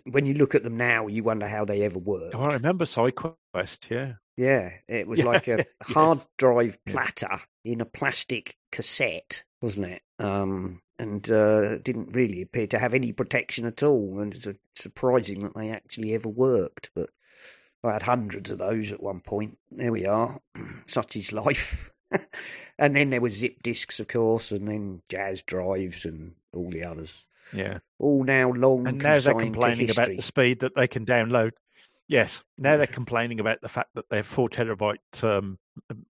when 0.05 0.27
you 0.27 0.35
look 0.35 0.55
at 0.55 0.65
them 0.65 0.77
now, 0.77 1.07
you 1.07 1.23
wonder 1.23 1.49
how 1.49 1.65
they 1.65 1.81
ever 1.83 1.99
worked. 1.99 2.35
Oh, 2.35 2.43
I 2.43 2.53
remember 2.55 2.85
SyQuest, 2.85 3.79
yeah. 3.89 4.15
Yeah, 4.41 4.71
it 4.89 5.07
was 5.07 5.19
Yeah, 5.19 5.27
like 5.27 5.49
a 5.49 5.57
yes. 5.59 5.67
hard 5.83 6.21
drive 6.39 6.79
platter 6.87 7.41
in 7.63 7.83
a 7.83 7.85
plastic 7.85 8.57
cassette, 8.73 9.45
wasn't 9.61 9.87
it? 9.87 10.03
Um, 10.19 10.81
and 10.99 11.31
uh, 11.31 11.77
didn't 11.77 12.15
really 12.15 12.41
appear 12.41 12.67
to 12.69 12.79
have 12.79 12.95
any 12.95 13.13
protection 13.13 13.67
at 13.67 13.83
all. 13.83 14.19
And 14.19 14.35
it's 14.35 14.47
uh, 14.47 14.55
surprising 14.79 15.43
that 15.43 15.55
they 15.55 15.69
actually 15.69 16.15
ever 16.15 16.31
worked. 16.31 16.91
But 16.95 17.11
I 17.85 17.93
had 17.93 18.03
hundreds 18.03 18.51
of 18.51 18.57
those 18.57 18.93
at 18.93 19.03
one 19.03 19.21
point. 19.21 19.59
There 19.71 19.93
we 19.93 20.07
are. 20.07 20.41
Such 20.87 21.17
is 21.17 21.33
life. 21.33 21.91
and 22.79 22.97
then 22.97 23.11
there 23.11 23.21
were 23.21 23.29
zip 23.29 23.63
disks, 23.63 24.01
of 24.01 24.09
course, 24.09 24.53
and 24.53 24.67
then 24.67 25.03
Jaz 25.11 25.45
drives 25.45 26.07
and 26.07 26.33
all 26.55 26.71
the 26.71 26.85
others. 26.85 27.13
Yeah. 27.53 27.81
All 27.99 28.25
now 28.25 28.53
long 28.53 28.87
And 28.87 29.03
now 29.03 29.21
they're 29.21 29.35
complaining 29.35 29.91
about 29.91 30.09
the 30.09 30.23
speed 30.23 30.61
that 30.61 30.75
they 30.77 30.89
can 30.89 31.05
download. 31.05 31.51
Yes, 32.11 32.43
now 32.59 32.77
they're 32.77 32.89
complaining 32.89 33.39
about 33.39 33.61
the 33.61 33.69
fact 33.69 33.91
that 33.95 34.09
their 34.11 34.25
four 34.25 34.49
terabyte 34.49 34.97
um, 35.23 35.61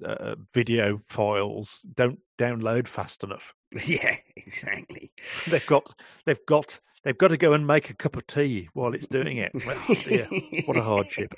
uh, 0.06 0.36
video 0.54 1.02
files 1.10 1.82
don't 1.98 2.20
download 2.40 2.88
fast 2.88 3.26
enough. 3.26 3.54
yeah, 3.86 4.16
exactly. 4.38 5.12
They've 5.50 5.66
got, 5.66 5.94
they've 6.26 6.46
got, 6.48 6.80
they've 7.04 7.18
got 7.18 7.28
to 7.28 7.38
go 7.38 7.52
and 7.52 7.68
make 7.68 7.90
a 7.90 7.94
cup 7.94 8.16
of 8.16 8.26
tea 8.26 8.70
while 8.74 8.94
it's 8.94 9.08
doing 9.08 9.36
it. 9.36 9.52
Well, 9.66 9.82
dear, 10.06 10.30
what 10.66 10.78
a 10.78 10.82
hardship! 10.82 11.34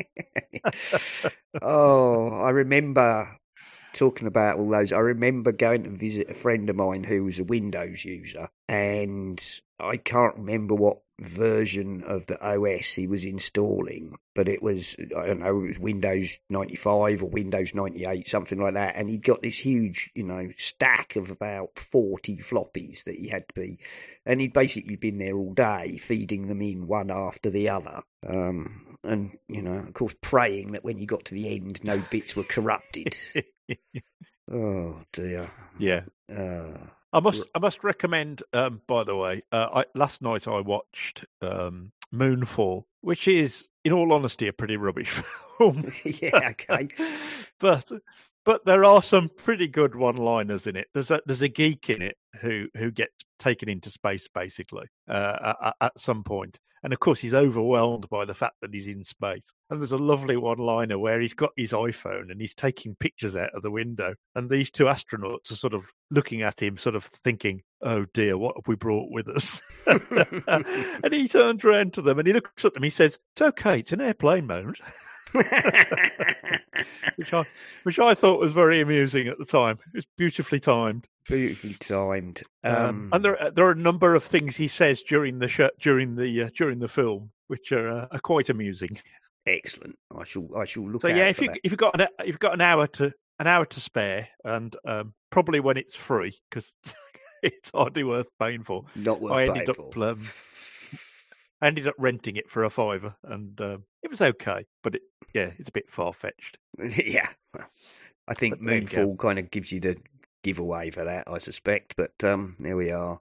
oh, 1.64 2.30
I 2.30 2.52
remember 2.52 3.36
talking 3.94 4.28
about 4.28 4.60
all 4.60 4.70
those. 4.70 4.94
I 4.94 5.00
remember 5.00 5.52
going 5.52 5.84
to 5.86 5.90
visit 5.90 6.30
a 6.30 6.36
friend 6.36 6.70
of 6.70 6.76
mine 6.76 7.04
who 7.04 7.24
was 7.24 7.40
a 7.40 7.44
Windows 7.44 8.06
user, 8.06 8.50
and 8.70 9.44
I 9.84 9.98
can't 9.98 10.36
remember 10.36 10.76
what 10.76 11.00
version 11.20 12.04
of 12.04 12.26
the 12.26 12.42
OS 12.42 12.88
he 12.88 13.08
was 13.08 13.24
installing, 13.24 14.18
but 14.34 14.48
it 14.48 14.62
was 14.62 14.96
I 15.16 15.28
don't 15.28 15.40
know, 15.40 15.64
it 15.64 15.68
was 15.68 15.80
Windows 15.80 16.38
95 16.50 17.24
or 17.24 17.30
Windows 17.30 17.74
98, 17.74 18.28
something 18.28 18.60
like 18.60 18.74
that. 18.74 18.96
And 18.96 19.10
he'd 19.10 19.24
got 19.24 19.42
this 19.42 19.60
huge, 19.60 20.12
you 20.16 20.24
know, 20.24 20.50
stack 20.58 21.16
of 21.16 21.30
about 21.30 21.78
40 21.78 22.38
floppies 22.38 23.04
that 23.04 23.16
he 23.16 23.28
had 23.30 23.48
to 23.48 23.54
be, 23.54 23.80
and 24.26 24.42
he'd 24.42 24.54
basically 24.54 24.96
been 24.96 25.18
there 25.18 25.36
all 25.36 25.54
day 25.54 25.98
feeding 25.98 26.48
them 26.48 26.62
in 26.62 26.88
one 26.88 27.12
after 27.12 27.50
the 27.50 27.70
other. 27.70 28.02
Um, 28.28 28.98
and 29.04 29.38
you 29.48 29.62
know, 29.62 29.76
of 29.76 29.94
course, 29.94 30.16
praying 30.22 30.72
that 30.72 30.84
when 30.84 30.98
you 30.98 31.06
got 31.06 31.26
to 31.26 31.36
the 31.36 31.56
end, 31.56 31.84
no 31.84 32.04
bits 32.10 32.36
were 32.36 32.44
corrupted. 32.44 33.18
oh 34.52 35.02
dear. 35.12 35.52
yeah, 35.78 36.02
Uh, 36.30 36.88
I 37.14 37.20
must, 37.20 37.44
I 37.54 37.60
must 37.60 37.84
recommend. 37.84 38.44
Um, 38.54 38.82
by 38.88 39.04
the 39.04 39.16
way, 39.16 39.44
uh, 39.52 39.68
I, 39.74 39.86
last 39.96 40.22
night 40.22 40.48
I 40.48 40.60
watched 40.60 41.26
um, 41.42 41.92
Moonfall, 42.14 42.84
which 43.02 43.28
is, 43.28 43.68
in 43.86 43.94
all 43.94 44.12
honesty, 44.12 44.48
a 44.48 44.54
pretty 44.54 44.78
rubbish 44.78 45.22
film. 45.58 45.92
yeah, 46.04 46.50
okay. 46.50 46.88
but 47.60 47.92
but 48.46 48.66
there 48.66 48.84
are 48.84 49.02
some 49.02 49.30
pretty 49.30 49.68
good 49.68 49.96
one-liners 49.96 50.68
in 50.68 50.76
it. 50.76 50.88
There's 50.94 51.12
a 51.12 51.22
there's 51.26 51.42
a 51.42 51.48
geek 51.48 51.90
in 51.90 52.02
it 52.02 52.18
who 52.42 52.68
who 52.76 52.92
gets 52.92 53.14
taken 53.40 53.70
into 53.70 53.90
space 53.92 54.28
basically 54.34 54.88
uh, 55.10 55.54
at, 55.62 55.76
at 55.82 56.00
some 56.00 56.24
point, 56.24 56.60
and 56.84 56.94
of 56.94 57.00
course 57.00 57.20
he's 57.20 57.34
overwhelmed 57.34 58.10
by 58.10 58.26
the 58.26 58.34
fact 58.34 58.56
that 58.62 58.74
he's 58.74 58.88
in 58.88 59.04
space. 59.04 59.52
And 59.70 59.80
there's 59.80 59.92
a 59.92 59.98
lovely 59.98 60.38
one-liner 60.38 61.00
where 61.00 61.22
he's 61.22 61.34
got 61.34 61.52
his 61.58 61.72
iPhone 61.72 62.30
and 62.30 62.40
he's 62.40 62.54
taking 62.54 62.96
pictures 62.96 63.36
out 63.36 63.56
of 63.56 63.64
the 63.64 63.72
window, 63.72 64.16
and 64.36 64.50
these 64.50 64.70
two 64.70 64.86
astronauts 64.86 65.52
are 65.52 65.56
sort 65.56 65.74
of 65.74 65.86
looking 66.12 66.42
at 66.42 66.62
him, 66.62 66.78
sort 66.78 66.96
of 66.96 67.06
thinking, 67.06 67.62
"Oh 67.82 68.06
dear, 68.14 68.38
what 68.38 68.56
have 68.58 68.68
we 68.68 68.76
brought 68.76 69.10
with 69.10 69.28
us?" 69.30 69.62
and 69.86 71.14
he 71.14 71.28
turns 71.28 71.64
around 71.64 71.94
to 71.94 72.02
them 72.02 72.20
and 72.20 72.28
he 72.28 72.34
looks 72.34 72.66
at 72.66 72.74
them. 72.74 72.84
He 72.84 72.90
says, 72.90 73.18
"It's 73.36 73.42
okay. 73.42 73.80
It's 73.80 73.92
an 73.92 74.02
airplane 74.02 74.48
mode." 74.48 74.78
which 75.34 77.34
I 77.34 77.44
which 77.84 78.00
I 78.00 78.14
thought 78.14 78.40
was 78.40 78.52
very 78.52 78.82
amusing 78.82 79.28
at 79.28 79.40
the 79.40 79.46
time. 79.46 79.80
It 79.94 79.98
was 79.98 80.06
beautifully 80.18 80.60
timed, 80.60 81.08
Beautifully 81.28 81.76
timed. 81.76 82.42
um, 82.64 82.76
Um, 82.76 83.10
and 83.14 83.24
there 83.26 83.42
are- 83.42 83.52
there 83.52 83.66
are 83.66 83.72
a 83.72 83.76
number 83.76 84.14
of 84.16 84.24
things 84.24 84.58
he 84.58 84.68
says 84.68 85.02
during 85.02 85.40
the 85.40 85.48
sh- 85.48 85.62
during 85.80 86.16
the 86.16 86.44
uh, 86.44 86.50
during 86.58 86.80
the 86.80 86.88
film 86.88 87.32
which 87.48 87.72
are, 87.72 87.90
uh, 87.90 88.08
are 88.12 88.20
quite 88.20 88.50
amusing. 88.50 89.00
excellent. 89.46 89.98
I 90.18 90.24
shall. 90.26 90.50
I 90.58 90.66
shall 90.66 90.90
look. 90.90 91.02
So 91.02 91.08
yeah, 91.08 91.28
if 91.30 91.40
you 91.42 91.48
that. 91.50 91.60
if 91.64 91.72
you've 91.72 91.80
got 91.80 92.00
an, 92.00 92.08
if 92.20 92.28
you've 92.28 92.40
got 92.40 92.54
an 92.54 92.62
hour 92.62 92.88
to 92.88 93.12
an 93.40 93.48
hour 93.48 93.66
to 93.66 93.80
spare, 93.80 94.28
and 94.44 94.76
um, 94.88 95.14
probably 95.32 95.60
when 95.60 95.78
it's 95.78 95.96
free 95.96 96.38
because 96.50 96.72
it's 97.44 97.72
hardly 97.74 98.04
worth 98.04 98.28
paying 98.40 98.64
for. 98.64 98.86
not 98.96 99.22
worth 99.22 99.34
I 99.34 99.46
paying 99.46 99.58
ended 99.62 99.76
for. 99.76 99.88
up 99.88 99.98
um, 100.18 100.30
I 101.62 101.68
ended 101.68 101.88
up 101.88 101.96
renting 101.98 102.36
it 102.36 102.50
for 102.50 102.64
a 102.66 102.70
fiver, 102.70 103.16
and 103.24 103.60
um, 103.62 103.84
it 104.02 104.12
was 104.12 104.20
okay, 104.22 104.66
but 104.84 104.96
it 104.96 105.02
yeah, 105.34 105.52
it's 105.58 105.70
a 105.70 105.74
bit 105.74 105.90
far 105.90 106.12
fetched. 106.14 106.58
yeah, 107.06 107.30
I 108.28 108.34
think 108.34 108.56
But 108.60 108.66
there 108.66 108.76
you 108.76 108.82
go. 108.88 109.08
Moonfall 109.08 109.20
kind 109.20 109.40
of 109.40 109.50
gives 109.52 109.72
you 109.72 109.80
the 109.80 109.98
giveaway 110.44 110.92
for 110.92 111.04
that. 111.06 111.26
I 111.28 111.38
suspect, 111.40 111.96
but 111.98 112.14
um, 112.24 112.56
there 112.60 112.78
we 112.78 112.92
are. 112.92 113.20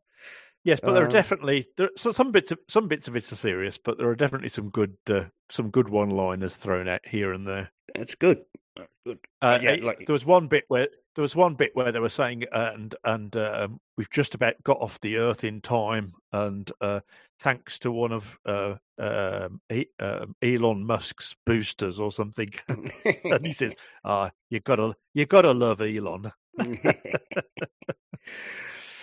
Yes, 0.64 0.78
but 0.80 0.92
there 0.92 1.02
are 1.02 1.06
Um, 1.06 1.12
definitely 1.12 1.66
there, 1.76 1.90
so 1.96 2.12
some 2.12 2.30
bits 2.30 2.52
of 2.52 2.58
some 2.68 2.86
bits 2.86 3.08
of 3.08 3.16
it 3.16 3.32
are 3.32 3.36
serious, 3.36 3.78
but 3.82 3.98
there 3.98 4.08
are 4.08 4.14
definitely 4.14 4.48
some 4.50 4.70
good 4.70 4.96
uh, 5.08 5.24
some 5.50 5.70
good 5.70 5.88
one-liners 5.88 6.54
thrown 6.56 6.86
out 6.88 7.06
here 7.06 7.32
and 7.32 7.46
there. 7.46 7.72
That's 7.96 8.14
good. 8.14 8.44
That's 8.76 8.92
good. 9.04 9.18
Uh, 9.40 9.58
yeah, 9.60 9.76
like- 9.82 10.06
there 10.06 10.12
was 10.12 10.24
one 10.24 10.46
bit 10.46 10.64
where 10.68 10.86
there 11.14 11.22
was 11.22 11.34
one 11.36 11.56
bit 11.56 11.72
where 11.74 11.90
they 11.92 11.98
were 11.98 12.08
saying, 12.08 12.44
uh, 12.52 12.70
and 12.74 12.94
and 13.04 13.36
um, 13.36 13.80
we've 13.96 14.08
just 14.10 14.34
about 14.36 14.54
got 14.62 14.80
off 14.80 15.00
the 15.00 15.16
Earth 15.16 15.42
in 15.42 15.60
time, 15.60 16.12
and 16.32 16.70
uh, 16.80 17.00
thanks 17.40 17.78
to 17.80 17.90
one 17.90 18.12
of 18.12 18.38
uh, 18.46 18.74
um, 19.00 19.60
E- 19.70 19.86
um, 19.98 20.36
Elon 20.42 20.84
Musk's 20.86 21.34
boosters 21.44 21.98
or 21.98 22.12
something. 22.12 22.48
and 22.68 23.44
he 23.44 23.52
says, 23.52 23.74
"Ah, 24.04 24.30
you 24.48 24.60
gotta 24.60 24.94
you 25.12 25.26
gotta 25.26 25.52
love 25.52 25.80
Elon." 25.80 26.32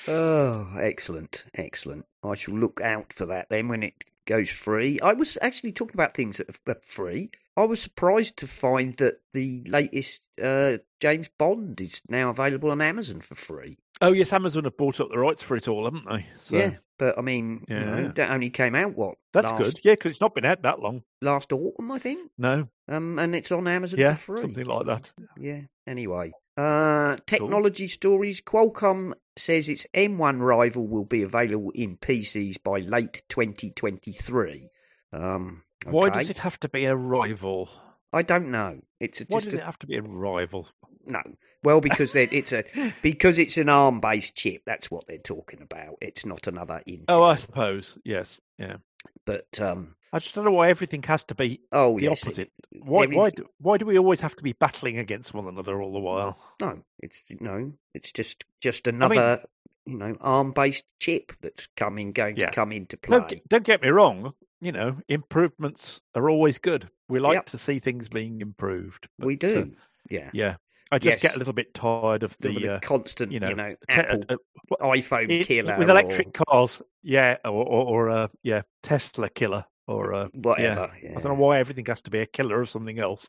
oh, 0.07 0.69
excellent, 0.79 1.45
excellent. 1.53 2.05
I 2.23 2.35
shall 2.35 2.55
look 2.55 2.81
out 2.81 3.13
for 3.13 3.25
that 3.27 3.49
then 3.49 3.67
when 3.67 3.83
it 3.83 3.93
goes 4.25 4.49
free. 4.49 4.99
I 5.01 5.13
was 5.13 5.37
actually 5.41 5.71
talking 5.71 5.95
about 5.95 6.13
things 6.13 6.37
that 6.37 6.49
are 6.67 6.77
free. 6.81 7.31
I 7.57 7.65
was 7.65 7.81
surprised 7.81 8.37
to 8.37 8.47
find 8.47 8.95
that 8.97 9.21
the 9.33 9.63
latest 9.67 10.21
uh, 10.41 10.77
James 11.01 11.29
Bond 11.37 11.79
is 11.81 12.01
now 12.07 12.29
available 12.29 12.71
on 12.71 12.81
Amazon 12.81 13.21
for 13.21 13.35
free. 13.35 13.77
Oh 14.01 14.13
yes, 14.13 14.31
Amazon 14.31 14.63
have 14.63 14.77
bought 14.77 15.01
up 15.01 15.09
the 15.11 15.19
rights 15.19 15.43
for 15.43 15.57
it 15.57 15.67
all, 15.67 15.83
haven't 15.83 16.05
they? 16.09 16.25
So, 16.45 16.55
Yeah, 16.55 16.75
but 16.97 17.17
I 17.17 17.21
mean, 17.21 17.65
you 17.67 17.77
know, 17.77 17.97
yeah. 17.97 18.11
that 18.15 18.31
only 18.31 18.49
came 18.49 18.75
out 18.75 18.95
what 18.95 19.15
that's 19.33 19.43
last, 19.45 19.63
good. 19.63 19.79
Yeah, 19.83 19.93
because 19.93 20.11
it's 20.11 20.21
not 20.21 20.35
been 20.35 20.45
out 20.45 20.61
that 20.61 20.79
long. 20.79 21.03
last 21.21 21.51
autumn, 21.51 21.91
I 21.91 21.99
think. 21.99 22.31
No, 22.37 22.69
Um, 22.87 23.19
and 23.19 23.35
it's 23.35 23.51
on 23.51 23.67
Amazon 23.67 23.99
yeah, 23.99 24.13
for 24.13 24.35
free. 24.37 24.41
something 24.41 24.65
like 24.65 24.85
that. 24.85 25.09
Yeah. 25.37 25.61
Anyway, 25.85 26.31
uh, 26.59 27.17
technology 27.25 27.87
stories. 27.87 28.41
Qualcomm 28.41 29.13
says 29.37 29.69
its 29.69 29.85
M1 29.93 30.41
rival 30.41 30.87
will 30.87 31.05
be 31.05 31.23
available 31.23 31.71
in 31.73 31.97
PCs 31.97 32.61
by 32.61 32.79
late 32.79 33.23
2023. 33.29 34.69
Um, 35.13 35.63
Why 35.85 36.09
does 36.09 36.29
it 36.29 36.39
have 36.39 36.59
to 36.59 36.69
be 36.69 36.85
a 36.85 36.95
rival? 36.95 37.69
I 38.11 38.23
don't 38.23 38.51
know. 38.51 38.81
It's 38.99 39.21
a, 39.21 39.25
Why 39.29 39.39
does 39.39 39.53
a, 39.53 39.57
it 39.57 39.63
have 39.63 39.79
to 39.79 39.87
be 39.87 39.95
a 39.95 40.01
rival? 40.01 40.67
no. 41.05 41.21
Well, 41.63 41.81
because 41.81 42.15
it's 42.15 42.53
a 42.53 42.63
because 43.01 43.39
it's 43.39 43.57
an 43.57 43.69
ARM-based 43.69 44.35
chip. 44.35 44.63
That's 44.65 44.91
what 44.91 45.07
they're 45.07 45.17
talking 45.17 45.61
about. 45.61 45.95
It's 46.01 46.25
not 46.25 46.47
another 46.47 46.81
Intel. 46.87 47.05
Oh, 47.09 47.23
I 47.23 47.35
suppose. 47.35 47.97
Yes. 48.03 48.39
Yeah. 48.57 48.77
But 49.25 49.59
um, 49.59 49.95
I 50.13 50.19
just 50.19 50.33
don't 50.35 50.45
know 50.45 50.51
why 50.51 50.69
everything 50.69 51.03
has 51.03 51.23
to 51.25 51.35
be 51.35 51.61
oh 51.71 51.97
the 51.97 52.03
yes, 52.03 52.23
it- 52.23 52.27
opposite. 52.27 52.51
Why? 52.81 53.03
every- 53.03 53.17
Why? 53.17 53.29
Do, 53.31 53.45
why 53.59 53.77
do 53.77 53.85
we 53.85 53.97
always 53.97 54.19
have 54.21 54.35
to 54.35 54.43
be 54.43 54.53
battling 54.53 54.97
against 54.97 55.33
one 55.33 55.47
another 55.47 55.81
all 55.81 55.91
the 55.93 55.99
while? 55.99 56.37
No, 56.61 56.81
it's 56.99 57.23
no, 57.39 57.73
it's 57.93 58.11
just 58.11 58.43
just 58.61 58.87
another 58.87 59.43
you 59.85 59.97
know 59.97 60.15
ARM-based 60.21 60.85
chip 60.99 61.31
that's 61.41 61.67
coming 61.75 62.11
going 62.11 62.37
Yeah. 62.37 62.47
to 62.47 62.51
come 62.55 62.71
into 62.71 62.97
play. 62.97 63.17
Don't, 63.19 63.29
get- 63.29 63.49
don't 63.49 63.65
get 63.65 63.81
me 63.81 63.89
wrong. 63.89 64.33
You 64.61 64.71
know, 64.73 64.97
improvements 65.07 66.01
are 66.15 66.29
always 66.29 66.57
good. 66.57 66.89
We 67.07 67.19
like 67.19 67.35
Yep. 67.35 67.45
to 67.51 67.57
see 67.57 67.79
things 67.79 68.09
being 68.09 68.41
improved. 68.41 69.07
we 69.17 69.35
but, 69.37 69.49
uh, 69.49 69.53
do. 69.53 69.75
yeah. 70.09 70.29
yeah. 70.33 70.55
I 70.91 70.99
just 70.99 71.21
get 71.21 71.35
a 71.35 71.37
little 71.37 71.53
bit 71.53 71.73
tired 71.73 72.23
of 72.23 72.37
the, 72.39 72.49
the 72.49 72.69
uh, 72.69 72.79
constant, 72.81 73.31
you 73.31 73.39
know, 73.39 73.53
te- 73.55 73.75
te- 73.87 73.89
Apple 73.89 74.25
uh, 74.29 74.35
iPhone 74.81 75.29
it- 75.29 75.47
killer 75.47 75.77
with 75.77 75.89
or 75.89 75.91
electric 75.91 76.33
cars. 76.33 76.81
Yeah, 77.03 77.37
or 77.45 77.51
or, 77.51 77.85
or 77.85 78.09
uh, 78.09 78.27
yeah, 78.43 78.61
Tesla 78.83 79.29
killer 79.29 79.65
or 79.87 80.13
uh, 80.13 80.27
whatever. 80.33 80.89
I 80.91 81.21
don't 81.21 81.33
know 81.37 81.45
why 81.45 81.59
everything 81.59 81.85
has 81.85 82.01
to 82.01 82.09
be 82.09 82.19
a 82.19 82.25
killer 82.25 82.61
of 82.61 82.69
something 82.69 82.99
else. 82.99 83.27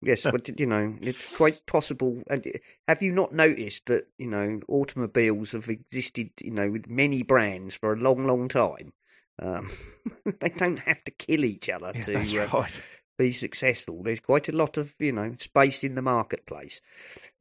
Yes, 0.00 0.26
but 0.30 0.48
you 0.60 0.66
know, 0.66 0.96
it's 1.00 1.24
quite 1.24 1.64
possible. 1.66 2.22
And 2.28 2.46
uh, 2.46 2.58
have 2.88 3.02
you 3.02 3.12
not 3.12 3.32
noticed 3.32 3.86
that 3.86 4.06
you 4.18 4.26
know 4.26 4.60
automobiles 4.68 5.52
have 5.52 5.68
existed, 5.68 6.30
you 6.42 6.50
know, 6.50 6.70
with 6.70 6.88
many 6.88 7.22
brands 7.22 7.74
for 7.74 7.92
a 7.92 7.96
long, 7.96 8.26
long 8.26 8.48
time? 8.48 8.92
Um, 9.38 9.70
they 10.40 10.50
don't 10.50 10.78
have 10.78 11.02
to 11.04 11.10
kill 11.10 11.44
each 11.44 11.68
other 11.68 11.92
Yeah, 11.94 12.04
to 12.04 12.40
uh, 12.42 12.48
right. 12.52 12.72
Be 13.16 13.32
successful. 13.32 14.02
There's 14.02 14.20
quite 14.20 14.48
a 14.48 14.56
lot 14.56 14.76
of 14.76 14.94
you 14.98 15.12
know 15.12 15.34
space 15.38 15.84
in 15.84 15.94
the 15.94 16.02
marketplace. 16.02 16.80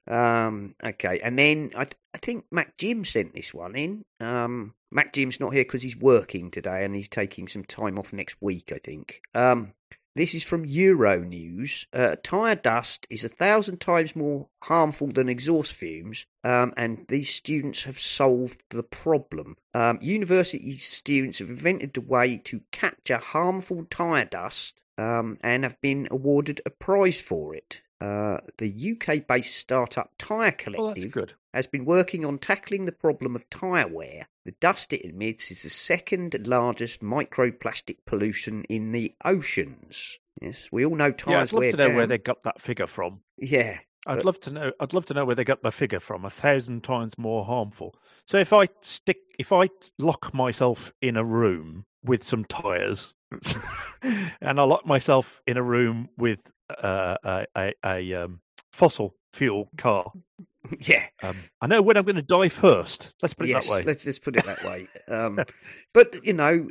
Um, 0.07 0.75
okay, 0.83 1.19
and 1.23 1.39
then 1.39 1.71
I 1.75 1.85
th- 1.85 1.97
I 2.13 2.17
think 2.17 2.45
Mac 2.51 2.77
Jim 2.77 3.05
sent 3.05 3.33
this 3.33 3.53
one 3.53 3.75
in. 3.75 4.05
Um, 4.19 4.75
Mac 4.91 5.13
Jim's 5.13 5.39
not 5.39 5.53
here 5.53 5.63
because 5.63 5.83
he's 5.83 5.97
working 5.97 6.51
today 6.51 6.83
and 6.83 6.93
he's 6.93 7.07
taking 7.07 7.47
some 7.47 7.63
time 7.63 7.97
off 7.97 8.13
next 8.13 8.37
week. 8.41 8.71
I 8.73 8.79
think. 8.79 9.21
Um, 9.33 9.73
this 10.15 10.35
is 10.35 10.43
from 10.43 10.67
Euronews. 10.67 11.87
Uh, 11.91 12.17
tire 12.21 12.53
dust 12.53 13.07
is 13.09 13.23
a 13.23 13.29
thousand 13.29 13.81
times 13.81 14.15
more 14.15 14.47
harmful 14.61 15.07
than 15.07 15.27
exhaust 15.27 15.73
fumes, 15.73 16.27
um, 16.43 16.71
and 16.77 17.05
these 17.07 17.33
students 17.33 17.83
have 17.83 17.99
solved 17.99 18.61
the 18.69 18.83
problem. 18.83 19.57
Um, 19.73 19.97
university 20.03 20.73
students 20.77 21.39
have 21.39 21.49
invented 21.49 21.97
a 21.97 22.01
way 22.01 22.37
to 22.45 22.61
capture 22.71 23.17
harmful 23.17 23.87
tire 23.89 24.25
dust 24.25 24.79
um, 24.97 25.37
and 25.41 25.63
have 25.63 25.79
been 25.81 26.07
awarded 26.11 26.61
a 26.65 26.69
prize 26.69 27.19
for 27.21 27.55
it. 27.55 27.81
Uh, 28.01 28.39
the 28.57 28.97
UK 28.97 29.25
based 29.25 29.55
startup 29.55 30.11
Tyre 30.17 30.51
Collective 30.51 31.11
good. 31.11 31.33
has 31.53 31.67
been 31.67 31.85
working 31.85 32.25
on 32.25 32.37
tackling 32.37 32.83
the 32.85 32.91
problem 32.91 33.33
of 33.35 33.49
tyre 33.49 33.87
wear. 33.87 34.27
The 34.43 34.51
dust 34.59 34.91
it 34.91 35.05
emits 35.05 35.51
is 35.51 35.63
the 35.63 35.69
second 35.69 36.45
largest 36.45 37.01
microplastic 37.01 37.97
pollution 38.05 38.65
in 38.65 38.91
the 38.91 39.13
oceans. 39.23 40.19
Yes, 40.41 40.67
we 40.71 40.85
all 40.85 40.95
know 40.95 41.11
tyres 41.11 41.27
Yeah, 41.29 41.39
I'd 41.39 41.53
love 41.53 41.59
wear 41.61 41.71
to 41.71 41.77
know 41.77 41.95
where 41.95 42.07
they 42.07 42.17
got 42.17 42.43
that 42.43 42.61
figure 42.61 42.87
from. 42.87 43.21
Yeah, 43.37 43.77
I'd 44.05 44.17
But- 44.17 44.25
love 44.25 44.39
to 44.41 44.49
know. 44.51 44.71
I'd 44.81 44.93
love 44.93 45.05
to 45.05 45.13
know 45.13 45.23
where 45.23 45.35
they 45.35 45.45
got 45.45 45.61
the 45.63 45.71
figure 45.71 46.01
from. 46.01 46.25
A 46.25 46.29
thousand 46.29 46.83
times 46.83 47.17
more 47.17 47.45
harmful. 47.45 47.95
So 48.25 48.37
if 48.37 48.51
I 48.51 48.67
stick, 48.81 49.17
if 49.39 49.53
I 49.53 49.69
lock 49.97 50.33
myself 50.33 50.91
in 51.01 51.15
a 51.15 51.23
room 51.23 51.85
with 52.03 52.23
some 52.23 52.43
tires, 52.45 53.13
and 54.41 54.59
I 54.59 54.63
lock 54.63 54.85
myself 54.85 55.41
in 55.47 55.57
a 55.57 55.63
room 55.63 56.09
with 56.17 56.39
uh, 56.69 57.15
a 57.23 57.45
a, 57.55 57.73
a 57.85 58.13
um, 58.23 58.41
fossil 58.71 59.15
fuel 59.33 59.69
car, 59.77 60.11
yeah. 60.79 61.05
um, 61.23 61.35
I 61.61 61.67
know 61.67 61.81
when 61.81 61.97
I'm 61.97 62.05
going 62.05 62.15
to 62.17 62.21
die 62.21 62.49
first. 62.49 63.11
Let's 63.21 63.33
put 63.33 63.47
it 63.47 63.49
yes, 63.49 63.67
that 63.67 63.73
way. 63.73 63.81
let's 63.81 64.03
just 64.03 64.21
put 64.23 64.35
it 64.37 64.45
that 64.45 64.63
way. 64.63 64.87
Um, 65.07 65.39
but 65.93 66.23
you 66.25 66.33
know, 66.33 66.67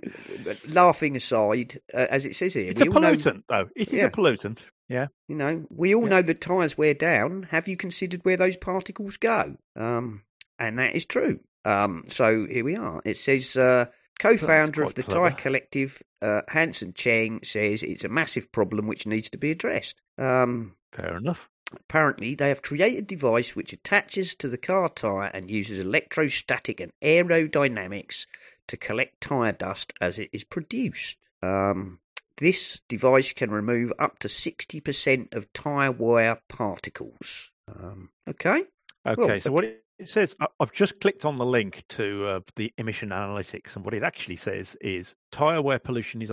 laughing 0.67 1.17
aside, 1.17 1.81
uh, 1.93 2.07
as 2.11 2.25
it 2.25 2.37
says 2.37 2.55
here, 2.55 2.71
It's 2.71 2.81
a 2.81 2.87
all 2.89 3.01
know, 3.01 3.15
pollutant, 3.15 3.43
though. 3.49 3.69
It 3.77 3.89
is 3.89 3.93
Yeah. 3.93 4.05
a 4.07 4.11
pollutant. 4.11 4.59
Yeah. 4.89 5.07
you 5.27 5.37
know, 5.37 5.65
we 5.71 5.95
all 5.95 6.03
Yeah. 6.03 6.09
know 6.11 6.23
that 6.23 6.41
tyres 6.41 6.77
wear 6.77 6.95
down. 6.95 7.45
Have 7.51 7.67
you 7.69 7.77
considered 7.77 8.25
where 8.25 8.37
those 8.37 8.57
particles 8.57 9.17
go? 9.17 9.57
Um, 9.75 10.23
and 10.59 10.79
that 10.79 10.95
is 10.95 11.05
true. 11.05 11.41
Um, 11.65 12.05
so 12.09 12.47
here 12.47 12.65
we 12.65 12.77
are. 12.77 13.01
It 13.05 13.17
says 13.17 13.57
uh, 13.57 13.87
co-founder 14.23 14.83
of 14.83 14.95
the 14.95 15.03
clever. 15.03 15.31
Tyre 15.31 15.39
Collective, 15.39 16.03
uh, 16.21 16.43
Hanson 16.49 16.95
Cheng, 16.95 17.41
says 17.43 17.83
it's 17.83 18.05
a 18.05 18.09
massive 18.09 18.53
problem 18.53 18.87
which 18.87 19.07
needs 19.07 19.29
to 19.31 19.39
be 19.39 19.51
addressed. 19.51 20.01
Um, 20.19 20.77
Fair 20.93 21.17
enough. 21.17 21.49
Apparently, 21.75 22.35
they 22.35 22.49
have 22.49 22.63
created 22.63 23.05
a 23.05 23.07
device 23.07 23.57
which 23.57 23.73
attaches 23.73 24.35
to 24.37 24.49
the 24.49 24.59
car 24.59 24.89
tyre 24.91 25.31
and 25.33 25.51
uses 25.51 25.79
electrostatic 25.79 26.81
and 26.81 26.93
aerodynamics 27.03 28.27
to 28.69 28.77
collect 28.77 29.21
tyre 29.21 29.53
dust 29.53 29.93
as 30.01 30.19
it 30.19 30.29
is 30.33 30.45
produced. 30.45 31.19
Um, 31.43 31.99
this 32.37 32.81
device 32.89 33.33
can 33.33 33.51
remove 33.51 33.93
up 33.99 34.19
to 34.21 34.29
60% 34.29 35.35
of 35.35 35.53
tyre 35.53 35.93
wire 35.93 36.39
particles. 36.49 37.51
Um, 37.69 38.11
okay. 38.29 38.65
Okay, 39.07 39.41
so 39.41 39.51
what 39.51 39.65
it, 39.99 40.09
says, 40.09 40.35
I've 40.61 40.73
just 40.73 41.01
clicked 41.01 41.25
on 41.25 41.37
the 41.37 41.45
link 41.45 41.85
to 41.91 42.27
uh, 42.27 42.41
the 42.57 42.73
emission 42.79 43.11
analytics, 43.11 43.77
and 43.77 43.85
what 43.85 43.95
it 43.95 44.03
actually 44.03 44.37
says 44.37 44.77
is 44.81 45.15
tire 45.31 45.63
wear 45.63 45.79
pollution 45.79 46.23
is 46.23 46.31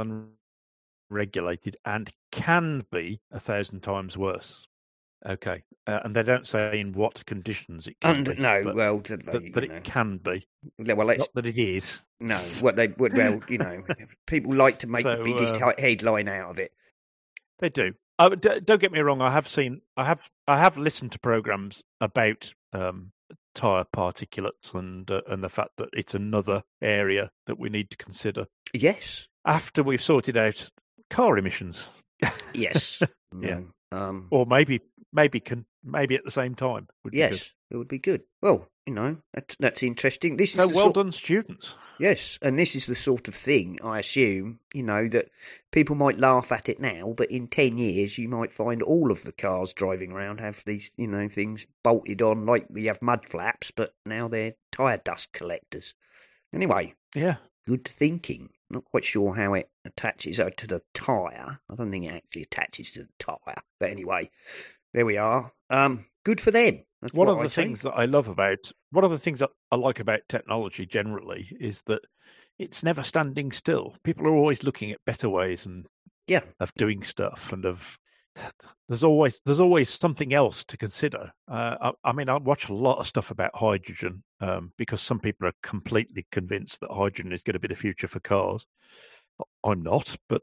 unregulated 1.09 1.77
and 1.85 2.09
can 2.31 2.85
be 2.91 3.19
a 3.31 3.39
thousand 3.39 3.81
times 3.81 4.17
worse. 4.17 4.65
Okay, 5.27 5.61
uh, 5.85 5.99
and 6.05 6.15
they 6.15 6.23
don't 6.23 6.47
say 6.47 6.79
in 6.79 6.93
what 6.93 7.25
conditions 7.25 7.87
it 7.87 7.97
can 7.99 8.15
And 8.17 8.25
be. 8.25 8.35
no, 8.41 8.63
but, 8.63 8.75
well, 8.75 8.99
th- 9.01 9.19
but, 9.25 9.43
but 9.53 9.65
it 9.65 9.83
can 9.83 10.17
be. 10.17 10.47
well, 10.77 11.07
let's 11.07 11.19
Not 11.19 11.33
that 11.35 11.45
it 11.45 11.57
is. 11.61 11.99
no. 12.21 12.37
What 12.61 12.77
they 12.77 12.87
well, 12.97 13.41
you 13.49 13.57
know, 13.57 13.83
people 14.27 14.53
like 14.55 14.79
to 14.79 14.87
make 14.87 15.03
the 15.03 15.21
biggest 15.21 15.57
he- 15.57 15.81
headline 15.81 16.29
out 16.29 16.51
of 16.51 16.57
it. 16.59 16.71
They 17.59 17.67
do. 17.67 17.93
Oh, 18.17 18.29
d- 18.33 18.61
don't 18.63 18.79
get 18.79 18.93
me 18.93 18.99
wrong. 19.01 19.21
I 19.21 19.31
have 19.31 19.47
seen, 19.47 19.81
I 19.97 20.05
have, 20.05 20.29
I 20.47 20.57
have 20.57 20.77
listened 20.77 21.11
to 21.13 21.19
programs 21.19 21.83
about 21.99 22.53
um, 22.71 23.11
tire 23.55 23.85
particulates 23.95 24.73
and 24.73 25.09
uh, 25.09 25.21
and 25.27 25.43
the 25.43 25.49
fact 25.49 25.71
that 25.77 25.89
it's 25.93 26.13
another 26.13 26.63
area 26.81 27.31
that 27.47 27.59
we 27.59 27.69
need 27.69 27.89
to 27.89 27.97
consider 27.97 28.45
Yes, 28.73 29.27
after 29.45 29.83
we've 29.83 30.01
sorted 30.01 30.37
out 30.37 30.69
car 31.09 31.37
emissions, 31.37 31.83
yes, 32.53 33.01
Yeah. 33.41 33.59
Um, 33.91 34.27
or 34.29 34.45
maybe 34.45 34.81
maybe 35.11 35.39
can 35.39 35.65
maybe 35.83 36.15
at 36.15 36.23
the 36.23 36.31
same 36.31 36.55
time. 36.55 36.87
Would 37.03 37.11
be 37.11 37.19
Yes, 37.19 37.51
it 37.71 37.77
would 37.77 37.87
be 37.87 37.99
good. 37.99 38.21
Well, 38.41 38.67
you 38.89 38.95
know, 38.95 39.17
that's, 39.35 39.55
that's 39.59 39.83
interesting. 39.83 40.37
This 40.37 40.53
So 40.53 40.65
the 40.65 40.73
well 40.73 40.85
sort, 40.85 40.95
done, 40.95 41.11
students. 41.11 41.73
Yes, 41.99 42.39
and 42.41 42.57
this 42.57 42.75
is 42.75 42.87
the 42.87 42.95
sort 42.95 43.27
of 43.27 43.35
thing 43.35 43.77
I 43.83 43.99
assume, 43.99 44.61
you 44.73 44.81
know, 44.81 45.07
that 45.09 45.29
people 45.71 45.95
might 45.95 46.17
laugh 46.17 46.51
at 46.51 46.67
it 46.69 46.79
now, 46.79 47.13
but 47.15 47.29
in 47.29 47.47
10 47.47 47.77
years 47.77 48.17
you 48.17 48.27
might 48.27 48.51
find 48.51 48.81
all 48.81 49.11
of 49.11 49.23
the 49.25 49.31
cars 49.31 49.73
driving 49.73 50.11
around 50.11 50.39
have 50.39 50.63
these, 50.65 50.89
you 50.97 51.05
know, 51.05 51.29
things 51.29 51.67
bolted 51.83 52.23
on 52.23 52.47
like 52.47 52.65
we 52.67 52.85
have 52.85 52.99
mud 53.01 53.27
flaps, 53.27 53.69
but 53.69 53.93
now 54.07 54.27
they're 54.27 54.55
tyre 54.71 54.99
dust 55.03 55.33
collectors. 55.33 55.93
Anyway, 56.51 56.95
Yeah. 57.13 57.35
good 57.67 57.85
thinking. 57.87 58.49
Not 58.71 58.85
quite 58.85 59.05
sure 59.05 59.35
how 59.35 59.53
it 59.53 59.69
attaches 59.85 60.39
uh, 60.39 60.49
to 60.57 60.65
the 60.65 60.81
tyre. 60.95 61.59
I 61.69 61.75
don't 61.75 61.91
think 61.91 62.05
it 62.05 62.13
actually 62.13 62.41
attaches 62.43 62.91
to 62.93 63.03
the 63.03 63.09
tyre. 63.19 63.61
But 63.79 63.91
anyway, 63.91 64.31
there 64.93 65.05
we 65.05 65.17
are. 65.17 65.51
Um, 65.69 66.05
good 66.23 66.41
for 66.41 66.49
them. 66.51 66.85
That's 67.01 67.13
One 67.13 67.27
of 67.29 67.37
I 67.37 67.43
the 67.43 67.49
think. 67.49 67.67
things 67.69 67.81
that 67.83 67.91
I 67.91 68.05
love 68.05 68.27
about 68.27 68.71
one 68.91 69.03
of 69.05 69.11
the 69.11 69.17
things 69.19 69.39
that 69.39 69.49
I 69.71 69.75
like 69.75 69.99
about 69.99 70.21
technology 70.27 70.85
generally 70.85 71.49
is 71.59 71.81
that 71.85 72.01
it's 72.57 72.83
never 72.83 73.03
standing 73.03 73.51
still. 73.51 73.95
People 74.03 74.27
are 74.27 74.35
always 74.35 74.63
looking 74.63 74.91
at 74.91 74.99
better 75.05 75.29
ways 75.29 75.65
and 75.65 75.85
Yeah. 76.27 76.41
of 76.59 76.73
doing 76.75 77.03
stuff 77.03 77.53
and 77.53 77.65
of 77.65 77.97
there's 78.89 79.03
always 79.03 79.39
there's 79.45 79.59
always 79.61 79.89
something 79.89 80.33
else 80.33 80.65
to 80.65 80.77
consider. 80.77 81.31
Uh, 81.49 81.75
I, 81.81 81.91
I 82.09 82.11
mean, 82.11 82.27
I 82.27 82.37
watch 82.37 82.67
a 82.67 82.73
lot 82.73 82.99
of 82.99 83.07
stuff 83.07 83.31
about 83.31 83.51
hydrogen 83.55 84.23
um, 84.41 84.73
because 84.77 85.01
some 85.01 85.19
people 85.19 85.47
are 85.47 85.53
completely 85.63 86.27
convinced 86.31 86.81
that 86.81 86.91
hydrogen 86.91 87.31
is 87.31 87.43
going 87.43 87.53
to 87.53 87.59
be 87.59 87.67
the 87.69 87.75
future 87.75 88.07
for 88.07 88.19
cars. 88.19 88.65
I'm 89.63 89.83
not, 89.83 90.17
but 90.27 90.41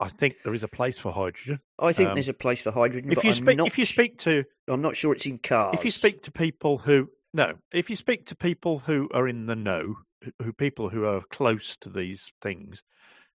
I 0.00 0.08
think 0.08 0.36
there 0.44 0.54
is 0.54 0.62
a 0.62 0.68
place 0.68 0.98
for 0.98 1.12
hydrogen. 1.12 1.60
I 1.78 1.92
think 1.94 2.08
um, 2.10 2.14
there's 2.14 2.28
a 2.28 2.34
place 2.34 2.60
for 2.60 2.72
hydrogen, 2.72 3.10
If 3.10 3.16
but 3.16 3.24
you 3.24 3.32
speak, 3.32 3.56
not 3.56 3.66
if 3.68 3.78
you 3.78 3.86
speak 3.86 4.18
to 4.20 4.44
I'm 4.68 4.82
not 4.82 4.96
sure 4.96 5.12
it's 5.12 5.26
in 5.26 5.38
cars. 5.38 5.74
if 5.78 5.84
you 5.84 5.90
speak 5.90 6.22
to 6.24 6.32
people 6.32 6.78
who 6.78 7.10
No, 7.32 7.54
if 7.72 7.90
you 7.90 7.96
speak 7.96 8.26
to 8.26 8.36
people 8.36 8.78
who 8.80 9.08
are 9.12 9.26
in 9.26 9.46
the 9.46 9.56
know, 9.56 9.96
who- 10.40 10.52
people 10.52 10.88
who 10.90 11.04
are 11.04 11.22
close 11.30 11.76
to 11.80 11.90
these 11.90 12.30
things, 12.40 12.82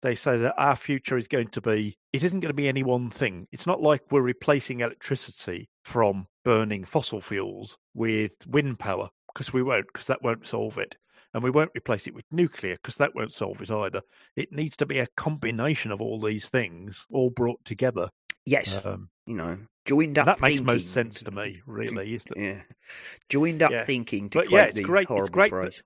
they 0.03 0.17
say 0.17 0.37
that 0.39 0.55
our 0.59 0.75
future 0.77 1.17
is 1.17 1.29
going 1.29 1.49
to 1.49 1.61
be. 1.61 1.97
It 2.13 2.25
isn't 2.25 2.41
going 2.41 2.51
to 2.51 2.55
be 2.63 2.67
any 2.69 2.83
one 2.83 3.09
thing. 3.11 3.47
It's 3.53 3.67
not 3.67 3.81
like 3.81 4.03
we're 4.11 4.21
replacing 4.21 4.81
electricity 4.81 5.69
from 5.85 6.27
burning 6.45 6.85
fossil 6.85 7.21
fuels 7.21 7.77
with 7.95 8.33
wind 8.47 8.79
power 8.81 9.11
because 9.33 9.53
we 9.53 9.63
won't, 9.63 9.87
because 9.93 10.09
that 10.09 10.23
won't 10.23 10.47
solve 10.47 10.77
it. 10.77 10.97
And 11.33 11.43
we 11.43 11.51
won't 11.51 11.71
replace 11.75 12.07
it 12.07 12.15
with 12.15 12.25
nuclear 12.31 12.75
because 12.83 12.97
that 12.97 13.15
won't 13.15 13.33
solve 13.33 13.61
it 13.63 13.71
either. 13.71 14.03
It 14.37 14.53
needs 14.53 14.77
to 14.79 14.87
be 14.87 14.99
a 14.99 15.07
combination 15.17 15.91
of 15.93 16.01
all 16.01 16.21
these 16.21 16.49
things 16.49 17.07
all 17.11 17.31
brought 17.31 17.65
together. 17.65 18.11
Yes, 18.45 18.85
Um, 18.85 19.09
you 19.27 19.35
know, 19.37 19.59
joined 19.85 20.19
up 20.19 20.27
that 20.27 20.41
makes 20.41 20.61
most 20.63 20.93
sense 20.93 21.21
to 21.23 21.31
me, 21.31 21.61
really. 21.67 22.19
Yeah, 22.37 22.63
joined 23.29 23.63
up 23.63 23.71
Yeah. 23.73 23.85
thinking 23.85 24.31
to 24.31 24.39
But 24.39 24.51
yeah, 24.51 24.65
it's 24.65 24.81
great- 24.81 25.09
it's 25.11 25.31
great 25.31 25.51
that-. 25.53 25.83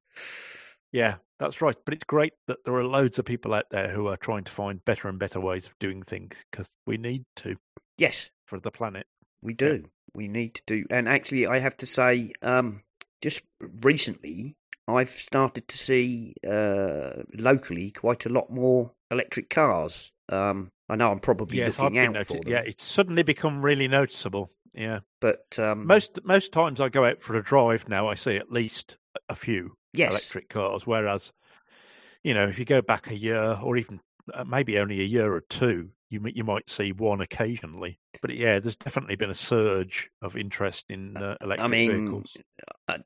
Yeah, 0.93 1.17
that's 1.39 1.61
right. 1.61 1.77
But 1.85 1.95
it's 1.95 2.05
great 2.05 2.33
that 2.47 2.59
there 2.65 2.75
are 2.75 2.85
loads 2.85 3.19
of 3.19 3.25
people 3.25 3.55
out 3.55 3.67
there 3.71 3.91
who 3.91 4.07
are 4.09 4.17
trying 4.17 4.45
to 4.45 4.51
find 4.53 4.85
better 4.85 5.09
and 5.09 5.19
better 5.19 5.41
ways 5.41 5.67
of 5.67 5.73
doing 5.79 6.03
things 6.03 6.37
because 6.51 6.67
we 6.87 6.97
need 6.97 7.25
to 7.37 7.57
Yes, 7.99 8.31
for 8.47 8.59
the 8.61 8.71
planet. 8.71 9.07
we 9.43 9.53
do. 9.55 9.85
We 10.15 10.29
need 10.29 10.55
to 10.55 10.63
do. 10.67 10.85
And 10.91 11.09
actually, 11.09 11.47
I 11.47 11.59
have 11.59 11.77
to 11.79 11.87
say, 11.87 12.33
um, 12.43 12.83
just 13.21 13.43
recently, 13.61 14.57
I've 14.89 15.11
started 15.11 15.69
to 15.69 15.77
see 15.77 16.35
uh, 16.47 17.23
locally 17.35 17.91
quite 17.91 18.27
a 18.27 18.31
lot 18.31 18.51
more 18.51 18.93
electric 19.11 19.51
cars. 19.51 20.13
Um, 20.31 20.71
I 20.89 20.97
know 20.97 21.13
I'm 21.13 21.21
probably 21.21 21.59
yes, 21.59 21.77
looking 21.79 21.99
out 21.99 22.27
for 22.27 22.43
them, 22.43 22.53
Yeah, 22.53 22.61
it's 22.61 22.85
suddenly 22.85 23.23
become 23.23 23.63
really 23.63 23.89
noticeable. 23.89 24.51
Yeah, 24.75 25.01
but 25.21 25.59
um, 25.59 25.87
most 25.87 26.19
most 26.25 26.53
times 26.53 26.81
I 26.81 26.89
go 26.89 27.05
out 27.05 27.23
for 27.23 27.37
a 27.37 27.43
drive 27.43 27.89
now, 27.89 28.09
I 28.09 28.15
see 28.15 28.37
at 28.37 28.51
least 28.53 28.97
a 29.29 29.35
few 29.35 29.77
yes, 29.93 30.11
electric 30.11 30.49
cars. 30.49 30.87
Whereas, 30.87 31.33
you 32.23 32.35
know, 32.35 32.47
if 32.49 32.59
you 32.59 32.65
go 32.65 32.81
back 32.83 33.11
a 33.11 33.17
year 33.17 33.59
or 33.63 33.77
even 33.77 34.01
uh, 34.33 34.45
maybe 34.45 34.79
only 34.79 35.01
a 35.01 35.05
year 35.05 35.33
or 35.35 35.41
two, 35.41 35.91
you 36.11 36.21
you 36.35 36.45
might 36.45 36.71
see 36.71 36.93
one 36.93 37.21
occasionally. 37.21 37.99
But 38.23 38.35
yeah, 38.35 38.59
there's 38.59 38.77
definitely 38.77 39.17
been 39.17 39.31
a 39.31 39.35
surge 39.35 40.11
of 40.23 40.37
interest 40.37 40.85
in 40.89 41.17
uh, 41.17 41.37
electric 41.41 41.69
mean, 41.69 41.91
vehicles. 41.91 42.37
uh, 42.89 42.99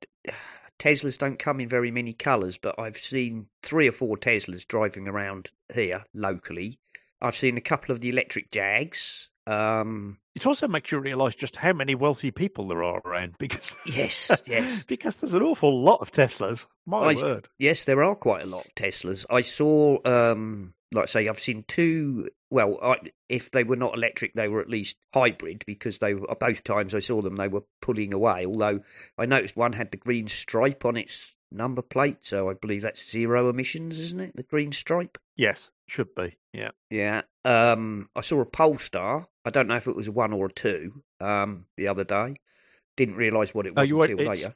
Teslas 0.82 1.16
don't 1.16 1.38
come 1.38 1.60
in 1.60 1.68
very 1.68 1.92
many 1.92 2.12
colours, 2.12 2.58
but 2.58 2.76
I've 2.76 2.96
seen 2.96 3.46
three 3.62 3.86
or 3.86 3.92
four 3.92 4.16
Teslas 4.16 4.66
driving 4.66 5.06
around 5.06 5.52
here 5.72 6.06
locally. 6.12 6.80
I've 7.20 7.36
seen 7.36 7.56
a 7.56 7.60
couple 7.60 7.94
of 7.94 8.00
the 8.00 8.08
electric 8.08 8.50
Jags. 8.50 9.28
Um, 9.46 10.18
It 10.34 10.46
also 10.46 10.68
makes 10.68 10.92
you 10.92 10.98
realise 10.98 11.34
just 11.34 11.56
how 11.56 11.72
many 11.72 11.94
wealthy 11.94 12.30
people 12.30 12.68
there 12.68 12.82
are 12.82 13.00
around 13.04 13.34
because 13.38 13.72
yes, 13.86 14.30
yes, 14.46 14.84
because 14.84 15.16
there's 15.16 15.34
an 15.34 15.42
awful 15.42 15.82
lot 15.82 16.00
of 16.00 16.12
Teslas. 16.12 16.66
My 16.86 16.98
I- 16.98 17.14
word. 17.14 17.48
yes. 17.58 17.84
There 17.84 18.02
are 18.02 18.14
quite 18.14 18.42
a 18.42 18.46
lot 18.46 18.66
of 18.66 18.74
Teslas. 18.74 19.24
I 19.30 19.40
saw, 19.42 19.98
um, 20.04 20.74
like 20.92 21.04
I 21.04 21.06
say, 21.06 21.28
I've 21.28 21.40
seen 21.40 21.64
two. 21.66 22.28
Well, 22.50 22.78
I, 22.82 22.96
if 23.28 23.50
they 23.50 23.64
were 23.64 23.76
not 23.76 23.94
electric, 23.94 24.34
they 24.34 24.48
were 24.48 24.60
at 24.60 24.68
least 24.68 24.96
hybrid 25.14 25.64
because 25.66 25.98
they 25.98 26.14
were 26.14 26.26
both 26.38 26.62
times 26.64 26.94
I 26.94 26.98
saw 27.00 27.22
them 27.22 27.36
they 27.36 27.48
were 27.48 27.64
pulling 27.80 28.12
away. 28.12 28.44
Although 28.46 28.80
I 29.18 29.26
noticed 29.26 29.56
one 29.56 29.72
had 29.72 29.90
the 29.90 29.96
green 29.96 30.28
stripe 30.28 30.84
on 30.84 30.96
its 30.96 31.34
number 31.50 31.82
plate, 31.82 32.18
so 32.22 32.48
I 32.50 32.54
believe 32.54 32.82
that's 32.82 33.10
zero 33.10 33.48
emissions, 33.48 33.98
isn't 33.98 34.20
it? 34.20 34.36
The 34.36 34.42
green 34.42 34.70
stripe. 34.72 35.18
Yes, 35.36 35.68
should 35.88 36.14
be. 36.14 36.36
Yeah. 36.52 36.70
Yeah. 36.90 37.22
Um, 37.44 38.08
I 38.14 38.20
saw 38.20 38.40
a 38.40 38.46
Polestar. 38.46 39.28
I 39.44 39.50
don't 39.50 39.66
know 39.66 39.76
if 39.76 39.86
it 39.88 39.96
was 39.96 40.06
a 40.08 40.12
one 40.12 40.32
or 40.32 40.46
a 40.46 40.52
two. 40.52 41.02
Um, 41.20 41.66
the 41.76 41.88
other 41.88 42.04
day, 42.04 42.36
didn't 42.96 43.16
realise 43.16 43.54
what 43.54 43.66
it 43.66 43.74
Oh, 43.76 43.80
was 43.82 43.90
until 43.90 44.20
it's- 44.20 44.28
later. 44.28 44.54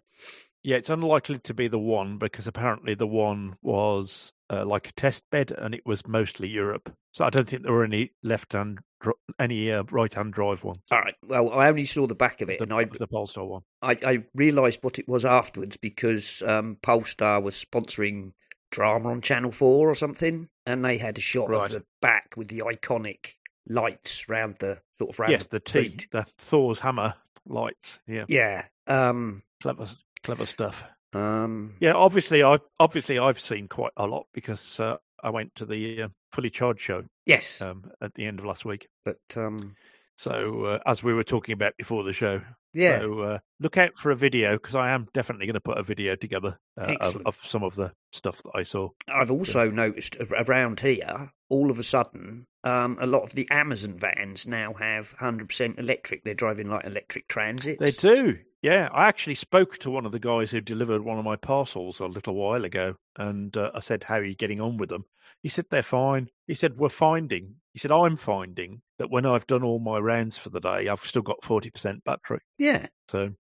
Yeah, 0.62 0.76
it's 0.78 0.91
unlikely 0.91 1.39
to 1.45 1.55
be 1.55 1.68
the 1.68 1.78
one 1.78 2.18
because 2.18 2.49
apparently 2.49 2.95
the 2.97 3.07
one 3.07 3.57
was 3.62 4.32
uh, 4.51 4.64
like 4.64 4.89
a 4.89 4.93
test 4.93 5.22
bed 5.30 5.53
and 5.57 5.72
it 5.76 5.82
was 5.87 6.05
mostly 6.09 6.49
Europe. 6.49 6.93
So 7.12 7.24
I 7.24 7.30
don't 7.30 7.49
think 7.49 7.62
there 7.62 7.72
were 7.72 7.84
any 7.84 8.11
left-hand, 8.24 8.80
dr- 9.01 9.14
any 9.39 9.70
uh, 9.70 9.84
right-hand 9.93 10.32
drive 10.32 10.64
ones. 10.64 10.80
All 10.91 10.99
right. 10.99 11.14
Well, 11.24 11.53
I 11.53 11.68
only 11.68 11.84
saw 11.84 12.09
the 12.09 12.16
back 12.16 12.41
of 12.41 12.51
it, 12.51 12.59
the, 12.59 12.64
and 12.64 12.72
I 12.72 12.84
the 12.84 13.07
Polestar 13.07 13.45
one. 13.45 13.62
I, 13.80 13.97
I 14.05 14.24
realised 14.34 14.80
what 14.82 14.99
it 14.99 15.09
was 15.09 15.24
afterwards 15.24 15.76
because 15.76 16.43
um, 16.45 16.78
Polestar 16.82 17.41
was 17.41 17.55
sponsoring 17.64 18.32
drama 18.72 19.11
on 19.11 19.20
Channel 19.20 19.53
Four 19.53 19.89
or 19.89 19.95
something, 19.95 20.49
and 20.66 20.84
they 20.84 20.99
had 20.99 21.16
a 21.16 21.20
shot 21.20 21.49
Right. 21.49 21.66
of 21.66 21.70
the 21.70 21.84
back 22.03 22.34
with 22.37 22.49
the 22.49 22.59
iconic 22.61 23.34
lights 23.68 24.28
round 24.28 24.56
the 24.60 24.78
sort 24.98 25.10
of 25.10 25.18
round 25.18 25.32
yes, 25.32 25.46
the 25.46 25.60
T, 25.60 25.72
feet. 25.88 26.08
the 26.12 26.26
Thor's 26.38 26.78
hammer 26.78 27.14
lights. 27.46 27.98
Yeah, 28.06 28.24
Yeah. 28.28 28.64
Um. 28.86 29.42
clever, 29.62 29.88
clever 30.22 30.46
stuff. 30.46 30.82
Um. 31.12 31.74
Yeah, 31.80 31.92
obviously, 31.94 32.42
I 32.42 32.58
obviously 32.78 33.18
I've 33.18 33.40
seen 33.40 33.68
quite 33.68 33.92
a 33.96 34.06
lot 34.06 34.26
because 34.32 34.78
uh, 34.80 34.96
I 35.22 35.30
went 35.30 35.54
to 35.56 35.64
the 35.66 36.02
uh, 36.02 36.08
fully 36.32 36.50
charged 36.50 36.80
show 36.80 37.04
Yes. 37.24 37.60
um, 37.60 37.90
at 38.00 38.14
the 38.14 38.26
end 38.26 38.38
of 38.38 38.44
last 38.44 38.64
week. 38.64 38.88
but 39.04 39.18
um. 39.36 39.76
So 40.18 40.64
uh, 40.64 40.78
as 40.86 41.02
we 41.02 41.12
were 41.12 41.24
talking 41.24 41.52
about 41.52 41.76
before 41.76 42.02
the 42.02 42.14
show, 42.14 42.40
Yeah. 42.72 43.00
So 43.00 43.20
uh, 43.20 43.38
look 43.60 43.76
out 43.76 43.98
for 43.98 44.10
a 44.10 44.16
video 44.16 44.52
because 44.56 44.74
I 44.74 44.90
am 44.92 45.08
definitely 45.12 45.44
going 45.44 45.54
to 45.54 45.60
put 45.60 45.76
a 45.76 45.82
video 45.82 46.16
together 46.16 46.58
uh, 46.80 46.94
of, 47.02 47.20
of 47.26 47.38
some 47.44 47.62
of 47.62 47.74
the 47.74 47.92
stuff 48.12 48.42
that 48.42 48.52
I 48.54 48.62
saw. 48.62 48.88
I've 49.08 49.30
also 49.30 49.70
noticed 49.70 50.16
around 50.18 50.80
here, 50.80 51.30
all 51.49 51.70
of 51.70 51.78
a 51.78 51.84
sudden, 51.84 52.47
um, 52.64 52.99
a 53.01 53.07
lot 53.07 53.22
of 53.22 53.34
the 53.34 53.49
Amazon 53.51 53.94
vans 53.97 54.47
now 54.47 54.74
have 54.74 55.14
100% 55.20 55.78
electric. 55.78 56.24
They're 56.24 56.34
driving 56.34 56.68
like 56.68 56.84
electric 56.84 57.28
transit. 57.28 57.78
They 57.78 57.92
do. 57.92 58.38
Yeah, 58.62 58.88
I 58.92 59.07
actually 59.07 59.36
spoke 59.36 59.78
to 59.78 59.90
one 59.90 60.07
of 60.07 60.12
the 60.12 60.18
guys 60.18 60.51
who 60.51 60.61
delivered 60.61 61.05
one 61.05 61.18
of 61.18 61.24
my 61.24 61.36
parcels 61.36 62.01
a 62.01 62.07
little 62.07 62.34
while 62.34 62.64
ago, 62.64 62.97
and 63.16 63.57
uh, 63.57 63.70
I 63.74 63.80
said, 63.80 64.03
"How 64.03 64.16
are 64.16 64.24
you 64.24 64.34
getting 64.34 64.61
on 64.61 64.76
with 64.76 64.88
them?" 64.88 65.05
He 65.42 65.49
said, 65.49 65.66
"They're 65.70 65.84
fine." 65.84 66.30
He 66.49 66.57
said, 66.57 66.76
"We're 66.76 66.88
finding." 66.88 67.57
He 67.72 67.78
said, 67.78 67.92
"I'm 67.92 68.16
finding 68.16 68.82
that 68.99 69.11
when 69.11 69.24
I've 69.24 69.47
done 69.47 69.62
all 69.62 69.78
my 69.78 69.99
rounds 69.99 70.36
for 70.36 70.49
the 70.51 70.59
day, 70.59 70.88
I've 70.88 71.03
still 71.03 71.22
got 71.22 71.44
forty 71.44 71.70
percent 71.70 72.03
battery." 72.03 72.40
Yeah. 72.59 72.86
So, 73.09 73.34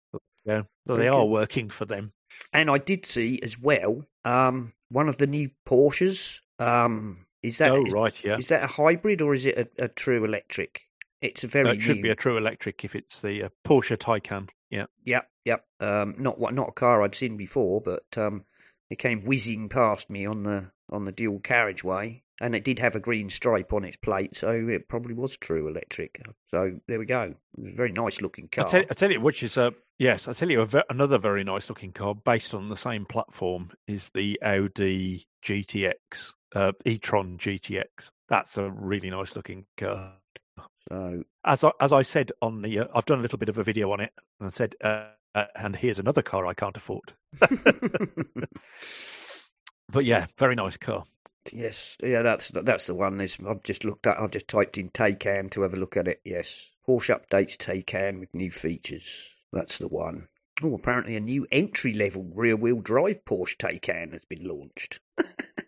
yeah, 0.45 0.63
so 0.87 0.97
they 0.97 1.09
are 1.09 1.25
working 1.25 1.71
for 1.71 1.87
them. 1.87 2.13
And 2.53 2.71
I 2.71 2.77
did 2.77 3.07
see 3.07 3.41
as 3.43 3.59
well 3.59 4.05
um, 4.27 4.75
one 4.91 5.09
of 5.09 5.17
the 5.17 5.27
new 5.27 5.51
Porsches. 5.67 6.41
Um, 6.59 7.25
is 7.45 7.59
that 7.59 7.71
oh, 7.73 7.85
is- 7.85 7.93
right, 7.93 8.25
yeah. 8.25 8.37
is 8.39 8.49
that 8.49 8.63
a 8.65 8.67
hybrid 8.67 9.21
or 9.23 9.35
is 9.35 9.47
it 9.47 9.57
a, 9.79 9.85
a 9.85 9.89
true 9.89 10.25
electric? 10.25 10.83
It's 11.21 11.43
a 11.45 11.49
very 11.49 11.65
No, 11.65 11.71
it 11.73 11.81
should 11.83 11.97
new. 11.97 12.03
be 12.03 12.11
a 12.11 12.15
true 12.15 12.37
electric 12.37 12.85
if 12.85 12.95
it's 12.95 13.21
the 13.21 13.45
uh, 13.45 13.49
Porsche 13.67 13.97
Taycan. 13.97 14.49
Yeah. 14.71 14.87
Yep, 15.05 15.29
yep. 15.45 15.65
Um, 15.81 16.17
not 16.19 16.39
what, 16.39 16.53
not 16.55 16.69
a 16.71 16.73
car 16.73 17.03
I'd 17.03 17.15
seen 17.15 17.37
before, 17.37 17.81
but 17.81 18.05
um, 18.17 18.45
it 18.91 18.99
came 18.99 19.25
whizzing 19.25 19.69
past 19.69 20.11
me 20.11 20.27
on 20.27 20.43
the 20.43 20.71
on 20.91 21.07
the 21.07 21.13
dual 21.13 21.41
carriageway, 21.41 22.23
and 22.43 22.55
it 22.55 22.63
did 22.63 22.79
have 22.79 22.95
a 22.95 23.01
green 23.01 23.31
stripe 23.31 23.73
on 23.73 23.85
its 23.85 23.97
plate, 23.97 24.37
so 24.37 24.51
it 24.51 24.87
probably 24.87 25.15
was 25.15 25.37
true 25.39 25.67
electric. 25.67 26.21
So 26.51 26.79
there 26.89 26.99
we 26.99 27.07
go. 27.07 27.35
It 27.57 27.63
was 27.63 27.73
a 27.73 27.77
very 27.77 27.93
nice 27.93 28.21
looking 28.21 28.49
I 28.53 28.57
car. 28.63 28.69
tell, 28.69 28.83
I 28.91 28.95
tell 28.95 29.11
you, 29.11 29.21
which 29.21 29.43
is 29.43 29.57
a 29.57 29.73
yes. 29.99 30.29
I 30.29 30.35
tell 30.35 30.51
you, 30.51 30.61
a 30.61 30.67
ve- 30.67 30.83
another 30.91 31.17
very 31.17 31.43
nice 31.45 31.71
looking 31.71 31.93
car 31.93 32.15
based 32.15 32.53
on 32.53 32.69
the 32.69 32.77
same 32.77 33.07
platform 33.07 33.71
is 33.89 34.11
the 34.15 34.39
Audi 34.43 35.27
GTX, 35.47 35.95
uh, 36.55 36.73
e-tron 36.85 37.39
GTX. 37.39 37.87
That's 38.29 38.57
a 38.57 38.71
really 38.71 39.11
nice 39.11 39.37
looking 39.37 39.67
car. 39.77 40.13
So 40.89 41.25
As 41.45 41.65
I, 41.65 41.71
as 41.81 41.93
I 41.93 42.03
said 42.03 42.33
on 42.43 42.63
the, 42.63 42.81
uh, 42.81 42.85
I've 42.95 43.07
done 43.07 43.19
a 43.19 43.23
little 43.23 43.39
bit 43.39 43.49
of 43.49 43.59
a 43.59 43.65
video 43.65 43.91
on 43.93 44.01
it, 44.01 44.13
and 44.41 44.49
I 44.49 44.51
said, 44.51 44.75
uh, 44.83 45.07
uh, 45.35 45.45
and 45.57 45.75
here's 45.77 45.99
another 45.99 46.23
car 46.23 46.47
I 46.47 46.55
can't 46.55 46.77
afford. 46.77 47.13
But 49.89 50.05
yeah, 50.05 50.27
very 50.39 50.55
nice 50.55 50.77
car. 50.77 51.05
yes, 51.53 51.97
yeah, 52.03 52.23
that's 52.23 52.49
that's 52.49 52.87
the 52.87 52.95
one. 52.95 53.19
There's, 53.19 53.39
I've 53.47 53.63
just 53.63 53.85
looked 53.85 54.07
at. 54.07 54.19
I've 54.21 54.31
just 54.31 54.49
typed 54.49 54.79
in 54.79 54.91
Taycan 54.91 55.51
to 55.53 55.63
have 55.63 55.75
a 55.75 55.79
look 55.79 55.97
at 55.97 56.09
it. 56.09 56.21
Yes, 56.25 56.71
Porsche 56.87 57.19
updates 57.21 57.57
Taycan 57.57 58.19
with 58.21 58.35
new 58.35 58.51
features. 58.51 59.35
That's 59.53 59.79
the 59.79 59.89
one. 59.89 60.29
Oh, 60.63 60.75
apparently 60.75 61.17
a 61.17 61.21
new 61.21 61.47
entry 61.51 61.93
level 61.93 62.31
rear 62.35 62.57
wheel 62.57 62.81
drive 62.81 63.25
Porsche 63.25 63.57
Taycan 63.57 64.13
has 64.13 64.25
been 64.25 64.47
launched. 64.47 65.01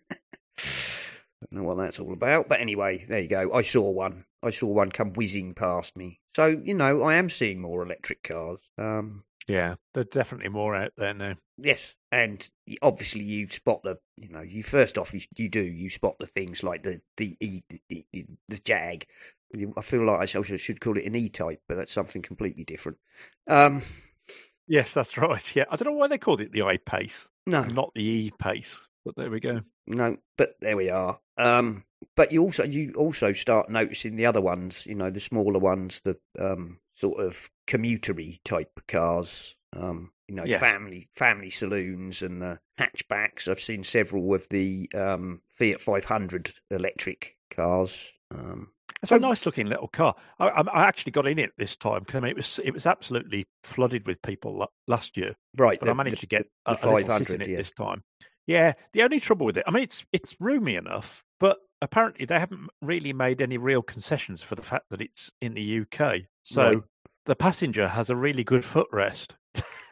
I 0.57 1.45
don't 1.51 1.61
know 1.61 1.67
what 1.67 1.77
that's 1.77 1.99
all 1.99 2.13
about, 2.13 2.49
but 2.49 2.59
anyway, 2.61 3.05
there 3.07 3.19
you 3.19 3.27
go. 3.27 3.53
I 3.53 3.61
saw 3.61 3.89
one. 3.91 4.25
I 4.41 4.49
saw 4.49 4.67
one 4.67 4.91
come 4.91 5.13
whizzing 5.13 5.53
past 5.53 5.95
me. 5.95 6.19
So 6.35 6.47
you 6.47 6.73
know, 6.73 7.03
I 7.03 7.15
am 7.15 7.29
seeing 7.29 7.59
more 7.61 7.83
electric 7.83 8.23
cars. 8.23 8.59
Um, 8.77 9.23
Yeah, 9.47 9.75
there's 9.93 10.07
definitely 10.07 10.49
more 10.49 10.75
out 10.75 10.93
there 10.97 11.13
now. 11.13 11.35
Yes, 11.57 11.95
and 12.11 12.47
obviously 12.81 13.23
you 13.23 13.49
spot 13.49 13.81
the, 13.83 13.97
you 14.15 14.29
know, 14.29 14.41
you 14.41 14.63
first 14.63 14.97
off 14.97 15.13
you, 15.13 15.21
you 15.35 15.49
do 15.49 15.61
you 15.61 15.89
spot 15.89 16.15
the 16.19 16.27
things 16.27 16.63
like 16.63 16.83
the 16.83 17.01
the 17.17 17.37
E 17.39 17.61
the, 17.69 18.05
the, 18.11 18.25
the 18.49 18.57
Jag. 18.59 19.05
I 19.77 19.81
feel 19.81 20.05
like 20.05 20.19
I 20.19 20.25
should, 20.25 20.59
should 20.59 20.81
call 20.81 20.97
it 20.97 21.05
an 21.05 21.15
E 21.15 21.29
type, 21.29 21.61
but 21.67 21.77
that's 21.77 21.93
something 21.93 22.21
completely 22.21 22.63
different. 22.63 22.97
Um, 23.47 23.81
Yes, 24.67 24.93
that's 24.93 25.17
right. 25.17 25.43
Yeah, 25.55 25.63
I 25.69 25.75
don't 25.77 25.93
know 25.93 25.97
why 25.97 26.07
they 26.07 26.17
called 26.17 26.41
it 26.41 26.51
the 26.51 26.63
I 26.63 26.77
Pace, 26.77 27.17
no, 27.45 27.63
not 27.63 27.91
the 27.95 28.03
E 28.03 28.33
Pace, 28.37 28.75
but 29.07 29.15
there 29.15 29.31
we 29.31 29.39
go. 29.39 29.61
no, 29.87 30.17
but 30.37 30.55
there 30.61 30.77
we 30.77 30.89
are. 30.89 31.19
Um, 31.37 31.83
but 32.15 32.31
you 32.31 32.41
also 32.43 32.63
you 32.63 32.93
also 32.95 33.33
start 33.33 33.69
noticing 33.69 34.15
the 34.15 34.25
other 34.25 34.41
ones, 34.41 34.85
you 34.85 34.95
know, 34.95 35.09
the 35.09 35.19
smaller 35.19 35.59
ones, 35.59 36.01
the 36.03 36.17
um 36.39 36.79
sort 36.95 37.19
of 37.23 37.49
commutery 37.67 38.39
type 38.43 38.79
cars. 38.87 39.55
Um, 39.75 40.11
you 40.27 40.35
know 40.35 40.43
Yeah. 40.45 40.59
family 40.59 41.09
family 41.15 41.49
saloons 41.49 42.21
and 42.21 42.41
the 42.41 42.59
hatchbacks. 42.79 43.47
I've 43.47 43.61
seen 43.61 43.83
several 43.83 44.33
of 44.33 44.47
the 44.49 44.89
um, 44.93 45.41
Fiat 45.53 45.81
500 45.81 46.53
electric 46.71 47.35
cars. 47.53 48.11
Um, 48.31 48.71
It's 49.03 49.09
So- 49.09 49.17
a 49.17 49.19
nice 49.19 49.45
looking 49.45 49.67
little 49.67 49.87
car. 49.89 50.15
I, 50.39 50.47
I 50.47 50.87
actually 50.87 51.11
got 51.11 51.27
in 51.27 51.37
it 51.39 51.51
this 51.57 51.75
time 51.75 51.99
because 52.01 52.15
I 52.15 52.19
mean, 52.21 52.31
it 52.31 52.37
was 52.37 52.59
it 52.63 52.73
was 52.73 52.85
absolutely 52.85 53.45
flooded 53.63 54.07
with 54.07 54.21
people 54.21 54.65
last 54.87 55.15
year, 55.17 55.35
right, 55.57 55.77
but 55.79 55.85
the- 55.85 55.91
I 55.91 55.95
managed 55.95 56.17
the- 56.17 56.21
to 56.21 56.27
get 56.27 56.47
the 56.65 56.71
a, 56.71 56.73
a 56.73 56.75
little 56.75 56.97
sit 56.99 57.07
500, 57.07 57.35
in 57.35 57.41
it 57.41 57.49
yeah. 57.49 57.57
this 57.57 57.71
time. 57.73 58.03
Yeah, 58.47 58.73
the 58.93 59.03
only 59.03 59.19
trouble 59.19 59.45
with 59.45 59.57
it, 59.57 59.65
I 59.67 59.71
mean, 59.71 59.83
it's 59.83 60.05
it's 60.13 60.35
roomy 60.39 60.75
enough, 60.75 61.23
but 61.39 61.57
apparently 61.81 62.25
they 62.25 62.39
haven't 62.39 62.69
really 62.81 63.13
made 63.13 63.41
any 63.41 63.57
real 63.57 63.81
concessions 63.81 64.41
for 64.41 64.55
the 64.55 64.63
fact 64.63 64.85
that 64.89 65.01
it's 65.01 65.29
in 65.41 65.53
the 65.53 65.81
UK. 65.81 66.21
So 66.43 66.63
Right. 66.63 66.83
the 67.25 67.35
passenger 67.35 67.87
has 67.89 68.09
a 68.09 68.15
really 68.15 68.43
good 68.45 68.63
footrest 68.63 69.31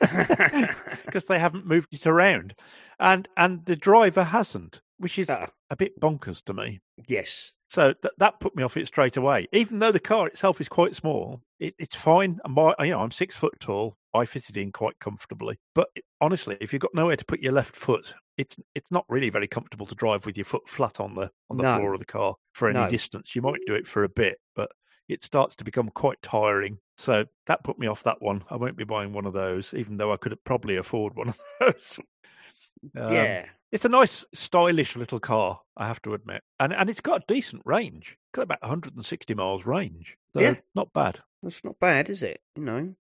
because 1.06 1.26
they 1.26 1.40
haven't 1.40 1.66
moved 1.66 1.94
it 1.94 2.08
around, 2.08 2.56
and 3.00 3.28
and 3.38 3.66
the 3.66 3.76
driver 3.76 4.24
hasn't, 4.24 4.80
which 4.98 5.20
is 5.20 5.30
Ah, 5.30 5.50
a 5.70 5.76
bit 5.76 6.00
bonkers 6.00 6.44
to 6.46 6.54
me. 6.54 6.80
yes, 7.08 7.52
So 7.70 7.94
th- 7.94 8.14
that 8.20 8.40
put 8.40 8.56
me 8.56 8.64
off 8.64 8.78
it 8.78 8.88
straight 8.88 9.18
away. 9.18 9.48
Even 9.52 9.80
though 9.80 9.92
the 9.92 10.00
car 10.00 10.28
itself 10.28 10.62
is 10.62 10.70
quite 10.70 10.96
small, 10.96 11.42
it, 11.60 11.74
it's 11.80 11.96
fine. 11.96 12.40
My, 12.48 12.74
you 12.80 12.92
know, 12.92 13.00
I'm 13.02 13.12
six 13.12 13.36
foot 13.36 13.60
tall. 13.60 13.98
I 14.16 14.26
fitted 14.26 14.58
in 14.58 14.72
quite 14.72 15.00
comfortably. 15.00 15.58
But 15.74 15.90
honestly, 16.22 16.58
if 16.62 16.74
you've 16.74 16.82
got 16.82 16.94
nowhere 16.96 17.16
to 17.18 17.26
put 17.26 17.42
your 17.42 17.54
left 17.54 17.76
foot, 17.76 18.14
it's 18.38 18.58
it's 18.76 18.92
not 18.92 19.06
really 19.10 19.30
very 19.30 19.48
comfortable 19.48 19.86
to 19.88 19.96
drive 19.96 20.26
with 20.26 20.38
your 20.38 20.46
foot 20.46 20.68
flat 20.70 21.00
on 21.00 21.16
the 21.16 21.32
on 21.50 21.58
the 21.58 21.64
No. 21.64 21.64
floor 21.64 21.94
of 21.94 22.00
the 22.00 22.06
car 22.06 22.36
for 22.54 22.70
any 22.70 22.86
No. 22.86 22.86
distance. 22.86 23.36
You 23.36 23.42
might 23.42 23.60
do 23.66 23.76
it 23.76 23.88
for 23.88 24.04
a 24.04 24.10
bit, 24.10 24.40
but 24.56 24.72
it 25.08 25.24
starts 25.24 25.56
to 25.58 25.64
become 25.64 25.90
quite 25.90 26.22
tiring. 26.22 26.80
So 26.98 27.26
that 27.48 27.64
put 27.64 27.78
me 27.78 27.88
off 27.88 28.04
that 28.04 28.22
one. 28.22 28.44
I 28.50 28.56
won't 28.56 28.78
be 28.78 28.84
buying 28.86 29.14
one 29.14 29.26
of 29.26 29.34
those, 29.34 29.74
even 29.74 29.98
though 29.98 30.14
I 30.14 30.18
could 30.18 30.38
probably 30.46 30.78
afford 30.78 31.16
one 31.16 31.30
of 31.30 31.40
those. 31.60 32.00
Um, 32.98 33.40
yeah, 33.40 33.50
it's 33.72 33.86
a 33.86 33.90
nice, 33.90 34.26
stylish 34.34 34.96
little 34.96 35.20
car, 35.20 35.62
I 35.78 35.88
have 35.88 36.02
to 36.04 36.14
admit, 36.14 36.44
and 36.60 36.74
and 36.74 36.90
it's 36.90 37.02
got 37.02 37.22
a 37.24 37.34
decent 37.34 37.62
range. 37.66 38.12
It's 38.12 38.32
Got 38.34 38.44
about 38.44 38.62
160 38.62 39.34
miles 39.34 39.66
range, 39.66 40.18
so 40.34 40.42
Yeah. 40.42 40.62
not 40.76 40.94
bad. 40.94 41.22
that's 41.42 41.64
not 41.64 41.80
bad, 41.80 42.10
is 42.10 42.24
it? 42.24 42.42
You 42.56 42.64
know, 42.64 42.96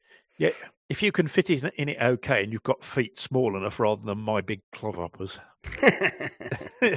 Yeah, 0.41 0.49
if 0.89 1.03
you 1.03 1.11
can 1.11 1.27
fit 1.27 1.51
it 1.51 1.63
in 1.75 1.87
it 1.87 1.97
okay, 2.01 2.43
and 2.43 2.51
you've 2.51 2.63
got 2.63 2.83
feet 2.83 3.19
small 3.19 3.55
enough 3.55 3.79
rather 3.79 4.01
than 4.03 4.17
my 4.17 4.41
big 4.41 4.61
clodhoppers, 4.75 5.33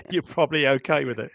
you're 0.11 0.23
probably 0.23 0.67
okay 0.67 1.05
with 1.05 1.19
it. 1.19 1.31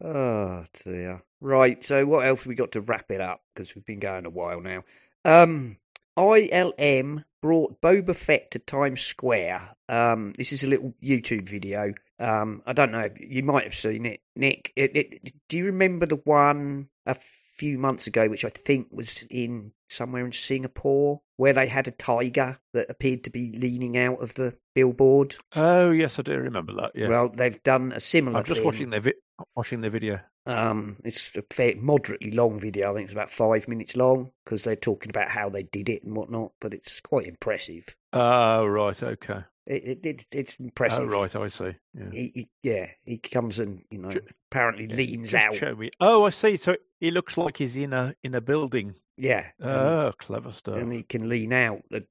Oh 0.00 0.64
dear. 0.84 1.24
Right. 1.40 1.84
So 1.84 2.06
what 2.06 2.24
else 2.24 2.42
have 2.42 2.46
we 2.46 2.54
got 2.54 2.70
to 2.70 2.80
wrap 2.82 3.10
it 3.10 3.20
up? 3.20 3.42
Because 3.52 3.74
we've 3.74 3.84
been 3.84 3.98
going 3.98 4.26
a 4.26 4.30
while 4.30 4.60
now. 4.60 4.84
Um, 5.24 5.78
ILM 6.16 7.24
brought 7.42 7.80
Boba 7.80 8.14
Fett 8.14 8.52
to 8.52 8.60
Times 8.60 9.00
Square. 9.00 9.70
Um, 9.88 10.34
this 10.38 10.52
is 10.52 10.62
a 10.62 10.68
little 10.68 10.94
YouTube 11.02 11.48
video. 11.48 11.94
Um, 12.20 12.62
I 12.64 12.72
don't 12.72 12.92
know. 12.92 13.08
You 13.18 13.42
might 13.42 13.64
have 13.64 13.74
seen 13.74 14.06
it, 14.06 14.20
Nick. 14.36 14.72
It, 14.76 14.96
it, 14.96 15.32
do 15.48 15.56
you 15.56 15.64
remember 15.64 16.06
the 16.06 16.20
one 16.22 16.90
a 17.06 17.16
few 17.58 17.78
months 17.78 18.06
ago, 18.06 18.28
which 18.28 18.44
I 18.44 18.48
think 18.50 18.88
was 18.90 19.24
in 19.30 19.72
somewhere 19.88 20.24
in 20.24 20.32
Singapore, 20.32 21.20
where 21.36 21.52
they 21.52 21.66
had 21.66 21.88
a 21.88 21.92
tiger 21.92 22.58
that 22.72 22.90
appeared 22.90 23.24
to 23.24 23.30
be 23.30 23.52
leaning 23.52 23.96
out 23.98 24.22
of 24.22 24.34
the 24.34 24.56
billboard? 24.74 25.36
Oh 25.54 25.90
yes, 25.90 26.18
I 26.18 26.22
do 26.22 26.36
remember 26.38 26.72
that. 26.74 26.92
Yeah, 26.94 27.08
Well, 27.08 27.28
they've 27.28 27.62
done 27.62 27.92
a 27.92 28.00
similar. 28.00 28.38
I'm 28.38 28.44
just 28.44 28.58
thing. 28.58 28.66
watching 28.66 28.90
their 28.90 29.00
vi- 29.00 29.12
watching 29.56 29.80
their 29.80 29.90
video. 29.90 30.20
Um, 30.46 30.96
it's 31.04 31.30
a 31.36 31.42
fair, 31.50 31.74
moderately 31.76 32.30
long 32.30 32.58
video. 32.58 32.90
I 32.90 32.94
think 32.94 33.04
it's 33.04 33.12
about 33.12 33.30
five 33.30 33.68
minutes 33.68 33.96
long 33.96 34.30
because 34.44 34.62
they're 34.62 34.76
talking 34.76 35.10
about 35.10 35.28
how 35.28 35.50
they 35.50 35.64
did 35.64 35.88
it 35.90 36.04
and 36.04 36.16
whatnot. 36.16 36.52
But 36.60 36.72
it's 36.72 37.00
quite 37.00 37.26
impressive. 37.26 37.94
Oh 38.12 38.64
right, 38.66 39.02
okay. 39.02 39.40
It, 39.68 39.84
it, 39.84 40.06
it 40.06 40.26
it's 40.32 40.56
impressive. 40.58 41.02
Oh 41.12 41.20
right, 41.20 41.36
I 41.36 41.48
see. 41.48 41.72
Yeah. 41.94 42.10
He, 42.10 42.32
he, 42.34 42.48
yeah, 42.62 42.86
he 43.04 43.18
comes 43.18 43.58
and 43.58 43.82
you 43.90 43.98
know 43.98 44.12
apparently 44.50 44.86
Yeah, 44.88 44.96
leans 44.96 45.30
just 45.30 45.44
out. 45.44 45.56
Show 45.56 45.76
me. 45.76 45.90
Oh, 46.00 46.24
I 46.24 46.30
see. 46.30 46.56
So 46.56 46.74
he 47.00 47.10
looks 47.10 47.36
like 47.36 47.58
he's 47.58 47.76
in 47.76 47.92
a 47.92 48.14
in 48.24 48.34
a 48.34 48.40
building. 48.40 48.94
Yeah, 49.18 49.44
and, 49.60 49.70
Oh, 49.70 50.12
clever 50.18 50.52
stuff. 50.52 50.78
and 50.78 50.90
he 50.92 51.02
can 51.02 51.28
lean 51.28 51.52
out. 51.52 51.82
They, 51.90 52.06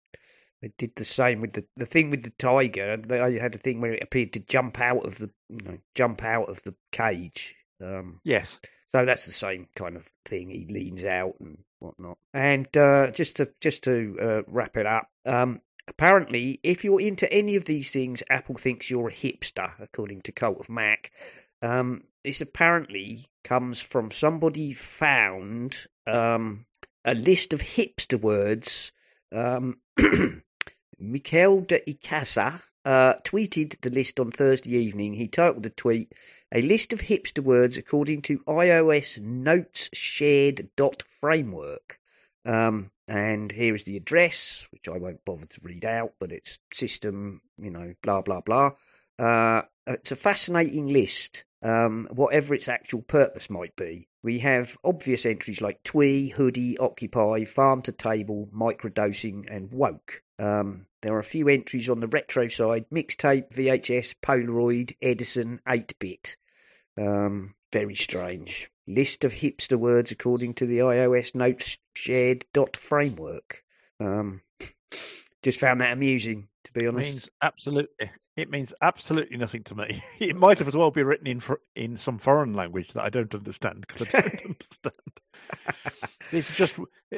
they 0.62 0.72
did 0.78 0.92
the 0.96 1.04
same 1.06 1.42
with 1.42 1.54
the 1.54 1.66
the 1.76 1.88
thing 1.88 2.12
with 2.12 2.22
the 2.24 2.30
tiger. 2.38 2.96
They 2.96 3.40
had 3.40 3.56
a 3.56 3.60
thing 3.60 3.82
where 3.82 3.94
it 3.94 4.04
appeared 4.04 4.34
to 4.34 4.40
jump 4.40 4.80
out 4.80 5.04
of 5.06 5.18
the 5.18 5.32
you 5.50 5.58
know 5.66 5.78
jump 5.96 6.24
out 6.24 6.50
of 6.50 6.62
the 6.62 6.76
cage. 6.92 7.56
Um, 7.84 8.22
Yes. 8.24 8.60
So 8.92 9.04
that's 9.04 9.26
the 9.26 9.34
same 9.34 9.68
kind 9.76 9.98
of 9.98 10.10
thing. 10.26 10.50
He 10.50 10.66
leans 10.70 11.04
out 11.04 11.36
and 11.40 11.58
whatnot. 11.80 12.18
And 12.34 12.68
uh, 12.78 13.12
just 13.12 13.36
to 13.38 13.50
just 13.62 13.84
to 13.84 14.16
uh, 14.22 14.42
wrap 14.48 14.78
it 14.78 14.86
up, 14.86 15.10
um, 15.26 15.60
apparently, 15.88 16.60
if 16.64 16.84
you're 16.84 17.02
into 17.02 17.32
any 17.32 17.56
of 17.56 17.66
these 17.66 17.92
things, 17.92 18.24
Apple 18.30 18.56
thinks 18.56 18.90
you're 18.90 19.10
a 19.10 19.14
hipster, 19.14 19.74
according 19.80 20.22
to 20.22 20.32
Cult 20.32 20.60
of 20.60 20.70
Mac. 20.70 21.12
Um, 21.62 22.04
this 22.24 22.42
apparently 22.42 23.28
comes 23.44 23.80
from 23.80 24.12
somebody 24.12 24.74
found 24.74 25.88
um, 26.06 26.66
a 27.06 27.14
list 27.14 27.54
of 27.54 27.62
hipster 27.62 28.20
words. 28.20 28.92
Um, 29.32 29.80
Miguel 31.00 31.62
de 31.62 31.80
Icaza 31.88 32.62
uh, 32.86 33.16
tweeted 33.24 33.80
the 33.82 33.90
list 33.90 34.20
on 34.20 34.32
Thursday 34.32 34.72
evening. 34.72 35.14
He 35.14 35.28
titled 35.28 35.64
the 35.64 35.70
tweet 35.70 36.14
a 36.54 36.62
list 36.62 36.94
of 36.94 37.02
hipster 37.02 37.44
words 37.44 37.78
according 37.78 38.22
to 38.24 38.40
iOS 38.40 39.22
Notes 39.22 39.90
Shared 39.94 40.70
dot 40.78 41.04
framework. 41.20 42.00
Um, 42.46 42.92
and 43.08 43.52
here 43.52 43.76
is 43.76 43.86
the 43.86 43.98
address, 43.98 44.68
which 44.72 44.88
I 44.88 44.98
won't 44.98 45.24
bother 45.26 45.46
to 45.46 45.62
read 45.62 45.86
out, 45.86 46.14
but 46.20 46.32
it's 46.32 46.60
system, 46.74 47.42
you 47.58 47.70
know, 47.70 47.94
blah 48.02 48.22
blah 48.22 48.42
blah. 48.42 48.72
Uh, 49.20 49.64
it's 49.88 50.12
a 50.12 50.16
fascinating 50.16 50.88
list, 50.88 51.46
um, 51.62 52.08
whatever 52.12 52.54
its 52.54 52.68
actual 52.68 53.02
purpose 53.02 53.50
might 53.50 53.76
be. 53.76 54.08
We 54.24 54.40
have 54.40 54.78
obvious 54.84 55.26
entries 55.26 55.62
like 55.62 55.84
twee, 55.84 56.30
hoodie, 56.30 56.78
occupy, 56.78 57.46
farm 57.46 57.82
to 57.84 57.92
table, 57.92 58.50
microdosing, 58.54 59.46
and 59.50 59.72
woke. 59.72 60.22
Um, 60.40 60.88
there 61.02 61.14
are 61.14 61.20
a 61.20 61.24
few 61.24 61.48
entries 61.48 61.90
on 61.90 62.00
the 62.00 62.08
retro 62.08 62.48
side 62.48 62.86
mixtape, 62.94 63.54
VHS, 63.54 64.16
Polaroid, 64.22 64.96
Edison, 65.02 65.62
8 65.68 65.94
bit. 66.00 66.36
Um, 66.98 67.56
very 67.72 67.96
strange. 67.96 68.70
List 68.88 69.24
of 69.24 69.34
hipster 69.34 69.78
words 69.78 70.12
according 70.12 70.54
to 70.56 70.66
the 70.66 70.80
iOS 70.80 71.36
Notes 71.36 71.78
Shared 71.94 72.46
dot 72.54 72.78
framework. 72.78 73.64
Um, 74.00 74.42
just 75.44 75.60
found 75.60 75.82
that 75.82 75.92
amusing, 75.92 76.48
to 76.64 76.74
be 76.74 76.88
honest. 76.88 77.12
means 77.12 77.30
absolutely. 77.42 78.12
It 78.38 78.50
means 78.52 78.72
absolutely 78.82 79.36
nothing 79.38 79.64
to 79.64 79.76
me. 79.76 80.04
It 80.20 80.36
might 80.36 80.60
have 80.60 80.68
as 80.68 80.76
well 80.76 80.92
be 80.92 81.04
written 81.04 81.28
in 81.28 81.40
for, 81.40 81.60
in 81.76 81.98
some 81.98 82.18
foreign 82.20 82.54
language 82.54 82.94
that 82.94 83.04
I 83.04 83.10
don't 83.10 83.34
understand 83.34 83.86
because 83.88 84.08
I 84.08 84.12
don't 84.22 84.26
understand. 84.46 84.94
These 86.32 86.50
are 86.52 86.54
just 86.54 86.76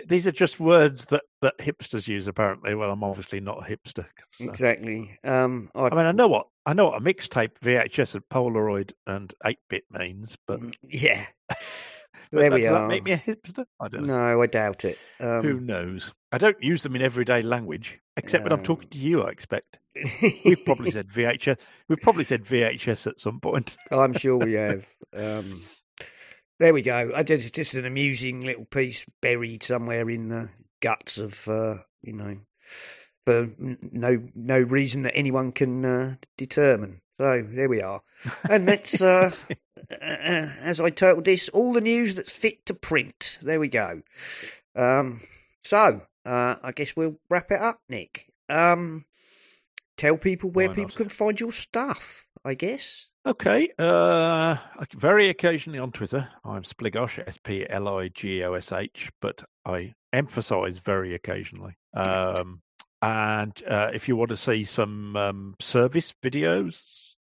these 0.07 0.27
are 0.27 0.31
just 0.31 0.59
words 0.59 1.05
that, 1.05 1.23
that 1.41 1.57
hipsters 1.57 2.07
use. 2.07 2.27
Apparently, 2.27 2.75
well, 2.75 2.91
I'm 2.91 3.03
obviously 3.03 3.39
not 3.39 3.57
a 3.67 3.69
hipster. 3.69 4.05
uh, 4.05 4.43
Exactly. 4.45 5.17
Um, 5.23 5.69
I, 5.75 5.87
I 5.87 5.89
mean, 5.95 6.05
I 6.05 6.11
know 6.11 6.27
what 6.27 6.47
I 6.65 6.73
know 6.73 6.85
what 6.85 7.01
a 7.01 7.03
mixtape, 7.03 7.51
VHS, 7.63 8.13
and 8.15 8.23
Polaroid 8.29 8.91
and 9.07 9.33
eight 9.45 9.57
bit 9.69 9.83
means, 9.91 10.35
but, 10.47 10.59
yeah. 10.83 11.25
but 11.49 11.57
There 12.31 12.49
that, 12.51 12.55
we 12.55 12.67
are. 12.67 12.87
make 12.87 13.03
me 13.03 13.13
a 13.13 13.17
hipster? 13.17 13.65
I 13.79 13.87
don't 13.87 14.05
know. 14.05 14.15
No, 14.35 14.41
I 14.41 14.45
doubt 14.45 14.85
it. 14.85 14.99
Who 15.19 15.27
Um, 15.39 15.65
knows? 15.65 16.11
I 16.31 16.37
don't 16.37 16.61
use 16.61 16.83
them 16.83 16.95
in 16.95 17.01
everyday 17.01 17.41
language, 17.41 17.97
except 18.17 18.43
when 18.43 18.53
I'm 18.53 18.59
Um, 18.59 18.65
talking 18.65 18.89
to 18.89 18.97
you. 18.99 19.23
I 19.23 19.29
expect 19.31 19.77
we've 20.45 20.65
probably 20.65 20.91
said 20.91 21.07
VHS. 21.09 21.57
We've 21.87 22.01
probably 22.01 22.25
said 22.25 22.43
VHS 22.43 23.07
at 23.07 23.19
some 23.19 23.39
point. 23.39 23.77
I'm 23.91 24.13
sure 24.13 24.37
we 24.37 24.53
have. 24.55 24.85
Um, 25.13 25.63
there 26.59 26.73
we 26.73 26.81
go. 26.81 27.11
I 27.15 27.23
did 27.23 27.53
just 27.53 27.73
an 27.73 27.85
amusing 27.85 28.41
little 28.41 28.65
piece 28.65 29.05
buried 29.21 29.63
somewhere 29.63 30.09
in 30.09 30.29
the 30.29 30.49
guts 30.81 31.17
of, 31.17 31.47
uh, 31.47 31.77
you 32.01 32.13
know, 32.13 32.37
for 33.25 33.49
no 33.59 34.21
no 34.35 34.59
reason 34.59 35.03
that 35.03 35.15
anyone 35.15 35.51
can 35.51 35.85
uh, 35.85 36.15
determine. 36.37 37.01
So 37.19 37.45
there 37.49 37.69
we 37.69 37.81
are, 37.81 38.01
and 38.49 38.67
that's 38.67 39.01
uh, 39.01 39.31
uh, 39.91 39.95
as 40.61 40.79
I 40.79 40.89
titled 40.89 41.25
this, 41.25 41.49
all 41.49 41.73
the 41.73 41.81
news 41.81 42.15
that's 42.15 42.31
fit 42.31 42.65
to 42.67 42.73
print. 42.73 43.37
There 43.41 43.59
we 43.59 43.67
go. 43.67 44.01
Um, 44.75 45.21
so 45.63 46.01
uh, 46.25 46.55
I 46.61 46.71
guess 46.71 46.95
we'll 46.95 47.19
wrap 47.29 47.51
it 47.51 47.61
up, 47.61 47.81
Nick. 47.89 48.31
Um, 48.49 49.05
tell 49.99 50.17
people 50.17 50.49
where 50.49 50.69
Why 50.69 50.73
people 50.73 50.89
not? 50.89 50.97
can 50.97 51.09
find 51.09 51.39
your 51.39 51.51
stuff. 51.51 52.25
I 52.45 52.53
guess. 52.53 53.09
Okay. 53.25 53.69
Uh, 53.77 54.55
very 54.95 55.29
occasionally 55.29 55.77
on 55.79 55.91
Twitter, 55.91 56.29
I'm 56.45 56.63
Spligosh, 56.63 57.19
S 57.27 57.37
P 57.43 57.65
L 57.69 57.87
I 57.89 58.07
G 58.07 58.43
O 58.43 58.53
S 58.53 58.71
H, 58.71 59.11
but 59.21 59.43
I 59.65 59.93
emphasise 60.13 60.79
very 60.79 61.15
occasionally. 61.15 61.75
Um, 61.93 62.61
and 63.01 63.51
uh, 63.69 63.89
if 63.93 64.07
you 64.07 64.15
want 64.15 64.29
to 64.29 64.37
see 64.37 64.63
some 64.63 65.17
um, 65.17 65.55
service 65.59 66.13
videos, 66.23 66.77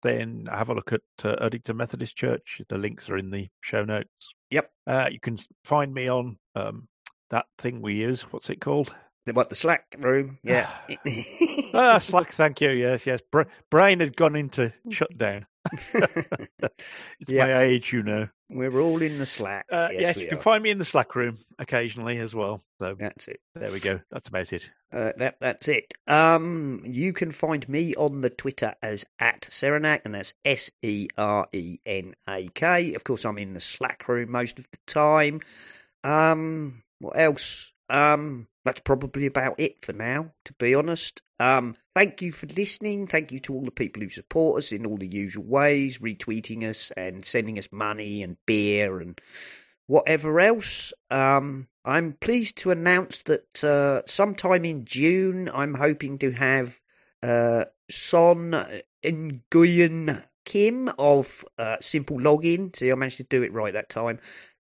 then 0.04 0.48
have 0.52 0.70
a 0.70 0.74
look 0.74 0.92
at 0.92 1.02
uh, 1.24 1.36
Erdington 1.42 1.78
Methodist 1.78 2.16
Church. 2.18 2.62
The 2.68 2.78
links 2.78 3.10
are 3.10 3.18
in 3.18 3.32
the 3.32 3.48
show 3.62 3.86
notes. 3.86 4.10
Yep. 4.52 4.70
Uh, 4.86 5.08
you 5.10 5.20
can 5.22 5.40
find 5.64 5.94
me 5.94 6.10
on 6.10 6.38
um, 6.56 6.90
that 7.30 7.46
thing 7.58 7.82
we 7.82 7.96
use. 7.96 8.22
What's 8.32 8.50
it 8.50 8.60
called? 8.60 8.94
The 9.26 9.34
what? 9.34 9.50
The 9.50 9.56
Slack 9.56 9.96
room? 10.00 10.38
Yeah. 10.44 10.70
ah, 11.74 11.98
Slack, 12.00 12.34
thank 12.34 12.62
you. 12.62 12.70
Yes, 12.72 13.06
yes. 13.06 13.20
Bra- 13.32 13.46
brain 13.72 14.00
had 14.00 14.16
gone 14.16 14.36
into 14.36 14.72
shutdown. 14.92 15.46
it's 15.94 17.28
Yeah. 17.28 17.46
my 17.46 17.64
age, 17.64 17.92
you 17.92 18.04
know. 18.04 18.28
We're 18.50 18.80
all 18.80 19.02
in 19.02 19.18
the 19.18 19.26
Slack. 19.26 19.66
Uh, 19.72 19.88
yes, 19.92 20.02
yes, 20.02 20.18
you 20.18 20.28
can 20.28 20.40
find 20.40 20.62
me 20.62 20.70
in 20.70 20.78
the 20.78 20.86
Slack 20.86 21.16
room 21.16 21.40
occasionally 21.58 22.20
as 22.20 22.36
well. 22.36 22.62
So 22.80 22.94
That's 23.00 23.28
it. 23.28 23.40
there 23.56 23.72
we 23.72 23.80
go. 23.80 24.00
That's 24.12 24.28
about 24.30 24.54
it. 24.54 24.70
Uh, 24.94 25.14
that 25.18 25.38
that's 25.42 25.68
it. 25.68 25.94
Um, 26.06 26.84
you 26.86 27.12
can 27.12 27.32
find 27.32 27.68
me 27.68 27.96
on 27.96 28.22
the 28.22 28.30
Twitter 28.30 28.76
as 28.84 29.04
at 29.18 29.42
Serenak, 29.50 30.02
and 30.06 30.14
that's 30.14 30.36
S 30.46 30.70
E 30.84 31.08
R 31.18 31.48
E 31.54 31.80
N 31.88 32.14
A 32.30 32.48
K. 32.54 32.94
Of 32.94 33.04
course, 33.04 33.26
I'm 33.26 33.40
in 33.40 33.56
the 33.56 33.60
Slack 33.60 34.08
room 34.08 34.30
most 34.32 34.60
of 34.60 34.68
the 34.72 34.78
time. 34.86 35.42
Um, 36.04 36.84
what 37.00 37.18
else? 37.18 37.72
Um, 37.90 38.48
that's 38.64 38.82
probably 38.82 39.26
about 39.26 39.60
it 39.60 39.86
for 39.86 39.94
now. 39.94 40.32
To 40.46 40.54
be 40.54 40.74
honest. 40.74 41.22
Um, 41.40 41.76
thank 41.94 42.22
you 42.22 42.32
for 42.32 42.48
listening. 42.48 43.08
Thank 43.08 43.32
you 43.32 43.40
to 43.42 43.54
all 43.54 43.66
the 43.66 43.72
people 43.72 44.02
who 44.02 44.10
support 44.10 44.64
us 44.64 44.72
in 44.72 44.86
all 44.86 44.98
the 44.98 45.08
usual 45.08 45.44
ways, 45.44 45.98
retweeting 46.00 46.64
us 46.64 46.92
and 46.96 47.26
sending 47.26 47.60
us 47.60 47.68
money 47.72 48.24
and 48.24 48.38
beer 48.46 49.00
and 49.00 49.20
whatever 49.88 50.40
else. 50.40 50.94
Um, 51.12 51.68
I'm 51.84 52.14
pleased 52.14 52.58
to 52.60 52.72
announce 52.72 53.22
that 53.24 53.64
uh, 53.64 54.02
sometime 54.08 54.66
in 54.66 54.86
June, 54.86 55.50
I'm 55.54 55.76
hoping 55.76 56.18
to 56.20 56.32
have 56.32 56.80
uh, 57.22 57.66
Son 57.90 58.82
Nguyen 59.04 60.24
Kim 60.46 60.90
of 60.98 61.46
uh, 61.58 61.78
Simple 61.82 62.18
Login. 62.18 62.76
See, 62.76 62.92
I 62.92 62.96
managed 62.96 63.18
to 63.18 63.24
do 63.24 63.44
it 63.44 63.54
right 63.54 63.74
that 63.74 63.90
time. 63.90 64.20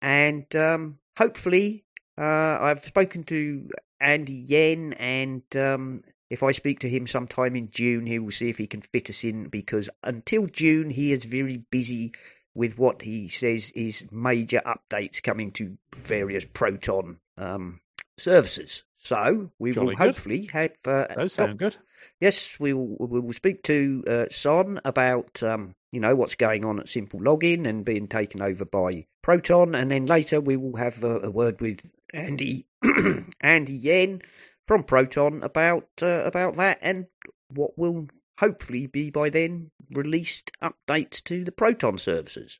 And 0.01 0.53
um, 0.55 0.99
hopefully, 1.17 1.84
uh, 2.17 2.57
I've 2.61 2.83
spoken 2.83 3.23
to 3.25 3.69
Andy 3.99 4.33
Yen, 4.33 4.93
and 4.93 5.43
um, 5.55 6.03
if 6.29 6.43
I 6.43 6.51
speak 6.51 6.79
to 6.79 6.89
him 6.89 7.07
sometime 7.07 7.55
in 7.55 7.69
June, 7.71 8.05
he 8.05 8.19
will 8.19 8.31
see 8.31 8.49
if 8.49 8.57
he 8.57 8.67
can 8.67 8.81
fit 8.81 9.09
us 9.09 9.23
in 9.23 9.47
because 9.49 9.89
until 10.03 10.47
June, 10.47 10.89
he 10.89 11.11
is 11.11 11.23
very 11.23 11.57
busy 11.57 12.13
with 12.53 12.77
what 12.77 13.01
he 13.01 13.27
says 13.27 13.69
is 13.71 14.05
major 14.11 14.61
updates 14.65 15.21
coming 15.21 15.51
to 15.51 15.77
various 15.97 16.45
Proton 16.45 17.19
um, 17.37 17.81
services. 18.17 18.83
So 18.97 19.51
we 19.59 19.73
Jolly 19.73 19.87
will 19.87 19.95
good. 19.95 20.05
hopefully 20.07 20.49
have. 20.51 20.71
Uh, 20.83 21.07
Those 21.15 21.33
sound 21.33 21.59
good. 21.59 21.77
yes, 22.19 22.57
we 22.59 22.73
will. 22.73 22.95
We 22.99 23.19
will 23.19 23.33
speak 23.33 23.61
to 23.63 24.03
uh, 24.07 24.25
Son 24.31 24.79
about 24.83 25.43
um, 25.43 25.75
you 25.91 25.99
know 25.99 26.15
what's 26.15 26.35
going 26.35 26.65
on 26.65 26.79
at 26.79 26.89
Simple 26.89 27.19
Login 27.19 27.67
and 27.67 27.85
being 27.85 28.07
taken 28.07 28.41
over 28.41 28.65
by 28.65 29.05
Proton, 29.21 29.75
and 29.75 29.91
then 29.91 30.07
later 30.07 30.41
we 30.41 30.57
will 30.57 30.77
have 30.77 31.03
a, 31.03 31.19
a 31.19 31.29
word 31.29 31.61
with 31.61 31.81
Andy 32.15 32.67
Andy 33.41 33.73
Yen 33.73 34.21
from 34.67 34.83
Proton 34.83 35.43
about 35.43 35.87
uh, 36.01 36.23
about 36.23 36.55
that 36.55 36.79
and 36.81 37.07
what 37.49 37.77
will 37.77 38.07
hopefully 38.39 38.87
be 38.87 39.09
by 39.09 39.29
then 39.29 39.71
released 39.91 40.51
updates 40.61 41.23
to 41.23 41.43
the 41.43 41.51
Proton 41.51 41.97
services. 41.97 42.59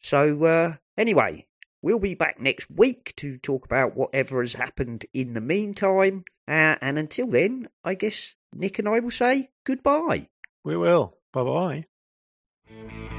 So 0.00 0.44
uh, 0.44 0.74
anyway, 0.96 1.46
we'll 1.80 1.98
be 1.98 2.14
back 2.14 2.40
next 2.40 2.70
week 2.70 3.12
to 3.16 3.38
talk 3.38 3.64
about 3.64 3.96
whatever 3.96 4.40
has 4.40 4.54
happened 4.54 5.06
in 5.12 5.34
the 5.34 5.40
meantime. 5.40 6.24
Uh, 6.48 6.76
and 6.80 6.98
until 6.98 7.28
then, 7.28 7.68
I 7.84 7.94
guess 7.94 8.36
Nick 8.54 8.78
and 8.78 8.88
I 8.88 9.00
will 9.00 9.10
say 9.10 9.50
goodbye. 9.64 10.28
We 10.64 10.76
will. 10.76 11.16
Bye 11.32 11.84
bye. 12.68 13.18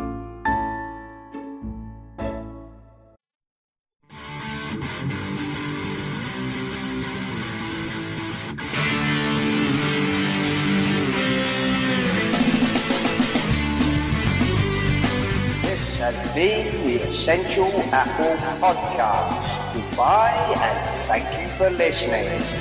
Has 16.01 16.33
been 16.33 16.83
the 16.83 16.95
Essential 17.03 17.69
Apple 17.93 18.35
Podcast. 18.57 19.61
Goodbye 19.71 20.33
and 20.57 21.05
thank 21.05 21.29
you 21.39 21.47
for 21.49 21.69
listening. 21.69 22.60